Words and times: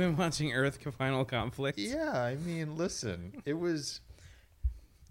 Been 0.00 0.16
watching 0.16 0.54
Earth 0.54 0.78
Final 0.96 1.26
Conflict. 1.26 1.78
Yeah, 1.78 2.10
I 2.10 2.36
mean, 2.36 2.74
listen, 2.74 3.42
it 3.44 3.52
was, 3.52 4.00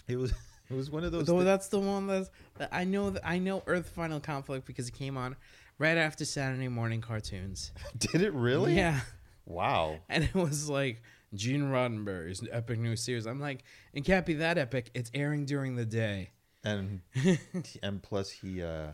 it 0.08 0.16
was, 0.16 0.32
it 0.68 0.74
was 0.74 0.90
one 0.90 1.04
of 1.04 1.12
those. 1.12 1.28
Though 1.28 1.38
thi- 1.38 1.46
that's 1.46 1.68
the 1.68 1.78
one 1.78 2.08
that's 2.08 2.32
that 2.58 2.70
I 2.72 2.86
know 2.86 3.12
that 3.12 3.22
I 3.24 3.38
know 3.38 3.62
Earth 3.68 3.90
Final 3.90 4.20
Conflict 4.20 4.66
because 4.66 4.88
it 4.88 4.96
came 4.96 5.16
on 5.16 5.36
right 5.78 5.96
after 5.96 6.26
Saturday 6.26 6.70
morning 6.70 7.02
cartoons. 7.02 7.72
did 8.00 8.24
it 8.24 8.34
really? 8.34 8.78
Yeah. 8.78 9.02
Wow. 9.46 10.00
And 10.10 10.24
it 10.24 10.34
was 10.34 10.68
like 10.68 11.04
Gene 11.36 11.66
Roddenberry's 11.66 12.44
epic 12.52 12.80
new 12.80 12.96
series. 12.96 13.28
I'm 13.28 13.40
like, 13.40 13.64
it 13.94 14.06
can't 14.06 14.26
be 14.26 14.34
that 14.36 14.58
epic. 14.58 14.90
It's 14.96 15.12
airing 15.14 15.46
during 15.46 15.76
the 15.76 15.86
day. 15.86 16.32
And 16.64 17.02
and 17.84 18.02
plus 18.02 18.32
he, 18.32 18.64
uh 18.64 18.94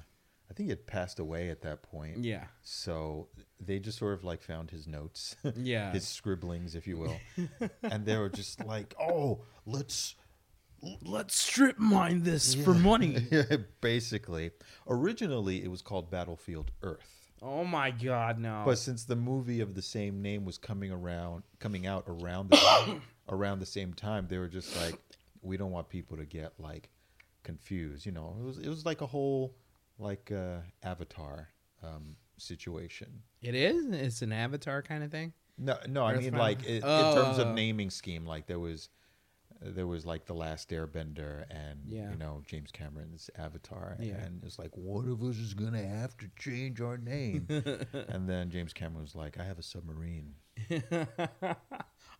I 0.50 0.54
think 0.54 0.68
he 0.68 0.70
had 0.70 0.86
passed 0.86 1.20
away 1.20 1.50
at 1.50 1.62
that 1.62 1.82
point. 1.84 2.24
Yeah. 2.24 2.46
So 2.62 3.28
they 3.60 3.80
just 3.80 3.98
sort 3.98 4.14
of 4.14 4.24
like 4.24 4.42
found 4.42 4.72
his 4.72 4.88
notes, 4.88 5.36
Yeah. 5.56 5.92
his 5.92 6.08
scribblings, 6.08 6.76
if 6.76 6.86
you 6.88 6.98
will, 6.98 7.18
and 7.84 8.06
they 8.06 8.16
were 8.18 8.30
just 8.30 8.64
like, 8.66 8.94
"Oh, 9.00 9.42
let's 9.66 10.16
Let's 11.04 11.36
strip 11.36 11.80
mine 11.80 12.22
this 12.22 12.54
for 12.54 12.76
money. 12.76 13.26
yeah, 13.32 13.44
basically. 13.82 14.52
Originally, 14.88 15.64
it 15.64 15.72
was 15.72 15.82
called 15.82 16.12
Battlefield 16.12 16.70
Earth. 16.84 17.32
oh 17.42 17.64
my 17.64 17.90
god, 17.90 18.38
no. 18.38 18.62
But 18.66 18.78
since 18.78 19.04
the 19.06 19.16
movie 19.16 19.62
of 19.62 19.74
the 19.74 19.82
same 19.82 20.22
name 20.22 20.46
was 20.46 20.60
coming 20.60 20.92
around, 20.92 21.42
coming 21.60 21.88
out 21.88 22.04
around 22.08 22.52
the 22.52 23.02
around 23.30 23.60
the 23.60 23.66
same 23.66 23.96
time, 23.96 24.28
they 24.30 24.38
were 24.38 24.48
just 24.48 24.80
like, 24.80 25.00
we 25.42 25.58
don't 25.58 25.72
want 25.72 25.90
people 25.90 26.18
to 26.18 26.26
get 26.26 26.54
like 26.60 26.90
confused. 27.42 28.06
You 28.06 28.12
know, 28.12 28.36
it 28.40 28.44
was 28.46 28.60
it 28.60 28.70
was 28.70 28.86
like 28.86 29.02
a 29.02 29.08
whole 29.08 29.56
like 29.98 30.32
uh, 30.32 30.58
Avatar 30.84 31.50
um, 31.84 32.16
situation. 32.38 33.22
it 33.42 33.56
is? 33.56 33.86
It's 33.92 34.22
an 34.22 34.32
avatar 34.34 34.82
kind 34.82 35.04
of 35.04 35.12
thing? 35.12 35.34
No, 35.58 35.78
no, 35.88 36.04
I 36.04 36.14
Earth 36.14 36.20
mean 36.22 36.32
Final- 36.32 36.46
like 36.46 36.66
i 36.68 36.72
in 36.72 36.82
terms 36.82 37.38
of 37.38 37.48
Oh. 37.48 37.54
naming 37.54 37.90
scheme, 37.90 38.26
like 38.26 38.48
there 38.48 38.60
was. 38.60 38.90
There 39.62 39.88
was 39.88 40.06
like 40.06 40.26
the 40.26 40.34
last 40.34 40.70
Airbender 40.70 41.46
and 41.50 41.80
Yeah. 41.88 42.12
you 42.12 42.18
know 42.18 42.44
James 42.46 42.72
Cameron's 42.72 43.30
Avatar, 43.38 43.96
Yeah. 44.02 44.16
and 44.16 44.44
it's 44.44 44.60
like 44.60 44.76
one 44.76 45.08
of 45.10 45.24
us 45.24 45.38
is 45.38 45.54
gonna 45.54 45.82
have 45.82 46.16
to 46.18 46.30
change 46.38 46.82
our 46.82 46.98
name. 46.98 47.48
and 48.10 48.28
then 48.30 48.50
James 48.52 48.74
Cameron 48.74 49.02
was 49.04 49.16
like, 49.16 49.40
"I 49.40 49.46
have 49.46 49.58
a 49.58 49.64
submarine." 49.64 50.36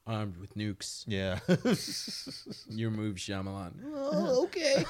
Armed 0.08 0.38
with 0.38 0.56
nukes. 0.56 1.04
Yeah. 1.08 1.40
Your 2.70 2.90
move, 2.90 3.18
Shyamalan. 3.18 3.74
Oh, 3.94 4.44
okay. 4.46 4.86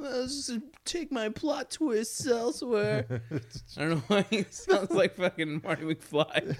Let's 0.00 0.50
take 0.84 1.12
my 1.12 1.28
plot 1.28 1.70
twists 1.70 2.26
elsewhere. 2.26 3.22
I 3.76 3.80
don't 3.80 3.90
know 3.90 4.02
why 4.08 4.22
he 4.30 4.44
sounds 4.50 4.90
like 4.90 5.16
fucking 5.16 5.60
Marty 5.62 5.82
McFly. 5.82 6.56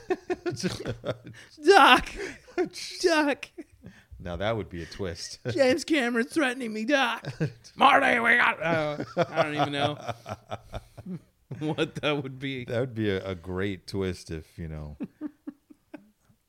Doc, 1.66 2.08
Doc, 3.02 3.48
now 4.18 4.36
that 4.36 4.56
would 4.56 4.68
be 4.68 4.82
a 4.82 4.86
twist. 4.86 5.38
James 5.50 5.84
Cameron 5.84 6.26
threatening 6.26 6.72
me, 6.72 6.84
Doc. 6.84 7.26
Marty, 7.76 8.18
we 8.20 8.36
got. 8.36 8.62
Uh, 8.62 9.04
I 9.16 9.42
don't 9.42 9.54
even 9.54 9.72
know 9.72 9.98
what 11.58 11.94
that 11.96 12.22
would 12.22 12.38
be. 12.38 12.64
that 12.66 12.80
would 12.80 12.94
be 12.94 13.10
a, 13.10 13.24
a 13.26 13.34
great 13.34 13.86
twist 13.86 14.30
if 14.30 14.58
you 14.58 14.68
know. 14.68 14.96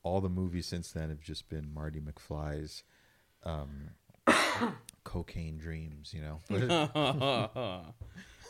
all 0.03 0.19
the 0.19 0.29
movies 0.29 0.65
since 0.65 0.91
then 0.91 1.09
have 1.09 1.21
just 1.21 1.47
been 1.47 1.73
Marty 1.73 2.01
McFly's 2.01 2.83
um, 3.43 3.91
cocaine 5.03 5.57
dreams. 5.57 6.13
You 6.13 6.21
know. 6.21 6.39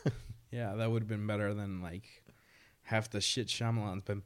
yeah, 0.51 0.75
that 0.75 0.91
would 0.91 1.03
have 1.03 1.09
been 1.09 1.27
better 1.27 1.53
than 1.53 1.81
like 1.81 2.03
half 2.83 3.09
the 3.09 3.21
shit 3.21 3.47
Shyamalan's 3.47 4.03
been 4.03 4.23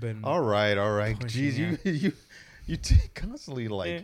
been. 0.00 0.24
all 0.24 0.40
right, 0.40 0.76
all 0.78 0.92
right. 0.92 1.18
Jeez, 1.20 1.54
you 1.56 1.78
it. 1.84 1.94
you 1.94 2.12
you 2.66 2.76
t- 2.76 2.96
constantly 3.14 3.68
like 3.68 3.90
Yeah. 3.90 4.00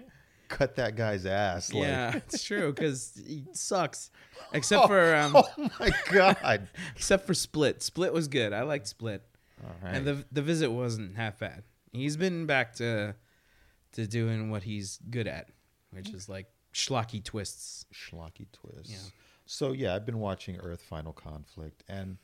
cut 0.49 0.77
that 0.77 0.97
guy's 0.97 1.27
ass. 1.27 1.73
Like, 1.73 1.83
yeah, 1.85 2.17
it's 2.17 2.43
true 2.45 2.73
because 2.73 3.21
he 3.27 3.45
sucks. 3.53 4.11
Except 4.53 4.87
for 4.87 5.15
um, 5.15 5.33
oh 5.37 5.71
my 5.81 5.91
god. 6.11 6.69
except 6.95 7.27
for 7.27 7.35
Split. 7.35 7.83
Split 7.83 8.13
was 8.13 8.29
good. 8.29 8.53
I 8.53 8.63
liked 8.63 8.87
Split, 8.87 9.23
All 9.65 9.75
right. 9.83 9.95
and 9.97 10.07
the 10.07 10.25
the 10.31 10.43
visit 10.43 10.71
wasn't 10.71 11.17
half 11.17 11.39
bad. 11.39 11.63
He's 11.93 12.17
been 12.17 12.47
back 12.47 12.75
to 12.77 13.15
to 13.93 14.07
doing 14.07 14.51
what 14.51 14.63
he's 14.63 14.99
good 15.11 15.27
at, 15.27 15.49
which 15.91 16.11
is 16.11 16.29
like 16.29 16.47
schlocky 16.73 17.23
twists. 17.23 17.87
schlocky 17.93 18.47
twists. 18.53 18.91
Yeah. 18.91 19.11
So 19.47 19.73
yeah, 19.73 19.95
I've 19.95 20.07
been 20.07 20.19
watching 20.19 20.57
Earth 20.59 20.83
Final 20.83 21.13
Conflict, 21.13 21.85
and 21.89 22.19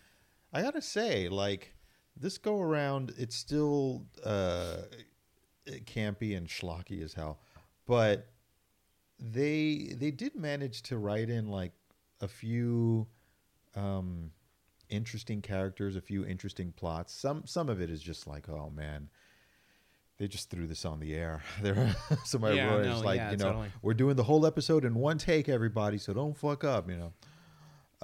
I 0.52 0.62
gotta 0.62 0.82
say, 0.82 1.28
like 1.28 1.74
this 2.16 2.38
go 2.38 2.60
around, 2.60 3.12
it's 3.16 3.36
still 3.36 4.06
uh, 4.24 4.78
campy 5.66 6.36
and 6.36 6.48
schlocky 6.48 7.02
as 7.02 7.12
hell, 7.12 7.40
but 7.86 8.28
they 9.18 9.94
they 9.96 10.10
did 10.10 10.34
manage 10.34 10.82
to 10.82 10.98
write 10.98 11.28
in 11.28 11.48
like 11.48 11.72
a 12.20 12.28
few 12.28 13.06
um, 13.74 14.30
interesting 14.88 15.42
characters, 15.42 15.96
a 15.96 16.00
few 16.00 16.24
interesting 16.24 16.72
plots. 16.72 17.12
Some 17.12 17.42
some 17.46 17.68
of 17.68 17.80
it 17.80 17.90
is 17.90 18.00
just 18.00 18.26
like, 18.26 18.48
oh 18.48 18.70
man. 18.74 19.08
They 20.18 20.26
just 20.26 20.50
threw 20.50 20.66
this 20.66 20.84
on 20.84 20.98
the 21.00 21.14
air. 21.14 21.42
There, 21.62 21.94
somebody 22.24 22.56
Yeah, 22.56 22.74
wrote, 22.74 22.86
no, 22.86 23.00
like, 23.00 23.16
yeah, 23.18 23.30
you 23.30 23.36
know, 23.36 23.44
totally. 23.46 23.68
we're 23.82 23.94
doing 23.94 24.16
the 24.16 24.24
whole 24.24 24.44
episode 24.46 24.84
in 24.84 24.94
one 24.94 25.16
take, 25.18 25.48
everybody. 25.48 25.98
So 25.98 26.12
don't 26.12 26.36
fuck 26.36 26.64
up, 26.64 26.90
you 26.90 26.96
know. 26.96 27.12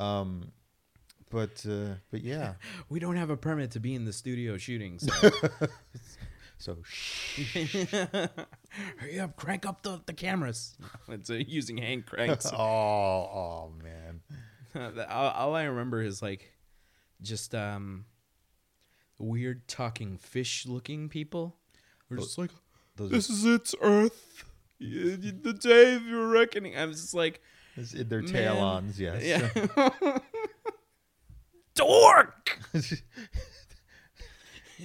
Um, 0.03 0.53
but 1.31 1.65
uh, 1.69 1.95
but 2.11 2.23
yeah. 2.23 2.55
We 2.89 3.01
don't 3.01 3.17
have 3.17 3.31
a 3.31 3.37
permit 3.37 3.73
to 3.73 3.81
be 3.81 3.95
in 3.95 4.05
the 4.05 4.13
studio 4.13 4.57
shooting. 4.59 4.99
So 5.01 5.31
So 6.57 6.77
shh. 6.85 7.55
hurry 8.99 9.19
up, 9.21 9.37
crank 9.37 9.67
up 9.67 9.83
the, 9.83 10.01
the 10.07 10.13
cameras. 10.13 10.77
It's 11.09 11.29
uh, 11.31 11.35
using 11.35 11.79
hand 11.79 12.07
cranks. 12.07 12.47
oh 12.53 12.57
oh 12.57 13.73
man. 13.83 14.21
all, 15.11 15.31
all 15.31 15.55
I 15.57 15.65
remember 15.65 16.01
is 16.01 16.23
like 16.23 16.53
just 17.21 17.55
um 17.55 18.05
weird 19.19 19.67
talking 19.69 20.17
fish 20.17 20.65
looking 20.67 21.09
people. 21.09 21.57
We're 22.11 22.19
just 22.19 22.39
like, 22.39 22.51
Those 22.97 23.11
this 23.11 23.31
is 23.31 23.45
its 23.45 23.75
Earth. 23.81 24.45
The 24.79 25.57
day 25.59 25.95
of 25.95 26.07
your 26.07 26.29
reckoning. 26.29 26.77
I 26.77 26.85
was 26.85 27.01
just 27.01 27.15
like, 27.15 27.41
in 27.77 28.09
their 28.09 28.23
Man. 28.23 28.33
Taelons, 28.33 28.99
yes. 28.99 29.23
yeah. 29.25 29.49
Dork. 31.75 32.59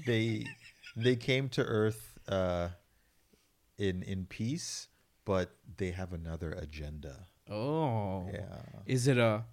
they 0.05 0.45
they 0.95 1.15
came 1.15 1.49
to 1.49 1.63
Earth 1.63 2.17
uh, 2.27 2.69
in 3.77 4.03
in 4.03 4.25
peace, 4.25 4.87
but 5.25 5.51
they 5.77 5.91
have 5.91 6.13
another 6.13 6.51
agenda. 6.51 7.27
Oh. 7.49 8.27
Yeah. 8.31 8.61
Is 8.85 9.07
it 9.07 9.17
a 9.17 9.43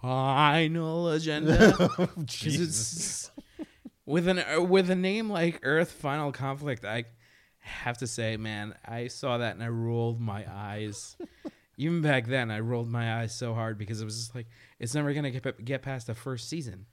final 0.00 1.10
agenda? 1.10 2.08
Jesus. 2.24 3.30
With 4.12 4.28
an 4.28 4.38
uh, 4.40 4.60
with 4.60 4.90
a 4.90 4.94
name 4.94 5.30
like 5.30 5.60
Earth 5.62 5.90
Final 5.90 6.32
Conflict. 6.32 6.84
I 6.84 7.06
have 7.60 7.96
to 7.98 8.06
say, 8.06 8.36
man, 8.36 8.74
I 8.86 9.06
saw 9.06 9.38
that 9.38 9.54
and 9.54 9.64
I 9.64 9.68
rolled 9.68 10.20
my 10.20 10.44
eyes. 10.48 11.16
Even 11.78 12.02
back 12.02 12.26
then, 12.26 12.50
I 12.50 12.60
rolled 12.60 12.90
my 12.90 13.20
eyes 13.20 13.34
so 13.34 13.54
hard 13.54 13.78
because 13.78 14.02
it 14.02 14.04
was 14.04 14.18
just 14.18 14.34
like 14.34 14.46
it's 14.78 14.94
never 14.94 15.14
gonna 15.14 15.30
get 15.30 15.64
get 15.64 15.80
past 15.80 16.08
the 16.08 16.14
first 16.14 16.50
season 16.50 16.84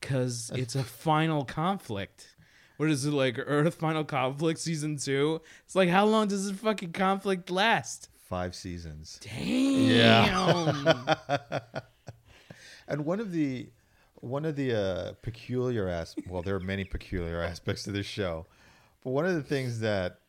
because 0.00 0.50
it's 0.52 0.74
a 0.74 0.82
final 0.82 1.44
conflict. 1.44 2.34
What 2.76 2.90
is 2.90 3.04
it 3.04 3.12
like? 3.12 3.38
Earth 3.38 3.76
Final 3.76 4.04
Conflict 4.04 4.58
season 4.58 4.96
two? 4.96 5.40
It's 5.64 5.76
like 5.76 5.88
how 5.88 6.06
long 6.06 6.26
does 6.26 6.50
this 6.50 6.60
fucking 6.60 6.92
conflict 6.92 7.50
last? 7.50 8.08
Five 8.28 8.56
seasons. 8.56 9.20
Damn. 9.22 9.86
Yeah. 9.86 11.60
And 12.88 13.04
one 13.04 13.20
of 13.20 13.32
the 13.32 13.68
one 14.20 14.44
of 14.44 14.56
the 14.56 14.74
uh, 14.74 15.12
peculiar 15.22 15.88
as 15.88 16.14
well, 16.28 16.42
there 16.42 16.54
are 16.56 16.60
many 16.60 16.84
peculiar 16.84 17.42
aspects 17.52 17.82
to 17.84 17.92
this 17.92 18.06
show, 18.06 18.46
but 19.02 19.10
one 19.10 19.26
of 19.26 19.34
the 19.34 19.42
things 19.42 19.80
that 19.80 20.20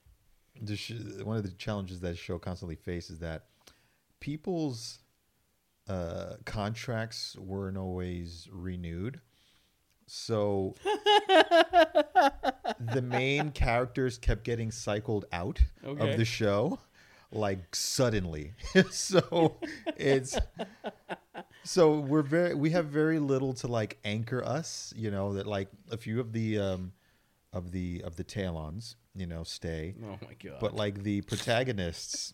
the 0.62 0.76
sh- 0.76 0.94
one 1.24 1.38
of 1.38 1.44
the 1.44 1.52
challenges 1.52 2.00
that 2.02 2.10
the 2.12 2.16
show 2.18 2.38
constantly 2.40 2.76
faces 2.76 3.12
is 3.12 3.20
that 3.20 3.46
people's 4.20 5.00
uh, 5.88 6.34
contracts 6.46 7.36
weren't 7.38 7.78
always 7.78 8.48
renewed. 8.52 9.22
So 10.06 10.76
the 12.80 13.02
main 13.04 13.52
characters 13.52 14.18
kept 14.18 14.44
getting 14.44 14.72
cycled 14.72 15.26
out 15.32 15.60
Okay. 15.86 16.12
of 16.12 16.18
the 16.18 16.26
show 16.26 16.80
like 17.32 17.76
suddenly. 17.76 18.54
so 18.92 19.58
it's 19.96 20.38
so 21.64 22.00
we're 22.00 22.22
very 22.22 22.54
we 22.54 22.72
have 22.72 22.86
very 22.86 23.20
little 23.20 23.54
to 23.56 23.68
like 23.68 23.98
anchor 24.06 24.44
us, 24.44 24.94
you 24.96 25.12
know, 25.12 25.34
that 25.34 25.48
like 25.48 25.70
a 25.92 25.98
few 25.98 26.20
of 26.20 26.32
the 26.34 26.60
um 26.60 26.94
of 27.54 27.72
the 27.72 28.02
of 28.04 28.16
the 28.16 28.24
talons, 28.24 28.96
you 29.16 29.26
know, 29.26 29.44
stay. 29.44 29.96
oh 30.04 30.18
my 30.26 30.36
god. 30.42 30.60
But 30.60 30.76
like 30.76 31.04
the 31.04 31.22
protagonists 31.22 32.34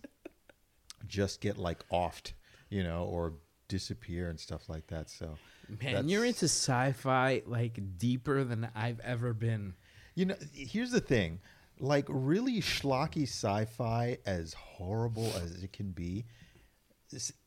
just 1.08 1.42
get 1.42 1.58
like 1.58 1.88
offed, 1.90 2.34
you 2.70 2.84
know, 2.84 3.06
or 3.06 3.34
disappear 3.68 4.30
and 4.30 4.40
stuff 4.40 4.70
like 4.70 4.88
that. 4.88 5.10
So 5.10 5.38
Man, 5.82 6.10
you're 6.10 6.26
into 6.26 6.46
sci-fi 6.46 7.42
like 7.46 7.80
deeper 7.98 8.44
than 8.44 8.70
I've 8.76 9.00
ever 9.00 9.34
been. 9.34 9.74
You 10.14 10.26
know, 10.28 10.36
here's 10.54 10.92
the 10.92 11.02
thing. 11.02 11.40
Like 11.80 12.06
really 12.08 12.62
schlocky 12.62 13.24
sci-fi, 13.24 14.20
as 14.26 14.54
horrible 14.54 15.32
as 15.44 15.62
it 15.64 15.74
can 15.74 15.92
be, 15.92 16.26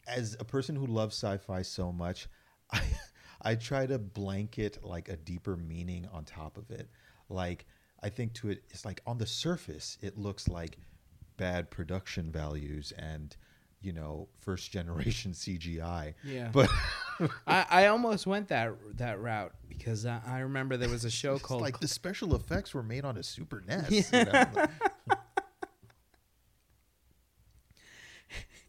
as 0.09 0.37
a 0.41 0.45
person 0.45 0.77
who 0.77 0.87
loves 0.87 1.15
sci-fi 1.15 1.63
so 1.63 1.93
much, 1.93 2.29
I 2.73 2.83
I 3.43 3.55
try 3.55 3.87
to 3.87 3.99
blanket 3.99 4.79
like 4.83 5.09
a 5.09 5.17
deeper 5.17 5.57
meaning 5.57 6.09
on 6.13 6.25
top 6.25 6.57
of 6.57 6.71
it. 6.71 6.89
Like 7.29 7.67
I 8.03 8.09
think 8.09 8.33
to 8.35 8.51
it, 8.51 8.63
it's 8.71 8.85
like 8.85 9.01
on 9.07 9.19
the 9.19 9.27
surface, 9.27 9.99
it 10.01 10.19
looks 10.19 10.49
like 10.49 10.79
bad 11.37 11.71
production 11.71 12.31
values 12.31 12.93
and 12.99 13.37
you 13.81 13.93
know 13.93 14.29
first 14.39 14.73
generation 14.73 15.33
CGI. 15.35 16.15
Yeah. 16.25 16.51
but 16.53 16.69
I, 17.47 17.67
I 17.71 17.87
almost 17.87 18.27
went 18.27 18.49
that 18.49 18.75
that 18.97 19.21
route 19.21 19.53
because 19.69 20.05
I, 20.07 20.21
I 20.27 20.39
remember 20.41 20.77
there 20.77 20.89
was 20.89 21.05
a 21.05 21.11
show 21.11 21.35
it's 21.35 21.43
called 21.43 21.63
like 21.63 21.81
the 21.81 21.89
special 21.89 22.35
effects 22.35 22.75
were 22.75 22.83
made 22.83 23.05
on 23.05 23.17
a 23.17 23.23
Super 23.23 23.63
NES. 23.67 24.13
you 24.13 24.25
know? 24.25 24.47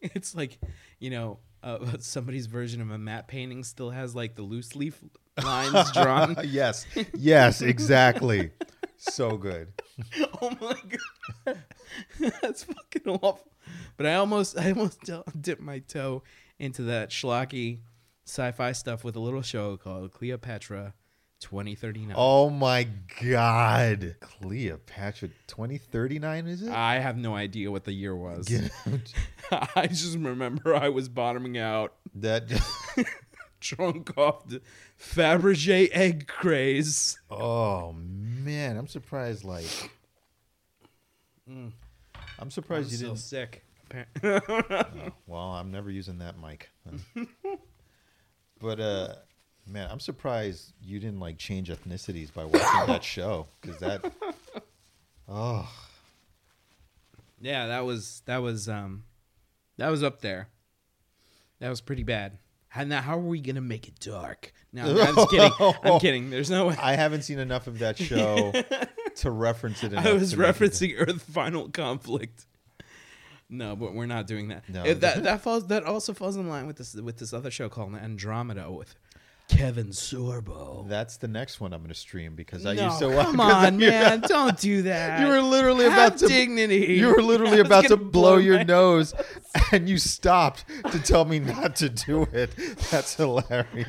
it's 0.14 0.34
like 0.34 0.58
you 0.98 1.10
know 1.10 1.38
uh, 1.62 1.78
somebody's 1.98 2.46
version 2.46 2.80
of 2.80 2.90
a 2.90 2.98
matte 2.98 3.28
painting 3.28 3.64
still 3.64 3.90
has 3.90 4.14
like 4.14 4.34
the 4.34 4.42
loose 4.42 4.74
leaf 4.74 5.02
lines 5.42 5.92
drawn. 5.92 6.36
yes, 6.44 6.86
yes, 7.14 7.60
exactly. 7.60 8.50
so 8.96 9.36
good. 9.36 9.72
oh 10.40 10.50
my 10.60 10.76
god, 11.46 11.58
that's 12.42 12.64
fucking 12.64 13.18
awful. 13.22 13.52
But 13.96 14.06
I 14.06 14.14
almost 14.14 14.58
I 14.58 14.70
almost 14.70 15.00
dipped 15.40 15.62
my 15.62 15.80
toe 15.80 16.22
into 16.58 16.82
that 16.84 17.10
schlocky 17.10 17.80
sci-fi 18.26 18.72
stuff 18.72 19.04
with 19.04 19.16
a 19.16 19.20
little 19.20 19.42
show 19.42 19.76
called 19.76 20.12
Cleopatra 20.12 20.94
2039. 21.40 22.14
Oh 22.18 22.50
my 22.50 22.86
God, 23.22 24.16
Cleopatra, 24.20 25.30
twenty 25.46 25.78
thirty 25.78 26.18
nine 26.18 26.46
is 26.46 26.62
it? 26.62 26.70
I 26.70 26.98
have 26.98 27.16
no 27.16 27.34
idea 27.34 27.70
what 27.70 27.84
the 27.84 27.92
year 27.92 28.14
was. 28.14 28.46
Get 28.46 28.70
out. 29.52 29.68
I 29.76 29.86
just 29.88 30.16
remember 30.18 30.74
I 30.76 30.88
was 30.90 31.08
bottoming 31.08 31.58
out, 31.58 31.94
that. 32.14 32.44
drunk 33.60 34.16
off 34.16 34.48
the 34.48 34.62
Fabergé 34.98 35.90
egg 35.92 36.26
craze. 36.26 37.18
Oh 37.30 37.92
man, 37.94 38.78
I'm 38.78 38.86
surprised. 38.86 39.44
Like, 39.44 39.90
I'm 41.46 42.50
surprised 42.50 42.86
I'm 42.88 42.90
you 42.92 42.96
still 42.96 43.08
didn't. 43.14 43.18
sick. 43.18 43.64
Well, 45.26 45.40
I'm 45.52 45.70
never 45.70 45.90
using 45.90 46.18
that 46.18 46.36
mic. 46.40 46.70
but 48.60 48.80
uh, 48.80 49.14
man, 49.66 49.88
I'm 49.90 50.00
surprised 50.00 50.72
you 50.82 50.98
didn't 50.98 51.20
like 51.20 51.38
change 51.38 51.68
ethnicities 51.70 52.32
by 52.32 52.44
watching 52.44 52.86
that 52.86 53.04
show 53.16 53.46
because 53.60 53.78
that. 53.78 54.12
Oh, 55.32 55.70
Yeah, 57.40 57.68
that 57.68 57.84
was 57.86 58.22
that 58.26 58.38
was 58.38 58.68
um 58.68 59.04
that 59.76 59.88
was 59.88 60.02
up 60.02 60.20
there. 60.22 60.48
That 61.60 61.68
was 61.68 61.80
pretty 61.80 62.02
bad. 62.02 62.38
And 62.74 62.88
now 62.88 63.00
how 63.00 63.16
are 63.16 63.20
we 63.22 63.40
gonna 63.40 63.60
make 63.60 63.86
it 63.86 64.00
dark? 64.00 64.52
No, 64.72 64.84
I'm 65.00 65.14
just 65.14 65.30
kidding. 65.30 65.52
I'm 65.84 66.00
kidding. 66.00 66.30
There's 66.30 66.50
no 66.50 66.66
way. 66.66 66.76
I 66.82 66.96
haven't 66.96 67.22
seen 67.22 67.38
enough 67.38 67.68
of 67.68 67.78
that 67.78 67.96
show 67.96 68.52
to 69.16 69.30
reference 69.30 69.84
it. 69.84 69.94
I 69.94 70.12
was 70.12 70.32
it- 70.32 70.38
referencing 70.40 70.94
Earth 70.98 71.22
Final 71.22 71.68
Conflict. 71.68 72.46
No, 73.48 73.74
but 73.76 73.94
we're 73.94 74.06
not 74.06 74.26
doing 74.26 74.48
that. 74.48 74.68
No. 74.68 74.82
Uh, 74.82 74.94
that 74.94 75.22
that 75.22 75.40
falls. 75.42 75.66
That 75.68 75.84
also 75.84 76.12
falls 76.12 76.36
in 76.36 76.48
line 76.48 76.66
with 76.66 76.76
this 76.76 76.94
with 76.94 77.18
this 77.18 77.32
other 77.32 77.50
show 77.52 77.68
called 77.68 77.94
Andromeda 77.94 78.70
with 78.70 78.94
Kevin 79.50 79.88
Sorbo. 79.88 80.88
That's 80.88 81.16
the 81.16 81.28
next 81.28 81.60
one 81.60 81.72
I'm 81.72 81.80
going 81.80 81.88
to 81.88 81.94
stream 81.94 82.34
because 82.34 82.64
I 82.66 82.74
no, 82.74 82.86
used 82.86 82.98
to. 83.00 83.08
watch- 83.08 83.26
come 83.26 83.40
on, 83.40 83.76
man! 83.78 84.20
Don't 84.20 84.58
do 84.58 84.82
that. 84.82 85.20
You 85.20 85.26
were 85.26 85.42
literally 85.42 85.84
Have 85.88 85.92
about 86.14 86.18
to. 86.18 86.28
dignity. 86.28 86.94
You 86.94 87.08
were 87.08 87.22
literally 87.22 87.60
about 87.66 87.82
to 87.84 87.96
gonna 87.96 88.04
blow 88.10 88.36
your 88.36 88.58
my- 88.58 88.62
nose, 88.64 89.14
and 89.72 89.88
you 89.88 89.98
stopped 89.98 90.64
to 90.92 90.98
tell 91.00 91.24
me 91.24 91.38
not 91.40 91.76
to 91.76 91.88
do 91.88 92.22
it. 92.32 92.50
That's 92.90 93.14
hilarious, 93.16 93.88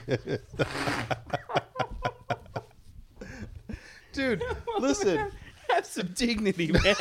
dude. 4.13 4.44
Listen, 4.80 5.31
Have 5.69 5.86
some 5.86 6.08
dignity, 6.13 6.72
man. 6.72 6.96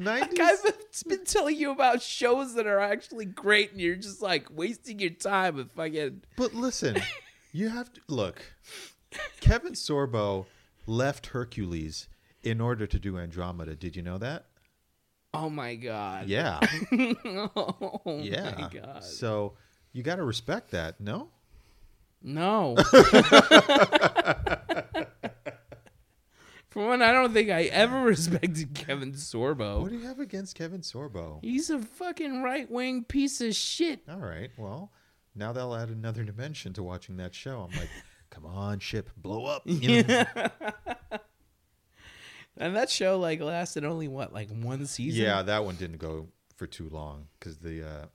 Nineties. 0.00 0.40
I've 0.40 1.08
been 1.08 1.24
telling 1.24 1.56
you 1.56 1.70
about 1.70 2.02
shows 2.02 2.54
that 2.54 2.66
are 2.66 2.80
actually 2.80 3.26
great, 3.26 3.72
and 3.72 3.80
you're 3.80 3.96
just 3.96 4.20
like 4.22 4.48
wasting 4.50 4.98
your 4.98 5.10
time 5.10 5.56
with 5.56 5.72
fucking. 5.72 6.22
But 6.36 6.54
listen, 6.54 7.00
you 7.52 7.68
have 7.68 7.92
to 7.92 8.00
look. 8.08 8.42
Kevin 9.40 9.72
Sorbo 9.72 10.46
left 10.86 11.26
Hercules 11.26 12.08
in 12.42 12.60
order 12.60 12.86
to 12.86 12.98
do 12.98 13.18
Andromeda. 13.18 13.74
Did 13.76 13.96
you 13.96 14.02
know 14.02 14.18
that? 14.18 14.46
Oh 15.32 15.48
my 15.48 15.76
god. 15.76 16.26
Yeah, 16.28 16.58
oh 16.92 18.00
yeah. 18.06 18.54
my 18.58 18.68
god. 18.68 19.04
So 19.04 19.52
you 19.92 20.02
got 20.02 20.16
to 20.16 20.24
respect 20.24 20.72
that. 20.72 21.00
No. 21.00 21.28
No. 22.22 22.76
For 26.70 26.86
one, 26.86 27.02
I 27.02 27.10
don't 27.10 27.32
think 27.32 27.50
I 27.50 27.64
ever 27.64 28.00
respected 28.02 28.74
Kevin 28.74 29.12
Sorbo. 29.12 29.82
What 29.82 29.90
do 29.90 29.98
you 29.98 30.06
have 30.06 30.20
against 30.20 30.54
Kevin 30.54 30.80
Sorbo? 30.82 31.40
He's 31.42 31.68
a 31.68 31.80
fucking 31.80 32.42
right 32.42 32.70
wing 32.70 33.04
piece 33.04 33.40
of 33.40 33.54
shit. 33.56 34.02
All 34.08 34.18
right. 34.18 34.50
Well, 34.56 34.92
now 35.34 35.52
they'll 35.52 35.74
add 35.74 35.88
another 35.88 36.22
dimension 36.22 36.72
to 36.74 36.82
watching 36.84 37.16
that 37.16 37.34
show. 37.34 37.68
I'm 37.68 37.76
like, 37.76 37.90
come 38.30 38.46
on, 38.46 38.78
ship, 38.78 39.10
blow 39.16 39.46
up. 39.46 39.62
You 39.66 40.04
know? 40.04 40.24
And 42.56 42.76
that 42.76 42.90
show 42.90 43.18
like 43.18 43.40
lasted 43.40 43.86
only 43.86 44.06
what, 44.06 44.34
like 44.34 44.50
one 44.50 44.84
season? 44.84 45.24
yeah, 45.24 45.40
that 45.40 45.64
one 45.64 45.76
didn't 45.76 45.96
go 45.96 46.28
for 46.56 46.66
too 46.66 46.90
long 46.90 47.28
because 47.38 47.56
the 47.58 48.08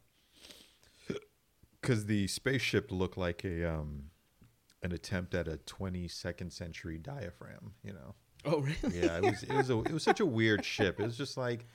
because 1.81 2.05
the 2.05 2.27
spaceship 2.27 2.91
looked 2.91 3.17
like 3.17 3.43
a 3.43 3.67
um 3.67 4.11
an 4.83 4.91
attempt 4.91 5.33
at 5.33 5.47
a 5.47 5.57
22nd 5.65 6.51
century 6.51 6.99
diaphragm. 6.99 7.73
You 7.83 7.93
know. 7.93 8.13
Oh 8.45 8.59
really? 8.59 8.99
Yeah, 8.99 9.17
it 9.17 9.23
was 9.23 9.43
it 9.43 9.53
was 9.53 9.69
a, 9.69 9.79
it 9.79 9.91
was 9.91 10.03
such 10.03 10.19
a 10.19 10.25
weird 10.25 10.63
ship. 10.65 10.99
It 10.99 11.03
was 11.03 11.17
just 11.17 11.37
like. 11.37 11.65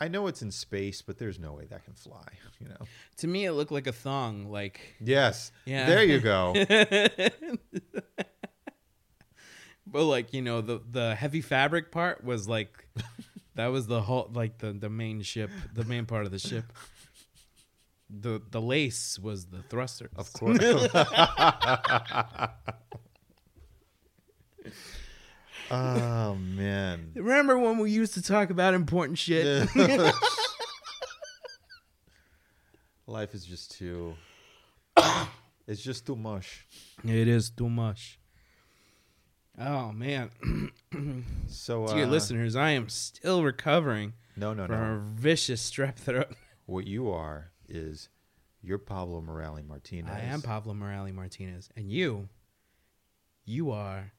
I 0.00 0.06
know 0.06 0.28
it's 0.28 0.42
in 0.42 0.52
space, 0.52 1.02
but 1.02 1.18
there's 1.18 1.40
no 1.40 1.54
way 1.54 1.64
that 1.70 1.84
can 1.84 1.94
fly, 1.94 2.22
you 2.60 2.68
know. 2.68 2.76
to 3.16 3.26
me, 3.26 3.46
it 3.46 3.52
looked 3.54 3.72
like 3.72 3.88
a 3.88 3.92
thong. 3.92 4.48
Like 4.48 4.94
Yes. 5.00 5.50
Yeah. 5.64 5.86
There 5.86 6.04
you 6.04 6.20
go. 6.20 6.54
But 9.90 10.04
like 10.04 10.34
you 10.34 10.42
know 10.42 10.60
the 10.60 10.80
the 10.90 11.14
heavy 11.14 11.40
fabric 11.40 11.90
part 11.90 12.22
was 12.22 12.46
like 12.48 12.86
that 13.54 13.68
was 13.68 13.86
the 13.86 14.02
whole 14.02 14.30
like 14.32 14.58
the 14.58 14.72
the 14.72 14.90
main 14.90 15.22
ship 15.22 15.50
the 15.74 15.84
main 15.84 16.04
part 16.06 16.26
of 16.26 16.30
the 16.30 16.38
ship. 16.38 16.64
The 18.10 18.40
the 18.50 18.60
lace 18.60 19.18
was 19.18 19.46
the 19.46 19.62
thruster. 19.62 20.10
Of 20.16 20.32
course. 20.32 20.58
oh 25.70 26.34
man. 26.34 27.12
Remember 27.16 27.58
when 27.58 27.78
we 27.78 27.90
used 27.90 28.14
to 28.14 28.22
talk 28.22 28.50
about 28.50 28.74
important 28.74 29.18
shit? 29.18 29.68
Life 33.06 33.34
is 33.34 33.44
just 33.44 33.70
too 33.72 34.14
it's 35.66 35.82
just 35.82 36.06
too 36.06 36.16
much. 36.16 36.66
It 37.04 37.28
is 37.28 37.50
too 37.50 37.68
much. 37.68 38.18
Oh 39.58 39.90
man, 39.92 40.30
So 41.48 41.84
uh, 41.86 41.94
dear 41.94 42.06
listeners, 42.06 42.54
I 42.54 42.70
am 42.70 42.88
still 42.88 43.42
recovering 43.42 44.12
No, 44.36 44.54
no, 44.54 44.66
from 44.66 44.76
no. 44.80 44.94
a 44.94 44.98
vicious 45.20 45.68
strep 45.68 45.96
throat. 45.96 46.28
What 46.66 46.86
you 46.86 47.10
are 47.10 47.50
is 47.68 48.08
you're 48.62 48.78
Pablo 48.78 49.20
Morales 49.20 49.64
Martinez. 49.66 50.12
I 50.14 50.20
am 50.20 50.42
Pablo 50.42 50.74
Morales 50.74 51.12
Martinez, 51.12 51.70
and 51.76 51.90
you, 51.90 52.28
you 53.44 53.70
are 53.72 54.12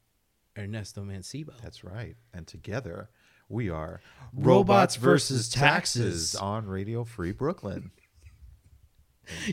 Ernesto 0.57 1.01
Mancibo. 1.03 1.53
That's 1.61 1.83
right. 1.83 2.15
And 2.33 2.45
together 2.47 3.09
we 3.47 3.69
are 3.69 4.01
Robots 4.33 4.95
versus 4.95 5.49
Taxes. 5.49 6.35
on 6.35 6.67
Radio 6.67 7.03
Free 7.03 7.31
Brooklyn. 7.31 7.91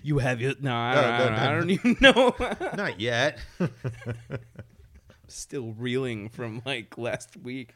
You 0.03 0.19
have 0.19 0.41
your 0.41 0.55
no, 0.61 0.75
I, 0.75 0.95
No, 0.95 1.01
don't, 1.03 1.11
no, 1.11 1.15
I 1.15 1.29
don't- 1.29 1.39
I 1.39 1.53
don't 1.59 1.71
even 1.71 1.97
know. 2.01 2.35
Not 2.77 2.99
yet. 3.01 3.39
Still 5.29 5.73
reeling 5.73 6.29
from 6.29 6.63
like 6.65 6.97
last 6.97 7.37
week. 7.37 7.71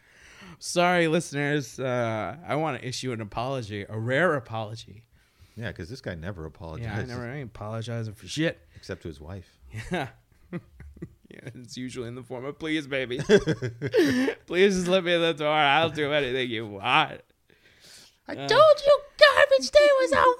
Sorry, 0.59 1.09
listeners. 1.09 1.79
Uh, 1.81 2.37
I 2.47 2.55
want 2.55 2.81
to 2.81 2.87
issue 2.89 3.13
an 3.13 3.21
apology, 3.21 3.85
a 3.89 3.99
rare 3.99 4.35
apology. 4.35 5.05
yeah, 5.57 5.69
because 5.69 5.91
this 5.91 6.01
guy 6.01 6.15
never 6.15 6.43
Yeah, 6.43 6.49
apologizes 6.49 7.11
I 7.11 7.13
never 7.13 7.29
I 7.31 7.37
ain't 7.39 7.51
apologizing 7.51 8.15
for 8.15 8.27
shit. 8.27 8.59
except 8.77 9.03
to 9.03 9.09
his 9.09 9.21
wife. 9.21 9.59
Yeah. 9.93 10.09
Yeah, 11.31 11.41
it's 11.55 11.77
usually 11.77 12.09
in 12.09 12.15
the 12.15 12.23
form 12.23 12.45
of 12.45 12.59
please, 12.59 12.87
baby. 12.87 13.19
please 14.47 14.75
just 14.77 14.89
let 14.89 15.05
me 15.05 15.15
in 15.15 15.21
the 15.21 15.35
door. 15.35 15.49
I'll 15.49 15.91
do 15.91 16.13
anything 16.13 16.51
you 16.51 16.67
want. 16.67 17.21
I 18.29 18.33
Uh. 18.35 18.49
told 18.49 18.77
you 18.87 19.01
garbage 19.19 19.71
day 19.71 19.89
was 20.01 20.13
on 20.13 20.35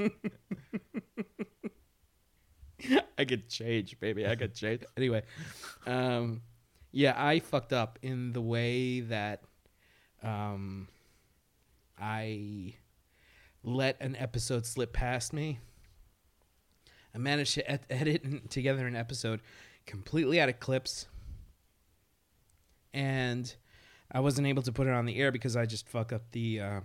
Wednesday? 0.00 0.12
I 3.18 3.24
could 3.26 3.48
change, 3.48 4.00
baby. 4.00 4.26
I 4.26 4.34
could 4.36 4.54
change. 4.54 4.82
Anyway, 4.96 5.22
um, 5.86 6.40
yeah, 6.92 7.12
I 7.16 7.40
fucked 7.40 7.72
up 7.74 7.98
in 8.02 8.32
the 8.32 8.40
way 8.40 9.00
that 9.00 9.42
um, 10.22 10.88
I 12.00 12.74
let 13.62 14.00
an 14.00 14.16
episode 14.16 14.64
slip 14.64 14.92
past 14.94 15.32
me. 15.34 15.58
I 17.14 17.18
managed 17.18 17.54
to 17.54 17.70
ed- 17.70 17.86
edit 17.90 18.50
together 18.50 18.86
an 18.86 18.96
episode 18.96 19.40
completely 19.86 20.40
out 20.40 20.48
of 20.48 20.60
clips, 20.60 21.06
and 22.92 23.52
I 24.12 24.20
wasn't 24.20 24.46
able 24.46 24.62
to 24.62 24.72
put 24.72 24.86
it 24.86 24.92
on 24.92 25.06
the 25.06 25.16
air 25.16 25.32
because 25.32 25.56
I 25.56 25.66
just 25.66 25.88
fuck 25.88 26.12
up 26.12 26.22
the 26.32 26.60
uh, 26.60 26.80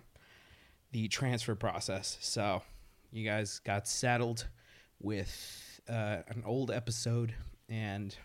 the 0.91 1.07
transfer 1.07 1.55
process. 1.55 2.17
So 2.21 2.61
you 3.11 3.25
guys 3.25 3.59
got 3.59 3.87
saddled 3.87 4.47
with 4.99 5.81
uh, 5.89 6.17
an 6.27 6.43
old 6.45 6.71
episode, 6.71 7.33
and 7.69 8.15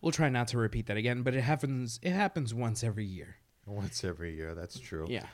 we'll 0.00 0.12
try 0.12 0.28
not 0.28 0.48
to 0.48 0.58
repeat 0.58 0.86
that 0.86 0.96
again. 0.96 1.22
But 1.22 1.34
it 1.34 1.42
happens. 1.42 1.98
It 2.02 2.12
happens 2.12 2.54
once 2.54 2.84
every 2.84 3.04
year. 3.04 3.36
Once 3.66 4.04
every 4.04 4.34
year, 4.34 4.54
that's 4.54 4.78
true. 4.78 5.06
Yeah. 5.08 5.26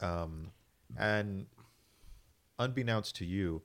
Um, 0.00 0.50
and 0.98 1.46
unbeknownst 2.58 3.16
to 3.16 3.24
you, 3.24 3.62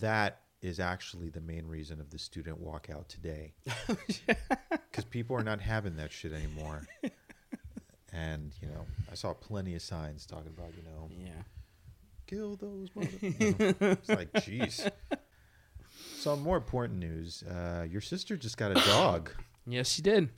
that 0.00 0.40
is 0.60 0.78
actually 0.78 1.28
the 1.28 1.40
main 1.40 1.66
reason 1.66 2.00
of 2.00 2.10
the 2.10 2.18
student 2.18 2.62
walkout 2.62 3.08
today. 3.08 3.52
Because 4.90 5.04
people 5.06 5.34
are 5.34 5.42
not 5.42 5.60
having 5.62 5.96
that 5.96 6.12
shit 6.12 6.32
anymore. 6.34 6.86
And, 8.12 8.52
you 8.60 8.68
know, 8.68 8.84
I 9.10 9.14
saw 9.14 9.32
plenty 9.32 9.74
of 9.74 9.80
signs 9.80 10.26
talking 10.26 10.52
about, 10.54 10.74
you 10.76 10.82
know, 10.82 11.08
Yeah. 11.18 11.42
kill 12.26 12.56
those 12.56 12.88
mother. 12.94 13.08
know, 13.22 13.92
it's 13.92 14.08
like, 14.10 14.30
jeez. 14.34 14.90
So, 16.18 16.36
more 16.36 16.58
important 16.58 16.98
news 16.98 17.42
uh, 17.42 17.86
your 17.90 18.02
sister 18.02 18.36
just 18.36 18.56
got 18.58 18.70
a 18.72 18.74
dog. 18.86 19.30
Yes, 19.66 19.88
she 19.88 20.02
did. 20.02 20.28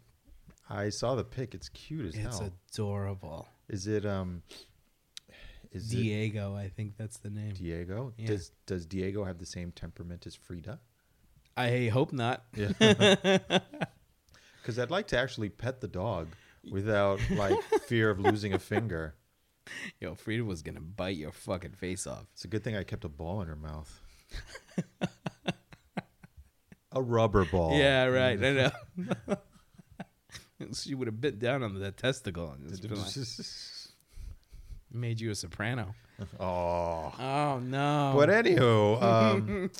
I 0.68 0.90
saw 0.90 1.14
the 1.14 1.24
pic. 1.24 1.54
It's 1.54 1.70
cute 1.70 2.04
as 2.06 2.14
It's 2.14 2.22
hell. 2.22 2.52
It's 2.68 2.76
adorable. 2.78 3.48
Is 3.70 3.86
it, 3.86 4.04
um, 4.04 4.42
is 5.74 5.92
it 5.92 5.96
Diego, 5.96 6.54
I 6.54 6.68
think 6.68 6.96
that's 6.96 7.18
the 7.18 7.30
name. 7.30 7.52
Diego? 7.52 8.12
Yeah. 8.16 8.28
Does 8.28 8.52
does 8.66 8.86
Diego 8.86 9.24
have 9.24 9.38
the 9.38 9.46
same 9.46 9.72
temperament 9.72 10.26
as 10.26 10.34
Frida? 10.34 10.78
I 11.56 11.88
hope 11.92 12.12
not. 12.12 12.44
Yeah. 12.56 13.38
Because 14.64 14.78
I'd 14.78 14.90
like 14.90 15.08
to 15.08 15.18
actually 15.18 15.50
pet 15.50 15.82
the 15.82 15.88
dog 15.88 16.28
without 16.70 17.20
like 17.28 17.62
fear 17.86 18.08
of 18.08 18.18
losing 18.18 18.54
a 18.54 18.58
finger. 18.58 19.14
Yo, 20.00 20.14
Frida 20.14 20.42
was 20.42 20.62
gonna 20.62 20.80
bite 20.80 21.16
your 21.16 21.32
fucking 21.32 21.72
face 21.72 22.06
off. 22.06 22.24
It's 22.32 22.46
a 22.46 22.48
good 22.48 22.64
thing 22.64 22.74
I 22.74 22.82
kept 22.82 23.04
a 23.04 23.10
ball 23.10 23.42
in 23.42 23.48
her 23.48 23.56
mouth. 23.56 24.00
a 26.92 27.02
rubber 27.02 27.44
ball. 27.44 27.76
Yeah, 27.76 28.06
right. 28.06 28.42
I 28.42 28.52
know. 28.52 29.36
she 30.72 30.94
would 30.94 31.08
have 31.08 31.20
bit 31.20 31.38
down 31.38 31.62
on 31.62 31.78
that 31.80 31.98
testicle 31.98 32.50
and 32.52 32.66
just 32.70 32.82
been 32.82 32.96
like, 32.96 33.12
made 34.94 35.20
you 35.20 35.30
a 35.30 35.34
soprano. 35.34 35.94
oh. 36.40 37.12
Oh 37.18 37.60
no! 37.62 38.14
But 38.16 38.28
anywho, 38.28 39.02
um, 39.02 39.70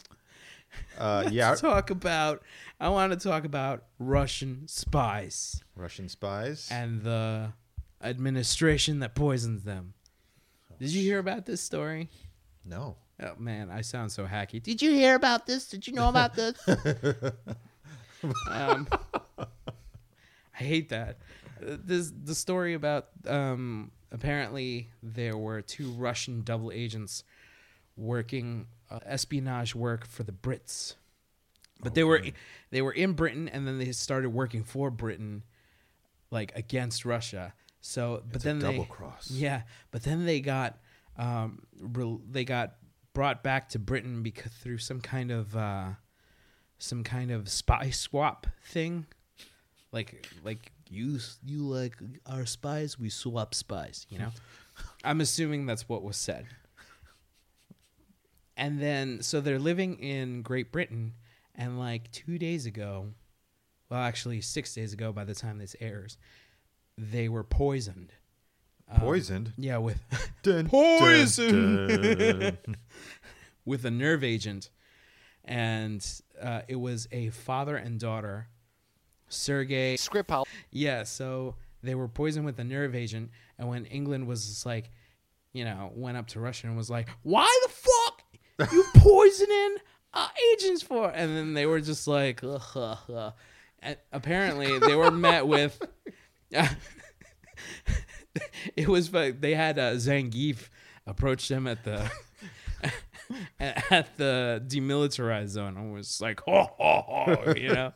uh, 0.98 1.28
yeah, 1.30 1.50
Let's 1.50 1.60
talk 1.60 1.90
about. 1.90 2.42
I 2.80 2.88
want 2.88 3.12
to 3.12 3.18
talk 3.18 3.44
about 3.44 3.84
Russian 4.00 4.66
spies 4.66 5.62
Russian 5.76 6.08
spies. 6.08 6.68
and 6.72 7.02
the 7.02 7.52
administration 8.02 8.98
that 8.98 9.14
poisons 9.14 9.62
them. 9.62 9.94
Did 10.78 10.90
you 10.90 11.02
hear 11.02 11.18
about 11.20 11.46
this 11.46 11.60
story? 11.60 12.10
no. 12.64 12.96
Oh 13.22 13.34
man, 13.38 13.70
I 13.70 13.82
sound 13.82 14.10
so 14.10 14.24
hacky. 14.26 14.60
Did 14.60 14.82
you 14.82 14.90
hear 14.90 15.14
about 15.14 15.46
this? 15.46 15.68
Did 15.68 15.86
you 15.86 15.92
know 15.92 16.08
about 16.08 16.34
this? 16.34 16.58
um, 18.50 18.88
I 19.38 19.46
hate 20.64 20.88
that. 20.88 21.18
Uh, 21.62 21.76
This 21.78 22.10
the 22.10 22.34
story 22.34 22.74
about 22.74 23.06
um, 23.26 23.92
apparently 24.14 24.88
there 25.02 25.36
were 25.36 25.60
two 25.60 25.90
Russian 25.90 26.42
double 26.42 26.70
agents 26.72 27.24
working 27.96 28.66
uh, 28.90 29.00
espionage 29.04 29.74
work 29.74 30.06
for 30.06 30.22
the 30.22 30.32
Brits, 30.32 30.94
but 31.82 31.94
they 31.94 32.04
were 32.04 32.22
they 32.70 32.80
were 32.80 32.92
in 32.92 33.12
Britain 33.12 33.48
and 33.48 33.66
then 33.66 33.78
they 33.78 33.90
started 33.92 34.30
working 34.30 34.62
for 34.62 34.90
Britain, 34.90 35.42
like 36.30 36.52
against 36.54 37.04
Russia. 37.04 37.52
So, 37.80 38.22
but 38.26 38.36
It's 38.36 38.44
then 38.44 38.60
they 38.60 38.86
cross. 38.88 39.30
yeah, 39.30 39.62
but 39.90 40.04
then 40.04 40.24
they 40.24 40.40
got 40.40 40.78
um, 41.18 41.62
rel 41.78 42.20
they 42.30 42.44
got 42.44 42.76
brought 43.12 43.42
back 43.42 43.68
to 43.70 43.78
Britain 43.78 44.22
because 44.22 44.52
through 44.52 44.78
some 44.78 45.00
kind 45.00 45.30
of 45.30 45.54
uh, 45.56 45.88
some 46.78 47.04
kind 47.04 47.30
of 47.30 47.48
spy 47.48 47.90
swap 47.90 48.46
thing, 48.64 49.06
like 49.94 50.28
like 50.44 50.72
you 50.90 51.18
you 51.46 51.62
like 51.62 51.96
our 52.26 52.44
spies, 52.44 52.98
we 52.98 53.08
swap 53.08 53.54
spies. 53.54 54.06
You 54.10 54.18
know, 54.18 54.28
I'm 55.04 55.20
assuming 55.20 55.64
that's 55.66 55.88
what 55.88 56.02
was 56.02 56.16
said. 56.16 56.46
And 58.56 58.80
then 58.80 59.22
so 59.22 59.40
they're 59.40 59.58
living 59.58 59.98
in 59.98 60.42
Great 60.42 60.70
Britain, 60.72 61.14
and 61.54 61.78
like 61.78 62.10
two 62.12 62.38
days 62.38 62.66
ago, 62.66 63.06
well, 63.90 64.00
actually 64.00 64.40
six 64.40 64.74
days 64.74 64.92
ago, 64.92 65.12
by 65.12 65.24
the 65.24 65.34
time 65.34 65.58
this 65.58 65.74
airs, 65.80 66.16
they 66.98 67.28
were 67.28 67.44
poisoned. 67.44 68.12
Um, 68.88 69.00
Poisoned. 69.00 69.52
yeah, 69.56 69.78
with 69.78 69.98
Dun, 70.42 70.68
Poison. 70.68 71.86
dun, 71.88 72.18
dun. 72.18 72.58
with 73.64 73.84
a 73.86 73.90
nerve 73.90 74.22
agent, 74.22 74.68
and 75.44 76.06
uh, 76.40 76.60
it 76.68 76.76
was 76.76 77.08
a 77.10 77.30
father 77.30 77.76
and 77.76 77.98
daughter, 77.98 78.48
Sergey. 79.28 79.96
Skripal. 79.96 80.44
Yeah, 80.70 81.04
so 81.04 81.56
they 81.82 81.94
were 81.94 82.08
poisoned 82.08 82.46
with 82.46 82.58
a 82.58 82.64
nerve 82.64 82.94
agent, 82.94 83.30
and 83.58 83.68
when 83.68 83.84
England 83.86 84.26
was 84.26 84.64
like, 84.66 84.90
you 85.52 85.64
know, 85.64 85.92
went 85.94 86.16
up 86.16 86.26
to 86.28 86.40
Russia 86.40 86.66
and 86.66 86.76
was 86.76 86.90
like, 86.90 87.08
"Why 87.22 87.48
the 87.66 87.72
fuck 87.72 88.72
you 88.72 88.84
poisoning 88.94 89.76
uh, 90.12 90.28
agents 90.52 90.82
for?" 90.82 91.10
And 91.10 91.36
then 91.36 91.54
they 91.54 91.66
were 91.66 91.80
just 91.80 92.06
like, 92.06 92.42
ugh, 92.42 92.62
ugh, 92.74 92.98
ugh. 93.14 93.32
and 93.80 93.96
apparently 94.12 94.78
they 94.78 94.96
were 94.96 95.10
met 95.10 95.46
with. 95.46 95.80
it 98.76 98.88
was 98.88 99.12
like 99.12 99.40
they 99.40 99.54
had 99.54 99.78
uh, 99.78 99.92
Zangief 99.92 100.68
approach 101.06 101.48
them 101.48 101.66
at 101.66 101.84
the 101.84 102.10
at 103.60 104.16
the 104.16 104.62
demilitarized 104.66 105.48
zone 105.48 105.76
and 105.76 105.92
was 105.92 106.20
like, 106.20 106.40
"Ho 106.46 106.68
ho 106.78 107.04
ho," 107.06 107.54
you 107.56 107.72
know. 107.72 107.92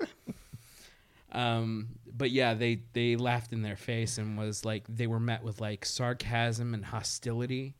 Um, 1.32 1.88
but 2.11 2.30
yeah, 2.30 2.54
they 2.54 2.82
they 2.94 3.16
laughed 3.16 3.52
in 3.52 3.62
their 3.62 3.76
face 3.76 4.18
and 4.18 4.38
was 4.38 4.64
like 4.64 4.85
they 4.88 5.06
were 5.06 5.20
met 5.20 5.42
with 5.42 5.61
like 5.61 5.85
sarcasm 5.85 6.75
and 6.75 6.85
hostility 6.85 7.75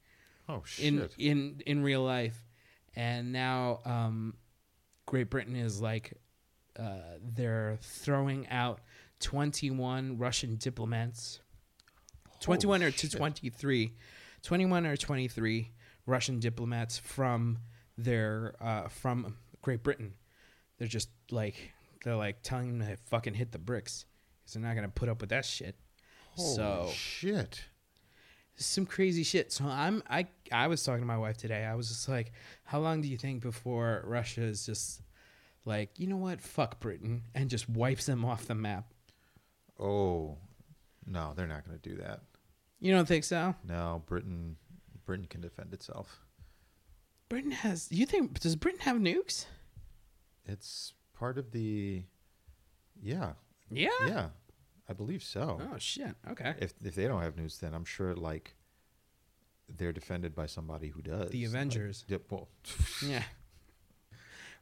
Oh 0.49 0.63
shit. 0.65 0.85
in 0.87 1.09
in 1.19 1.63
in 1.67 1.83
real 1.83 2.03
life, 2.03 2.45
and 2.95 3.33
now 3.33 3.81
um, 3.85 4.35
Great 5.07 5.31
Britain 5.31 5.57
is 5.57 5.81
like 5.81 6.13
uh, 6.79 6.99
they're 7.23 7.79
throwing 7.81 8.47
out 8.49 8.81
twenty 9.19 9.71
one 9.71 10.19
Russian 10.19 10.57
diplomats, 10.57 11.41
twenty 12.41 12.67
one 12.67 12.83
or 12.83 12.91
to 12.91 13.07
shit. 13.09 13.13
23, 13.17 13.93
21 14.43 14.87
or 14.87 14.97
twenty 14.97 15.27
three 15.29 15.73
Russian 16.07 16.39
diplomats 16.39 16.99
from 16.99 17.59
their 17.97 18.55
uh, 18.61 18.89
from 18.89 19.37
Great 19.63 19.83
Britain. 19.83 20.15
They're 20.79 20.87
just 20.87 21.09
like 21.31 21.73
they're 22.05 22.17
like 22.17 22.43
telling 22.43 22.79
them 22.79 22.89
to 22.89 22.97
fucking 23.07 23.35
hit 23.35 23.53
the 23.53 23.59
bricks 23.59 24.05
because 24.41 24.55
they're 24.55 24.63
not 24.63 24.75
gonna 24.75 24.89
put 24.89 25.09
up 25.09 25.21
with 25.21 25.31
that 25.31 25.45
shit. 25.45 25.77
Holy 26.37 26.55
so 26.55 26.91
shit. 26.93 27.65
some 28.57 28.87
crazy 28.87 29.23
shit. 29.23 29.53
So 29.53 29.65
I'm 29.67 30.03
I 30.09 30.27
I 30.53 30.67
was 30.69 30.83
talking 30.83 31.03
to 31.03 31.07
my 31.07 31.19
wife 31.19 31.37
today. 31.37 31.65
I 31.65 31.75
was 31.75 31.89
just 31.89 32.09
like, 32.09 32.33
how 32.65 32.81
long 32.81 33.01
do 33.01 33.09
you 33.09 33.17
think 33.17 33.43
before 33.43 34.03
Russia 34.07 34.43
is 34.43 34.65
just 34.67 35.03
like, 35.65 35.99
you 35.99 36.07
know 36.07 36.17
what, 36.17 36.41
fuck 36.41 36.81
Britain, 36.81 37.23
and 37.35 37.51
just 37.51 37.69
wipes 37.69 38.07
them 38.07 38.25
off 38.25 38.47
the 38.47 38.55
map? 38.55 38.93
Oh, 39.79 40.39
no, 41.07 41.33
they're 41.37 41.47
not 41.47 41.67
going 41.67 41.79
to 41.79 41.89
do 41.89 41.97
that. 41.97 42.23
You 42.81 42.93
don't 42.93 43.07
think 43.07 43.25
so? 43.25 43.55
No, 43.67 44.03
Britain, 44.07 44.57
Britain 45.05 45.27
can 45.29 45.41
defend 45.41 45.73
itself. 45.75 46.21
Britain 47.29 47.51
has. 47.51 47.89
You 47.91 48.07
think 48.07 48.41
does 48.41 48.57
Britain 48.57 48.81
have 48.81 48.97
nukes? 48.97 49.45
It's 50.47 50.95
part 51.19 51.39
of 51.39 51.51
the. 51.51 52.03
Yeah, 53.01 53.33
Yeah. 53.71 53.89
yeah, 54.07 54.29
I 54.89 54.93
believe 54.93 55.23
so. 55.23 55.61
Oh 55.61 55.79
shit. 55.79 56.15
Okay. 56.31 56.55
If 56.61 56.75
if 56.85 56.95
they 56.95 57.07
don't 57.07 57.23
have 57.23 57.37
news, 57.37 57.59
then 57.59 57.75
I'm 57.75 57.85
sure 57.85 58.15
like 58.15 58.55
they're 59.69 59.93
defended 59.93 60.35
by 60.35 60.47
somebody 60.47 60.89
who 60.89 61.03
does. 61.03 61.31
The 61.31 61.39
Like, 61.41 61.49
Avengers. 61.49 62.05
yeah, 62.09 62.19
well, 62.31 62.49
Yeah. 63.07 63.23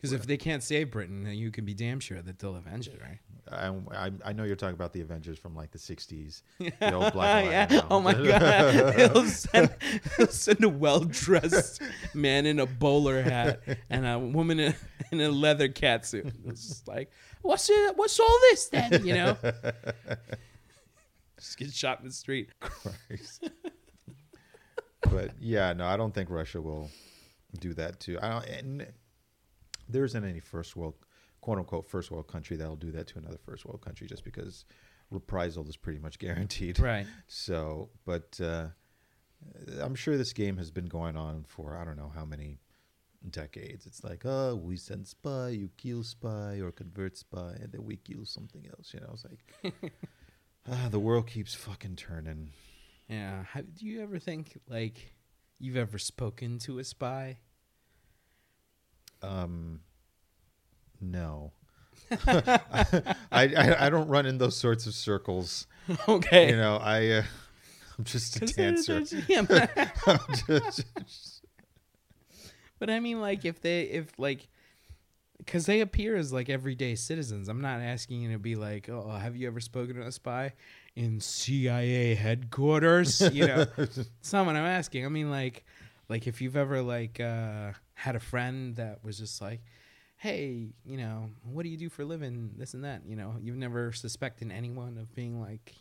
Because 0.00 0.12
if 0.12 0.26
they 0.26 0.36
can't 0.36 0.62
save 0.62 0.90
Britain, 0.90 1.24
then 1.24 1.34
you 1.34 1.50
can 1.50 1.64
be 1.64 1.74
damn 1.74 2.00
sure 2.00 2.20
that 2.20 2.38
they'll 2.38 2.56
avenge 2.56 2.88
it, 2.88 3.00
right? 3.02 3.18
I, 3.50 3.72
I, 3.92 4.10
I 4.24 4.32
know 4.32 4.44
you're 4.44 4.56
talking 4.56 4.74
about 4.74 4.92
the 4.92 5.00
Avengers 5.00 5.38
from 5.38 5.54
like 5.54 5.70
the 5.70 5.78
60s. 5.78 6.42
The 6.80 6.92
old 6.92 7.12
black 7.12 7.44
and 7.44 7.50
yeah. 7.72 7.78
now. 7.78 7.86
Oh 7.90 8.00
my 8.00 8.12
god. 8.28 8.94
he'll, 8.98 9.24
send, 9.26 9.70
he'll 10.16 10.26
send 10.26 10.64
a 10.64 10.68
well 10.68 11.00
dressed 11.00 11.80
man 12.14 12.46
in 12.46 12.58
a 12.58 12.66
bowler 12.66 13.22
hat 13.22 13.62
and 13.88 14.06
a 14.06 14.18
woman 14.18 14.58
in, 14.58 14.74
in 15.12 15.20
a 15.20 15.28
leather 15.30 15.68
catsuit. 15.68 16.32
It's 16.46 16.68
just 16.68 16.88
like, 16.88 17.10
what's 17.42 17.70
it? 17.70 17.96
What's 17.96 18.18
all 18.18 18.38
this 18.50 18.66
then? 18.68 19.06
You 19.06 19.14
know. 19.14 19.36
Just 21.38 21.58
get 21.58 21.72
shot 21.72 22.00
in 22.00 22.06
the 22.06 22.12
street. 22.12 22.50
Christ. 22.60 23.50
but 25.10 25.30
yeah, 25.40 25.72
no, 25.72 25.86
I 25.86 25.96
don't 25.96 26.14
think 26.14 26.30
Russia 26.30 26.60
will 26.60 26.90
do 27.60 27.74
that 27.74 28.00
too. 28.00 28.18
I 28.20 28.28
don't, 28.30 28.46
and 28.46 28.86
there 29.88 30.04
isn't 30.04 30.24
any 30.24 30.40
first 30.40 30.76
world, 30.76 30.94
quote 31.40 31.58
unquote, 31.58 31.88
first 31.88 32.10
world 32.10 32.28
country 32.28 32.56
that'll 32.56 32.76
do 32.76 32.92
that 32.92 33.06
to 33.08 33.18
another 33.18 33.38
first 33.44 33.64
world 33.64 33.80
country 33.80 34.06
just 34.06 34.24
because 34.24 34.64
reprisal 35.10 35.68
is 35.68 35.76
pretty 35.76 35.98
much 35.98 36.18
guaranteed. 36.20 36.78
Right. 36.78 37.06
So, 37.26 37.90
but 38.04 38.38
uh, 38.42 38.68
I'm 39.80 39.94
sure 39.94 40.16
this 40.16 40.32
game 40.32 40.56
has 40.56 40.70
been 40.70 40.86
going 40.86 41.16
on 41.16 41.44
for 41.46 41.76
I 41.76 41.84
don't 41.84 41.96
know 41.96 42.12
how 42.14 42.24
many 42.24 42.60
decades. 43.30 43.86
It's 43.86 44.04
like, 44.04 44.22
oh, 44.24 44.56
we 44.56 44.76
send 44.76 45.06
spy, 45.06 45.50
you 45.50 45.70
kill 45.76 46.02
spy, 46.02 46.60
or 46.60 46.70
convert 46.72 47.16
spy, 47.16 47.56
and 47.60 47.72
then 47.72 47.84
we 47.84 47.96
kill 47.96 48.24
something 48.24 48.66
else. 48.68 48.92
You 48.94 49.00
know, 49.00 49.12
it's 49.12 49.24
like, 49.24 49.72
ah, 50.70 50.88
the 50.90 51.00
world 51.00 51.26
keeps 51.26 51.54
fucking 51.54 51.96
turning. 51.96 52.50
Yeah. 53.08 53.44
How, 53.44 53.60
do 53.60 53.86
you 53.86 54.02
ever 54.02 54.18
think 54.18 54.58
like 54.68 55.12
you've 55.58 55.76
ever 55.76 55.98
spoken 55.98 56.58
to 56.60 56.78
a 56.78 56.84
spy? 56.84 57.38
Um, 59.22 59.80
no. 61.00 61.52
I, 62.26 63.08
I 63.32 63.86
I 63.86 63.90
don't 63.90 64.08
run 64.08 64.26
in 64.26 64.38
those 64.38 64.56
sorts 64.56 64.86
of 64.86 64.94
circles. 64.94 65.66
okay. 66.08 66.50
You 66.50 66.56
know, 66.56 66.76
I 66.76 67.06
uh, 67.08 67.22
I'm 67.98 68.04
just 68.04 68.36
a 68.36 68.46
dancer. 68.46 69.02
there's- 69.04 69.28
yeah, 69.28 69.42
but- 69.42 69.70
I'm 70.06 70.18
just- 70.62 70.84
But 72.78 72.90
I 72.90 73.00
mean, 73.00 73.20
like, 73.22 73.44
if 73.46 73.60
they, 73.62 73.82
if 73.84 74.06
like, 74.18 74.48
because 75.38 75.64
they 75.66 75.80
appear 75.80 76.14
as 76.16 76.30
like 76.32 76.50
everyday 76.50 76.94
citizens. 76.94 77.48
I'm 77.48 77.60
not 77.62 77.80
asking 77.80 78.20
you 78.22 78.32
to 78.32 78.38
be 78.38 78.54
like, 78.54 78.88
oh, 78.90 79.08
have 79.10 79.34
you 79.36 79.46
ever 79.46 79.60
spoken 79.60 79.96
to 79.96 80.02
a 80.02 80.12
spy 80.12 80.52
in 80.94 81.20
CIA 81.20 82.14
headquarters? 82.14 83.20
You 83.32 83.46
know, 83.46 83.66
it's 83.78 84.32
not 84.32 84.44
what 84.46 84.56
I'm 84.56 84.64
asking. 84.66 85.06
I 85.06 85.08
mean, 85.08 85.30
like, 85.30 85.64
like 86.08 86.26
if 86.26 86.40
you've 86.40 86.56
ever 86.56 86.82
like 86.82 87.20
uh, 87.20 87.72
had 87.94 88.16
a 88.16 88.20
friend 88.20 88.76
that 88.76 89.02
was 89.04 89.18
just 89.18 89.40
like, 89.40 89.60
hey, 90.16 90.68
you 90.84 90.96
know, 90.96 91.30
what 91.42 91.62
do 91.64 91.68
you 91.68 91.76
do 91.76 91.88
for 91.88 92.02
a 92.02 92.04
living? 92.06 92.52
This 92.56 92.74
and 92.74 92.84
that. 92.84 93.02
You 93.06 93.16
know, 93.16 93.36
you've 93.40 93.56
never 93.56 93.92
suspected 93.92 94.50
anyone 94.52 94.98
of 94.98 95.14
being 95.14 95.40
like 95.40 95.74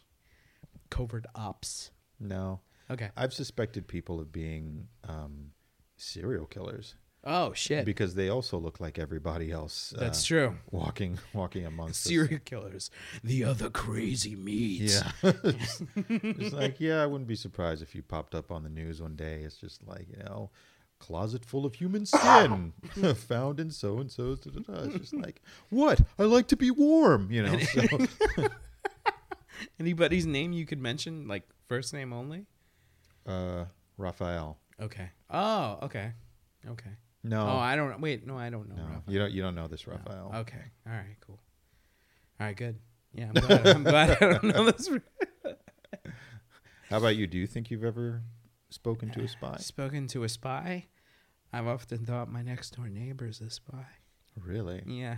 covert 0.90 1.26
ops. 1.36 1.92
no, 2.20 2.60
Okay. 2.90 3.10
I've 3.18 3.34
suspected 3.34 3.88
people 3.88 4.20
of 4.20 4.32
being 4.32 4.88
um, 5.08 5.52
serial 5.98 6.46
killers 6.46 6.96
Oh 7.26 7.54
shit. 7.54 7.86
because 7.86 8.14
they 8.14 8.30
also 8.30 8.58
look 8.58 8.80
like 8.80 9.00
everybody 9.00 9.52
else. 9.52 9.94
That's 9.98 10.24
uh, 10.24 10.28
true. 10.28 10.56
Walking, 10.70 11.18
walking 11.34 11.66
amongst 11.66 12.06
us. 12.06 12.10
Serial 12.10 12.40
killers, 12.46 12.92
the 13.24 13.44
other 13.44 13.70
crazy 13.70 14.36
meats. 14.36 15.02
Yeah. 15.24 15.32
it's 16.10 16.54
like, 16.54 16.80
yeah, 16.80 17.02
I 17.02 17.08
wouldn't 17.08 17.28
be 17.28 17.36
surprised 17.36 17.82
if 17.82 17.96
you 17.96 18.04
popped 18.04 18.36
up 18.36 18.52
on 18.52 18.62
the 18.64 18.70
news 18.70 19.02
one 19.02 19.16
day. 19.16 19.42
It's 19.42 19.58
just 19.58 19.88
like, 19.88 20.08
you 20.10 20.24
know, 20.24 20.52
closet 21.00 21.44
full 21.44 21.66
of 21.66 21.76
human 21.76 22.06
skin 22.06 22.74
found 23.16 23.60
in 23.60 23.72
so 23.72 23.98
and 23.98 24.12
so's. 24.12 24.42
It's 24.46 24.98
just 24.98 25.14
like, 25.14 25.42
what? 25.70 26.02
I 26.20 26.24
like 26.24 26.48
to 26.50 26.56
be 26.56 26.72
warm, 26.72 27.32
you 27.32 27.44
know. 27.44 27.58
So, 27.58 27.82
Anybody's 29.80 30.26
name 30.26 30.52
you 30.54 30.66
could 30.66 30.80
mention, 30.80 31.28
like 31.28 31.44
first 31.68 31.94
name 31.94 32.14
only? 32.14 32.46
uh, 33.26 33.66
Raphael. 33.98 34.58
Okay. 34.80 35.10
Oh, 35.30 35.80
okay. 35.84 36.12
Okay. 36.68 36.92
No, 37.28 37.42
Oh, 37.48 37.58
I 37.58 37.76
don't. 37.76 38.00
Wait, 38.02 38.26
no, 38.28 38.38
I 38.38 38.50
don't 38.52 38.70
know. 38.70 38.76
no, 38.76 38.84
Raphael. 38.84 39.04
you 39.08 39.20
don't. 39.20 39.32
You 39.32 39.42
don't 39.42 39.56
know 39.56 39.68
this 39.68 39.88
No. 39.88 39.94
Raphael. 39.94 40.32
Okay. 40.42 40.62
All 40.88 40.94
right. 40.94 41.16
Cool. 41.22 41.40
All 42.40 42.46
right. 42.48 42.56
Good. 42.56 42.78
Yeah. 43.14 43.32
I'm 43.36 43.42
glad, 43.42 43.68
I'm 43.68 43.84
glad 43.84 44.10
I 44.12 44.16
don't 44.34 44.44
know 44.44 44.70
this. 44.72 44.90
How 46.90 46.98
about 46.98 47.16
you? 47.16 47.28
Do 47.28 47.38
you 47.38 47.48
think 47.48 47.72
you've 47.72 47.84
ever 47.84 48.22
spoken 48.70 49.10
to 49.12 49.22
a 49.24 49.28
spy? 49.28 49.58
Spoken 49.60 50.08
to 50.08 50.24
a 50.24 50.30
spy. 50.30 50.86
I've 51.52 51.68
often 51.68 52.06
thought 52.06 52.30
my 52.32 52.42
next 52.42 52.76
door 52.76 52.88
neighbor 52.90 53.28
is 53.28 53.42
a 53.42 53.50
spy. 53.50 53.86
Really? 54.40 54.84
Yeah. 54.86 55.18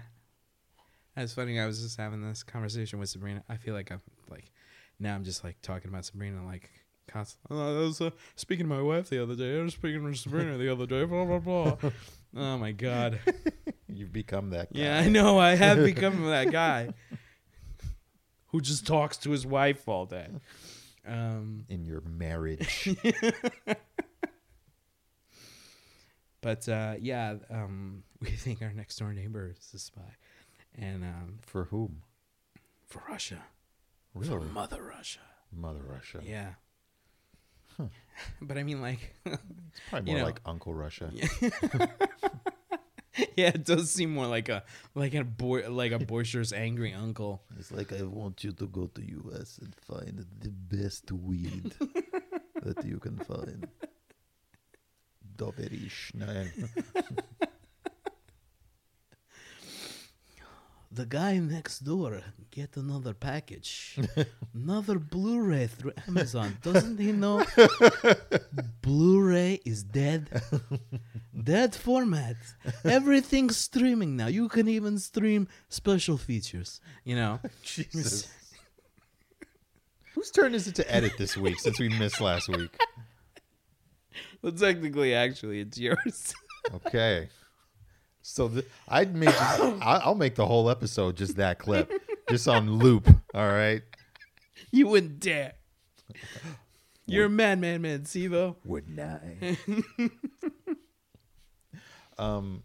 That's 1.16 1.34
funny. 1.34 1.60
I 1.60 1.66
was 1.66 1.82
just 1.82 1.98
having 1.98 2.22
this 2.22 2.44
conversation 2.44 3.00
with 3.00 3.10
Sabrina. 3.10 3.44
I 3.50 3.58
feel 3.58 3.74
like 3.74 3.92
I'm 3.92 4.02
like 4.30 4.52
now 5.00 5.16
I'm 5.16 5.24
just 5.24 5.44
like 5.44 5.58
talking 5.62 5.90
about 5.90 6.06
Sabrina 6.06 6.46
like 6.46 6.70
constantly. 7.08 7.58
I 7.60 7.80
was 7.80 8.00
uh, 8.02 8.12
speaking 8.36 8.66
to 8.68 8.70
my 8.76 8.82
wife 8.82 9.10
the 9.10 9.22
other 9.22 9.36
day. 9.36 9.60
I 9.60 9.64
was 9.64 9.74
speaking 9.74 10.06
to 10.06 10.18
Sabrina 10.18 10.58
the 10.58 10.72
other 10.72 10.86
day. 10.86 11.04
Blah 11.06 11.26
blah 11.26 11.40
blah. 11.40 11.78
oh 12.38 12.58
my 12.58 12.72
god. 12.72 13.20
You've 13.88 14.12
become 14.14 14.50
that 14.52 14.74
guy. 14.74 14.80
Yeah, 14.82 15.00
I 15.00 15.10
know. 15.10 15.40
I 15.40 15.56
have 15.56 15.78
become 15.84 16.26
that 16.26 16.52
guy 16.52 16.94
who 18.48 18.62
just 18.62 18.86
talks 18.86 19.18
to 19.18 19.32
his 19.32 19.46
wife 19.46 19.88
all 19.88 20.06
day. 20.06 20.28
Um, 21.08 21.66
In 21.70 21.86
your 21.86 22.02
marriage. 22.02 22.96
but 26.42 26.68
uh, 26.70 26.96
yeah, 27.00 27.36
um, 27.50 28.04
we 28.22 28.30
think 28.32 28.62
our 28.62 28.74
next 28.74 28.98
door 28.98 29.14
neighbor 29.14 29.54
is 29.58 29.74
a 29.74 29.80
spy, 29.80 30.16
and 30.76 31.04
um, 31.04 31.40
For 31.42 31.66
whom? 31.66 32.04
for 32.86 33.02
Russia, 33.10 33.44
Really? 34.14 34.30
for 34.30 34.42
Mother 34.42 34.82
Russia. 34.84 35.20
Mother 35.52 35.82
Russia. 35.88 36.22
Yeah. 36.24 36.52
But 38.42 38.58
I 38.58 38.64
mean, 38.64 38.82
like, 38.82 39.14
It's 39.26 39.38
probably 39.90 40.12
You 40.12 40.18
more 40.18 40.22
know. 40.22 40.26
like 40.26 40.42
Uncle 40.46 40.74
Russia. 40.74 41.12
yeah, 43.36 43.50
it 43.54 43.64
does 43.66 43.92
seem 43.92 44.12
more 44.14 44.26
like 44.28 44.50
a 44.50 44.64
like 44.96 45.14
a 45.14 45.24
boy 45.24 45.70
like 45.70 45.92
a 45.92 46.00
boisterous, 46.00 46.52
angry 46.54 46.94
uncle. 46.94 47.42
It's 47.60 47.72
like 47.72 47.94
I 47.94 48.02
want 48.04 48.44
you 48.44 48.52
to 48.54 48.68
go 48.68 48.88
to 48.88 49.02
US 49.02 49.60
and 49.60 49.74
find 49.76 50.26
the 50.40 50.50
best 50.50 51.12
weed 51.12 51.74
that 52.64 52.84
you 52.86 52.98
can 53.00 53.18
find. 53.18 53.68
Doberish. 55.38 56.14
The 60.98 61.06
guy 61.06 61.38
next 61.38 61.82
door 61.82 62.24
get 62.50 62.76
another 62.76 63.14
package, 63.14 64.00
another 64.56 64.98
Blu-ray 64.98 65.68
through 65.68 65.94
Amazon. 66.08 66.58
Doesn't 66.64 66.98
he 66.98 67.12
know 67.12 67.46
Blu-ray 68.82 69.62
is 69.64 69.84
dead? 69.84 70.42
dead 71.44 71.76
format. 71.76 72.38
Everything's 72.84 73.58
streaming 73.58 74.16
now. 74.16 74.26
You 74.26 74.50
can 74.50 74.68
even 74.68 74.98
stream 74.98 75.48
special 75.70 76.18
features. 76.18 76.82
You 77.04 77.16
know. 77.18 77.40
Jesus. 77.62 78.28
Whose 80.16 80.32
turn 80.32 80.56
is 80.56 80.68
it 80.68 80.74
to 80.82 80.92
edit 80.92 81.12
this 81.20 81.38
week 81.38 81.60
since 81.60 81.80
we 81.80 81.90
missed 81.90 82.20
last 82.20 82.50
week? 82.50 82.76
Well, 84.42 84.52
technically, 84.52 85.14
actually, 85.14 85.60
it's 85.60 85.78
yours. 85.78 86.34
Okay. 86.74 87.30
So 88.30 88.50
th- 88.50 88.66
I'd 88.90 89.16
make 89.16 89.30
I- 89.42 90.02
I'll 90.04 90.14
make 90.16 90.36
the 90.36 90.46
whole 90.46 90.70
episode 90.70 91.16
just 91.16 91.38
that 91.38 91.60
clip, 91.60 91.92
just 92.30 92.46
on 92.48 92.70
loop. 92.80 93.08
All 93.34 93.48
right. 93.48 93.82
you 94.72 94.88
wouldn't 94.88 95.22
dare. 95.22 95.54
You're 97.06 97.28
a 97.28 97.30
madman, 97.30 97.82
man. 97.82 98.04
Though. 98.14 98.58
Wouldn't 98.66 99.00
I? 99.00 99.58
um, 102.18 102.64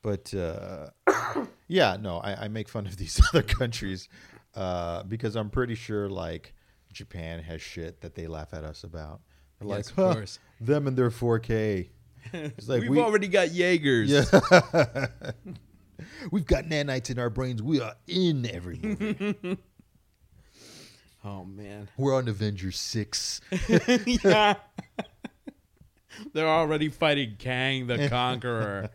but 0.00 0.32
uh, 0.32 0.90
yeah, 1.68 1.96
no, 2.00 2.18
I, 2.18 2.44
I 2.44 2.48
make 2.48 2.68
fun 2.68 2.86
of 2.86 2.96
these 2.96 3.20
other 3.28 3.42
countries 3.42 4.08
uh, 4.54 5.02
because 5.02 5.34
I'm 5.34 5.50
pretty 5.50 5.74
sure 5.74 6.08
like 6.08 6.54
Japan 6.92 7.42
has 7.42 7.60
shit 7.60 8.00
that 8.02 8.14
they 8.14 8.28
laugh 8.28 8.54
at 8.54 8.62
us 8.62 8.84
about. 8.84 9.22
They're 9.58 9.68
Yes, 9.68 9.76
like, 9.76 9.86
of 9.88 9.94
"Huh, 9.96 10.14
course. 10.14 10.38
them 10.60 10.86
and 10.86 10.96
their 10.96 11.10
4K. 11.10 11.88
It's 12.32 12.68
like 12.68 12.80
We've 12.82 12.90
we, 12.90 12.98
already 13.00 13.28
got 13.28 13.52
Jaegers. 13.52 14.10
yeah. 14.10 14.24
We've 16.30 16.46
got 16.46 16.64
nanites 16.64 17.10
in 17.10 17.18
our 17.18 17.30
brains. 17.30 17.62
We 17.62 17.80
are 17.80 17.94
in 18.06 18.46
every 18.50 18.78
movie. 18.82 19.58
Oh 21.26 21.42
man. 21.46 21.88
We're 21.96 22.14
on 22.14 22.28
Avengers 22.28 22.78
six. 22.78 23.40
yeah. 24.06 24.56
They're 26.34 26.46
already 26.46 26.90
fighting 26.90 27.36
Kang 27.38 27.86
the 27.86 28.10
Conqueror. 28.10 28.90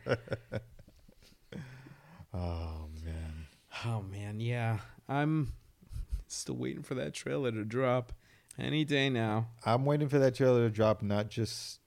Oh 2.31 2.87
man. 3.03 3.47
oh 3.85 4.03
man, 4.03 4.39
yeah. 4.39 4.77
I'm 5.07 5.53
still 6.27 6.55
waiting 6.55 6.83
for 6.83 6.93
that 6.95 7.15
trailer 7.15 7.51
to 7.51 7.65
drop 7.65 8.13
any 8.59 8.85
day 8.85 9.09
now. 9.09 9.47
I'm 9.65 9.83
waiting 9.85 10.07
for 10.07 10.19
that 10.19 10.35
trailer 10.35 10.67
to 10.67 10.69
drop, 10.69 11.01
not 11.01 11.29
just 11.29 11.78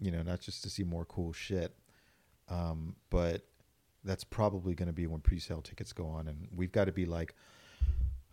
you 0.00 0.10
know, 0.10 0.22
not 0.22 0.40
just 0.40 0.62
to 0.64 0.70
see 0.70 0.82
more 0.84 1.04
cool 1.04 1.32
shit, 1.32 1.74
um, 2.48 2.96
but 3.10 3.46
that's 4.04 4.24
probably 4.24 4.74
going 4.74 4.86
to 4.88 4.92
be 4.92 5.06
when 5.06 5.20
pre-sale 5.20 5.60
tickets 5.60 5.92
go 5.92 6.06
on, 6.06 6.26
and 6.28 6.48
we've 6.54 6.72
got 6.72 6.86
to 6.86 6.92
be 6.92 7.04
like 7.06 7.34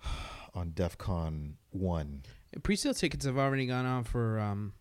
on 0.54 0.72
DEF 0.72 0.98
CON 0.98 1.56
one. 1.72 2.24
Pre-sale 2.64 2.94
tickets 2.94 3.26
have 3.26 3.38
already 3.38 3.68
gone 3.68 3.86
on 3.86 4.04
for 4.04 4.40
um 4.40 4.74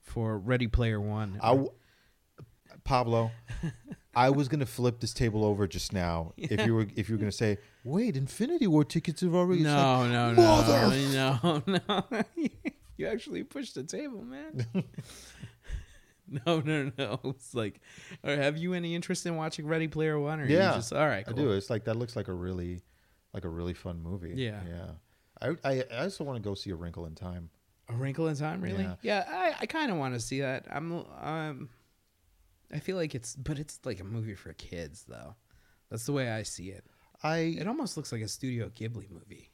for 0.00 0.38
Ready 0.38 0.66
Player 0.66 1.00
One. 1.00 1.38
I 1.42 1.48
w- 1.48 1.72
Pablo, 2.84 3.30
I 4.14 4.30
was 4.30 4.48
gonna 4.48 4.64
flip 4.66 5.00
this 5.00 5.12
table 5.12 5.44
over 5.44 5.66
just 5.66 5.92
now 5.92 6.32
if 6.36 6.64
you 6.64 6.74
were 6.74 6.86
if 6.96 7.08
you 7.08 7.16
were 7.16 7.20
gonna 7.20 7.32
say, 7.32 7.58
"Wait, 7.84 8.16
Infinity 8.16 8.66
War 8.66 8.84
tickets 8.84 9.20
have 9.20 9.34
already." 9.34 9.60
It's 9.62 9.68
like, 9.70 10.10
no, 10.10 10.32
no, 10.32 10.32
no, 10.32 11.62
no, 11.66 11.82
no. 12.12 12.24
you 12.96 13.06
actually 13.06 13.42
pushed 13.42 13.74
the 13.74 13.82
table, 13.84 14.22
man. 14.24 14.66
no, 16.46 16.60
no, 16.60 16.90
no. 16.98 17.20
It's 17.24 17.54
like, 17.54 17.80
right, 18.22 18.38
have 18.38 18.56
you 18.56 18.74
any 18.74 18.94
interest 18.94 19.26
in 19.26 19.36
watching 19.36 19.66
Ready 19.66 19.88
Player 19.88 20.18
One, 20.18 20.40
or 20.40 20.46
Yeah, 20.46 20.74
just 20.74 20.92
all 20.92 21.06
right? 21.06 21.24
I 21.26 21.32
do. 21.32 21.52
It's 21.52 21.70
like 21.70 21.84
that 21.84 21.96
looks 21.96 22.16
like 22.16 22.28
a 22.28 22.32
really, 22.32 22.82
like 23.32 23.44
a 23.44 23.48
really 23.48 23.74
fun 23.74 24.02
movie. 24.02 24.34
Yeah. 24.36 24.60
yeah. 24.68 24.90
I 25.40 25.70
I, 25.70 25.84
I 25.92 26.02
also 26.04 26.24
want 26.24 26.36
to 26.36 26.48
go 26.48 26.54
see 26.54 26.70
A 26.70 26.76
Wrinkle 26.76 27.06
in 27.06 27.14
Time. 27.14 27.50
A 27.88 27.94
Wrinkle 27.94 28.28
in 28.28 28.36
Time, 28.36 28.60
really? 28.60 28.84
Yeah. 28.84 28.96
Yeah, 29.02 29.24
I, 29.28 29.54
I 29.60 29.66
kind 29.66 29.90
of 29.90 29.96
want 29.96 30.14
to 30.14 30.20
see 30.20 30.40
that. 30.40 30.66
I'm 30.70 31.04
um, 31.20 31.68
I 32.72 32.80
feel 32.80 32.96
like 32.96 33.14
it's, 33.14 33.34
but 33.34 33.58
it's 33.58 33.80
like 33.84 34.00
a 34.00 34.04
movie 34.04 34.34
for 34.34 34.52
kids, 34.52 35.04
though. 35.08 35.34
That's 35.90 36.04
the 36.04 36.12
way 36.12 36.30
I 36.30 36.42
see 36.42 36.68
it. 36.68 36.84
I 37.22 37.38
It 37.38 37.66
almost 37.66 37.96
looks 37.96 38.12
like 38.12 38.20
a 38.20 38.28
Studio 38.28 38.68
Ghibli 38.68 39.10
movie. 39.10 39.50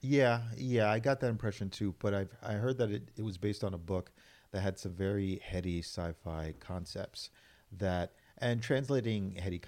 Yeah, 0.00 0.42
yeah, 0.56 0.90
I 0.90 0.98
got 0.98 1.20
that 1.20 1.28
impression 1.28 1.70
too. 1.70 1.94
But 1.98 2.14
I've 2.14 2.36
I 2.42 2.52
heard 2.52 2.78
that 2.78 2.90
it, 2.90 3.10
it 3.16 3.22
was 3.22 3.38
based 3.38 3.64
on 3.64 3.74
a 3.74 3.78
book 3.78 4.12
that 4.54 4.60
had 4.60 4.78
some 4.78 4.92
very 4.92 5.40
heady 5.44 5.80
sci-fi 5.82 6.54
concepts 6.60 7.28
that 7.72 8.12
and 8.38 8.62
translating 8.62 9.34
heady 9.34 9.60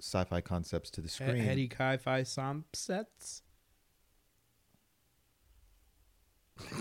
sci-fi 0.00 0.40
concepts 0.40 0.90
to 0.90 1.00
the 1.00 1.08
screen. 1.08 1.38
Heady 1.42 1.66
Kai-Fi 1.66 2.22
sets. 2.72 3.42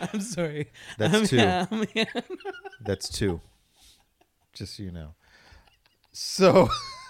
I'm 0.00 0.20
sorry. 0.20 0.70
That's 0.98 1.14
Um, 1.14 1.26
two. 1.26 1.36
yeah, 1.36 1.66
yeah. 1.94 2.04
That's 2.80 3.08
two. 3.08 3.40
Just 4.52 4.76
so 4.76 4.82
you 4.82 4.90
know. 4.92 5.14
So 6.12 6.68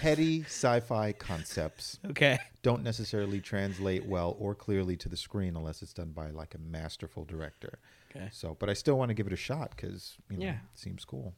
heady 0.00 0.42
sci-fi 0.42 1.12
concepts 1.12 1.98
Okay. 2.10 2.38
don't 2.62 2.82
necessarily 2.82 3.40
translate 3.40 4.04
well 4.06 4.36
or 4.38 4.54
clearly 4.54 4.96
to 4.96 5.08
the 5.08 5.16
screen 5.16 5.56
unless 5.56 5.82
it's 5.82 5.92
done 5.92 6.10
by 6.12 6.30
like 6.30 6.54
a 6.54 6.58
masterful 6.58 7.24
director. 7.24 7.78
Okay. 8.14 8.28
So, 8.32 8.56
but 8.58 8.68
I 8.68 8.72
still 8.74 8.98
want 8.98 9.10
to 9.10 9.14
give 9.14 9.26
it 9.26 9.32
a 9.32 9.36
shot 9.36 9.70
because 9.76 10.16
you 10.30 10.38
know, 10.38 10.44
Yeah. 10.46 10.52
it 10.72 10.78
seems 10.78 11.04
cool. 11.04 11.34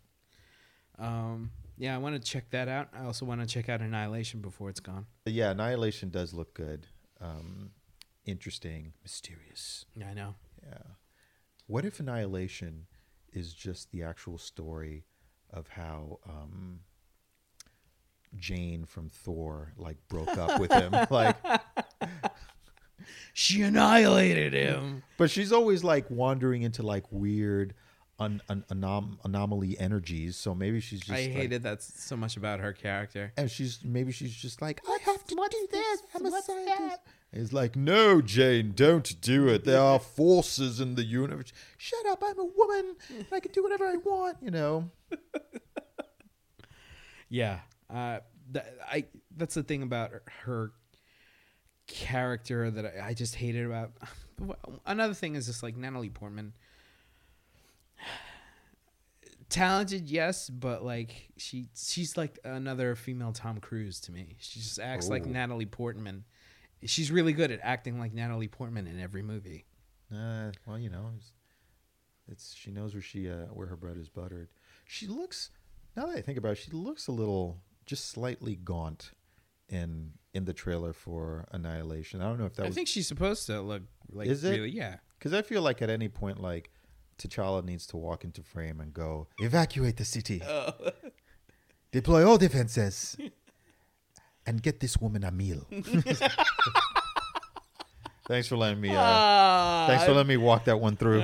Um. 0.99 1.51
Yeah, 1.79 1.95
I 1.95 1.99
want 1.99 2.15
to 2.15 2.21
check 2.31 2.51
that 2.51 2.69
out. 2.69 2.89
I 2.93 3.05
also 3.07 3.25
want 3.25 3.41
to 3.41 3.47
check 3.47 3.69
out 3.69 3.81
Annihilation 3.81 4.41
before 4.41 4.69
it's 4.69 4.79
gone. 4.79 5.07
Yeah, 5.25 5.51
Annihilation 5.51 6.11
does 6.11 6.33
look 6.35 6.53
good. 6.55 6.87
Um, 7.21 7.71
interesting, 8.27 8.93
mysterious. 9.03 9.87
Yeah, 9.97 10.09
I 10.11 10.15
know. 10.15 10.35
Yeah. 10.63 10.79
What 11.67 11.85
if 11.87 11.99
Annihilation 11.99 12.87
is 13.33 13.55
just 13.55 13.91
the 13.91 14.03
actual 14.03 14.37
story 14.39 15.05
of 15.51 15.67
how 15.69 16.19
um, 16.29 16.81
Jane 18.43 18.85
from 18.85 19.09
Thor 19.09 19.73
like 19.79 19.97
broke 20.09 20.37
up 20.37 20.61
with 20.61 20.73
him? 20.73 20.93
Like, 21.11 21.37
She 23.35 23.63
annihilated 23.63 24.53
him. 24.53 25.03
but 25.17 25.31
she's 25.31 25.53
always 25.53 25.83
like 25.83 26.11
wandering 26.11 26.63
into 26.63 26.83
like 26.83 27.05
weird. 27.11 27.75
Un, 28.19 28.41
un, 28.49 28.63
anom- 28.71 29.17
anomaly 29.25 29.77
energies, 29.81 30.37
so 30.37 30.55
maybe 30.55 30.79
she's 30.81 31.01
just. 31.01 31.11
I 31.11 31.23
like- 31.23 31.31
hated 31.33 31.63
that 31.65 31.83
so 31.83 32.17
much 32.17 32.37
about 32.37 32.61
her 32.61 32.73
character. 32.73 33.33
and 33.37 33.51
she's 33.51 33.81
maybe 33.83 34.13
she's 34.13 34.33
just 34.35 34.63
like, 34.63 34.81
I 34.87 34.99
have 35.07 35.27
to 35.27 35.35
what's 35.35 35.57
do 35.57 35.67
this? 35.73 36.01
this. 36.03 36.03
I'm 36.15 36.27
a 36.27 36.31
What's 36.31 36.47
scientist. 36.47 36.79
that?" 36.79 36.99
It's 37.33 37.53
like, 37.53 37.75
no, 37.75 38.21
Jane, 38.21 38.73
don't 38.77 39.19
do 39.23 39.49
it. 39.49 39.65
There 39.65 39.81
are 39.81 39.99
forces 39.99 40.79
in 40.79 40.95
the 40.95 41.03
universe. 41.05 41.53
Shut 41.79 42.07
up! 42.07 42.23
I'm 42.25 42.39
a 42.39 42.45
woman. 42.45 42.95
and 43.09 43.27
I 43.33 43.41
can 43.41 43.51
do 43.51 43.63
whatever 43.63 43.87
I 43.87 43.97
want. 43.97 44.37
You 44.43 44.51
know. 44.53 44.91
Yeah. 47.29 47.61
Uh, 47.89 48.19
that, 48.53 48.75
I 48.91 49.05
that's 49.37 49.55
the 49.55 49.63
thing 49.63 49.83
about 49.83 50.11
her 50.45 50.73
character 51.87 52.71
that 52.71 52.87
I, 52.87 53.09
I 53.09 53.15
just 53.15 53.35
hated 53.35 53.67
about. 53.67 53.93
Another 54.87 55.15
thing 55.15 55.35
is 55.35 55.47
just 55.47 55.63
like 55.63 55.77
Natalie 55.77 56.09
Portman. 56.11 56.53
Talented, 59.49 60.09
yes, 60.09 60.49
but 60.49 60.83
like 60.83 61.29
she 61.37 61.69
she's 61.77 62.17
like 62.17 62.39
another 62.43 62.95
female 62.95 63.33
Tom 63.33 63.59
Cruise 63.59 64.01
to 64.03 64.13
me. 64.13 64.37
She 64.39 64.61
just 64.61 64.79
acts 64.81 65.09
like 65.11 65.25
Oh. 65.27 65.31
Natalie 65.31 65.67
Portman. 65.67 66.25
She's 66.85 67.11
really 67.11 67.35
good 67.35 67.51
at 67.51 67.61
acting 67.63 67.99
like 67.99 68.15
Natalie 68.15 68.49
Portman 68.49 68.87
in 68.87 68.99
every 68.99 69.23
movie. 69.23 69.67
Uh, 70.11 70.53
well, 70.67 70.79
you 70.79 70.89
know, 70.89 71.11
it's, 71.17 71.33
it's 72.29 72.55
she 72.55 72.71
knows 72.71 72.95
where 72.95 73.03
she 73.03 73.31
uh, 73.31 73.47
where 73.53 73.67
her 73.67 73.77
bread 73.77 73.99
is 73.99 74.09
buttered. 74.09 74.49
She 74.87 75.07
looks. 75.07 75.51
Now 75.97 76.07
that 76.07 76.17
I 76.17 76.23
think 76.23 76.39
about 76.39 76.53
it, 76.53 76.59
she 76.59 76.71
looks 76.71 77.09
a 77.09 77.13
little, 77.13 77.59
just 77.87 78.07
slightly 78.11 78.57
gaunt, 78.57 79.13
in 79.69 80.13
in 80.35 80.45
the 80.45 80.53
trailer 80.53 80.93
for 80.93 81.47
Annihilation. 81.53 82.21
I 82.23 82.25
don't 82.29 82.39
know 82.39 82.47
if 82.47 82.55
that 82.55 82.63
I 82.65 82.67
was 82.67 82.75
think 82.75 82.89
she's 82.89 83.07
supposed 83.07 83.47
to 83.47 83.61
look 83.61 83.83
like 84.11 84.29
Is 84.29 84.45
it? 84.45 84.51
really 84.51 84.71
yeah. 84.71 84.97
Because 85.19 85.33
I 85.33 85.43
feel 85.43 85.63
like 85.63 85.83
at 85.83 85.91
any 85.91 86.09
point, 86.09 86.41
like 86.41 86.71
T'Challa 87.19 87.65
needs 87.65 87.87
to 87.89 87.97
walk 87.97 88.25
into 88.25 88.43
frame 88.43 88.81
and 88.81 88.93
go 88.93 89.29
evacuate 89.39 89.97
the 89.97 90.05
city, 90.05 90.43
deploy 91.93 92.27
all 92.27 92.39
defenses, 92.39 93.17
and 94.47 94.63
get 94.63 94.81
this 94.81 94.97
woman 94.99 95.23
a 95.25 95.31
meal. 95.31 95.67
thanks 98.27 98.49
for 98.49 98.57
letting 98.57 98.81
me. 98.81 98.91
Uh, 98.91 98.95
Ah, 98.99 99.85
thanks 99.89 100.05
for 100.05 100.13
letting 100.13 100.29
me 100.29 100.37
walk 100.37 100.65
that 100.65 100.81
one 100.81 100.97
through. 100.97 101.21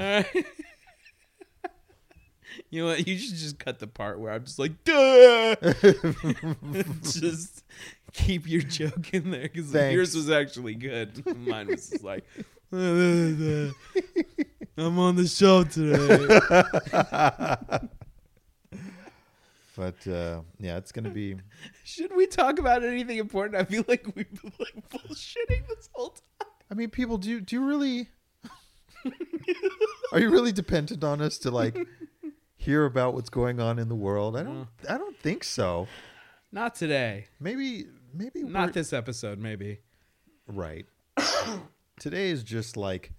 you 2.71 2.83
know 2.83 2.89
what? 2.91 3.07
You 3.07 3.19
should 3.19 3.37
just 3.37 3.59
cut 3.59 3.79
the 3.79 3.87
part 3.87 4.19
where 4.21 4.33
I'm 4.33 4.45
just 4.45 4.59
like, 4.59 4.85
duh. 4.85 5.57
just 7.03 7.65
keep 8.13 8.49
your 8.49 8.63
joke 8.63 9.13
in 9.13 9.31
there 9.31 9.49
because 9.53 9.73
yours 9.73 10.15
was 10.15 10.31
actually 10.31 10.75
good. 10.75 11.25
Mine 11.47 11.69
was 11.69 11.91
just 11.91 12.05
like, 12.05 12.25
I'm 12.73 13.75
on 14.99 15.17
the 15.17 15.27
show 15.27 15.65
today. 15.65 16.39
But 19.77 20.07
uh, 20.09 20.41
yeah, 20.59 20.77
it's 20.77 20.91
gonna 20.91 21.11
be. 21.11 21.37
Should 21.85 22.15
we 22.17 22.27
talk 22.27 22.59
about 22.59 22.83
anything 22.83 23.19
important? 23.19 23.55
I 23.55 23.65
feel 23.65 23.85
like 23.87 24.05
we've 24.17 24.43
been 24.43 24.53
like 24.59 24.91
bullshitting 24.91 25.69
this 25.69 25.89
whole 25.93 26.17
time. 26.41 26.49
I 26.69 26.75
mean, 26.75 26.91
people 26.91 27.17
do. 27.17 27.41
Do 27.41 27.55
you 27.55 27.65
really? 27.65 28.09
Are 30.13 30.19
you 30.19 30.31
really 30.31 30.51
dependent 30.51 31.05
on 31.05 31.21
us 31.21 31.39
to 31.39 31.53
like 31.53 31.79
hear 32.59 32.85
about 32.85 33.15
what's 33.15 33.31
going 33.31 33.59
on 33.61 33.79
in 33.79 33.89
the 33.89 33.95
world? 33.95 34.37
I 34.37 34.43
don't. 34.43 34.69
Uh. 34.87 34.93
I 34.95 34.99
don't 34.99 35.19
think 35.19 35.43
so. 35.45 35.89
Not 36.53 36.75
today. 36.75 37.29
Maybe. 37.41 37.87
Maybe 38.13 38.43
Not 38.43 38.61
we're- 38.61 38.73
this 38.73 38.93
episode, 38.93 39.39
maybe. 39.39 39.79
Right. 40.47 40.87
Today 42.01 42.31
is 42.31 42.43
just 42.43 42.77
like 42.77 43.13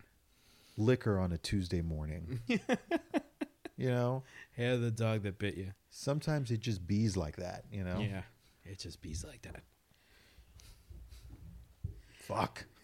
liquor 0.78 1.20
on 1.20 1.32
a 1.32 1.38
Tuesday 1.38 1.82
morning. 1.82 2.40
you 2.48 2.60
know, 3.90 4.24
Hair 4.58 4.74
of 4.74 4.82
the 4.82 4.90
dog 4.92 5.24
that 5.24 5.38
bit 5.38 5.56
you. 5.56 5.74
sometimes 5.92 6.50
it 6.50 6.60
just 6.60 6.88
bees 6.88 7.16
like 7.16 7.36
that. 7.38 7.66
You 7.72 7.84
know. 7.84 8.00
Yeah. 8.00 8.22
It 8.64 8.80
just 8.80 9.00
bees 9.02 9.24
like 9.28 9.42
that. 9.44 9.62
Fuck. 12.24 12.66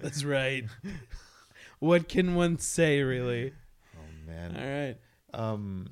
That's 0.00 0.24
right. 0.24 0.64
what 1.82 2.08
can 2.08 2.36
one 2.36 2.58
say, 2.58 3.02
really? 3.02 3.52
Oh 3.96 4.26
man. 4.26 4.56
All 4.56 4.62
right. 4.62 4.96
Um. 5.48 5.88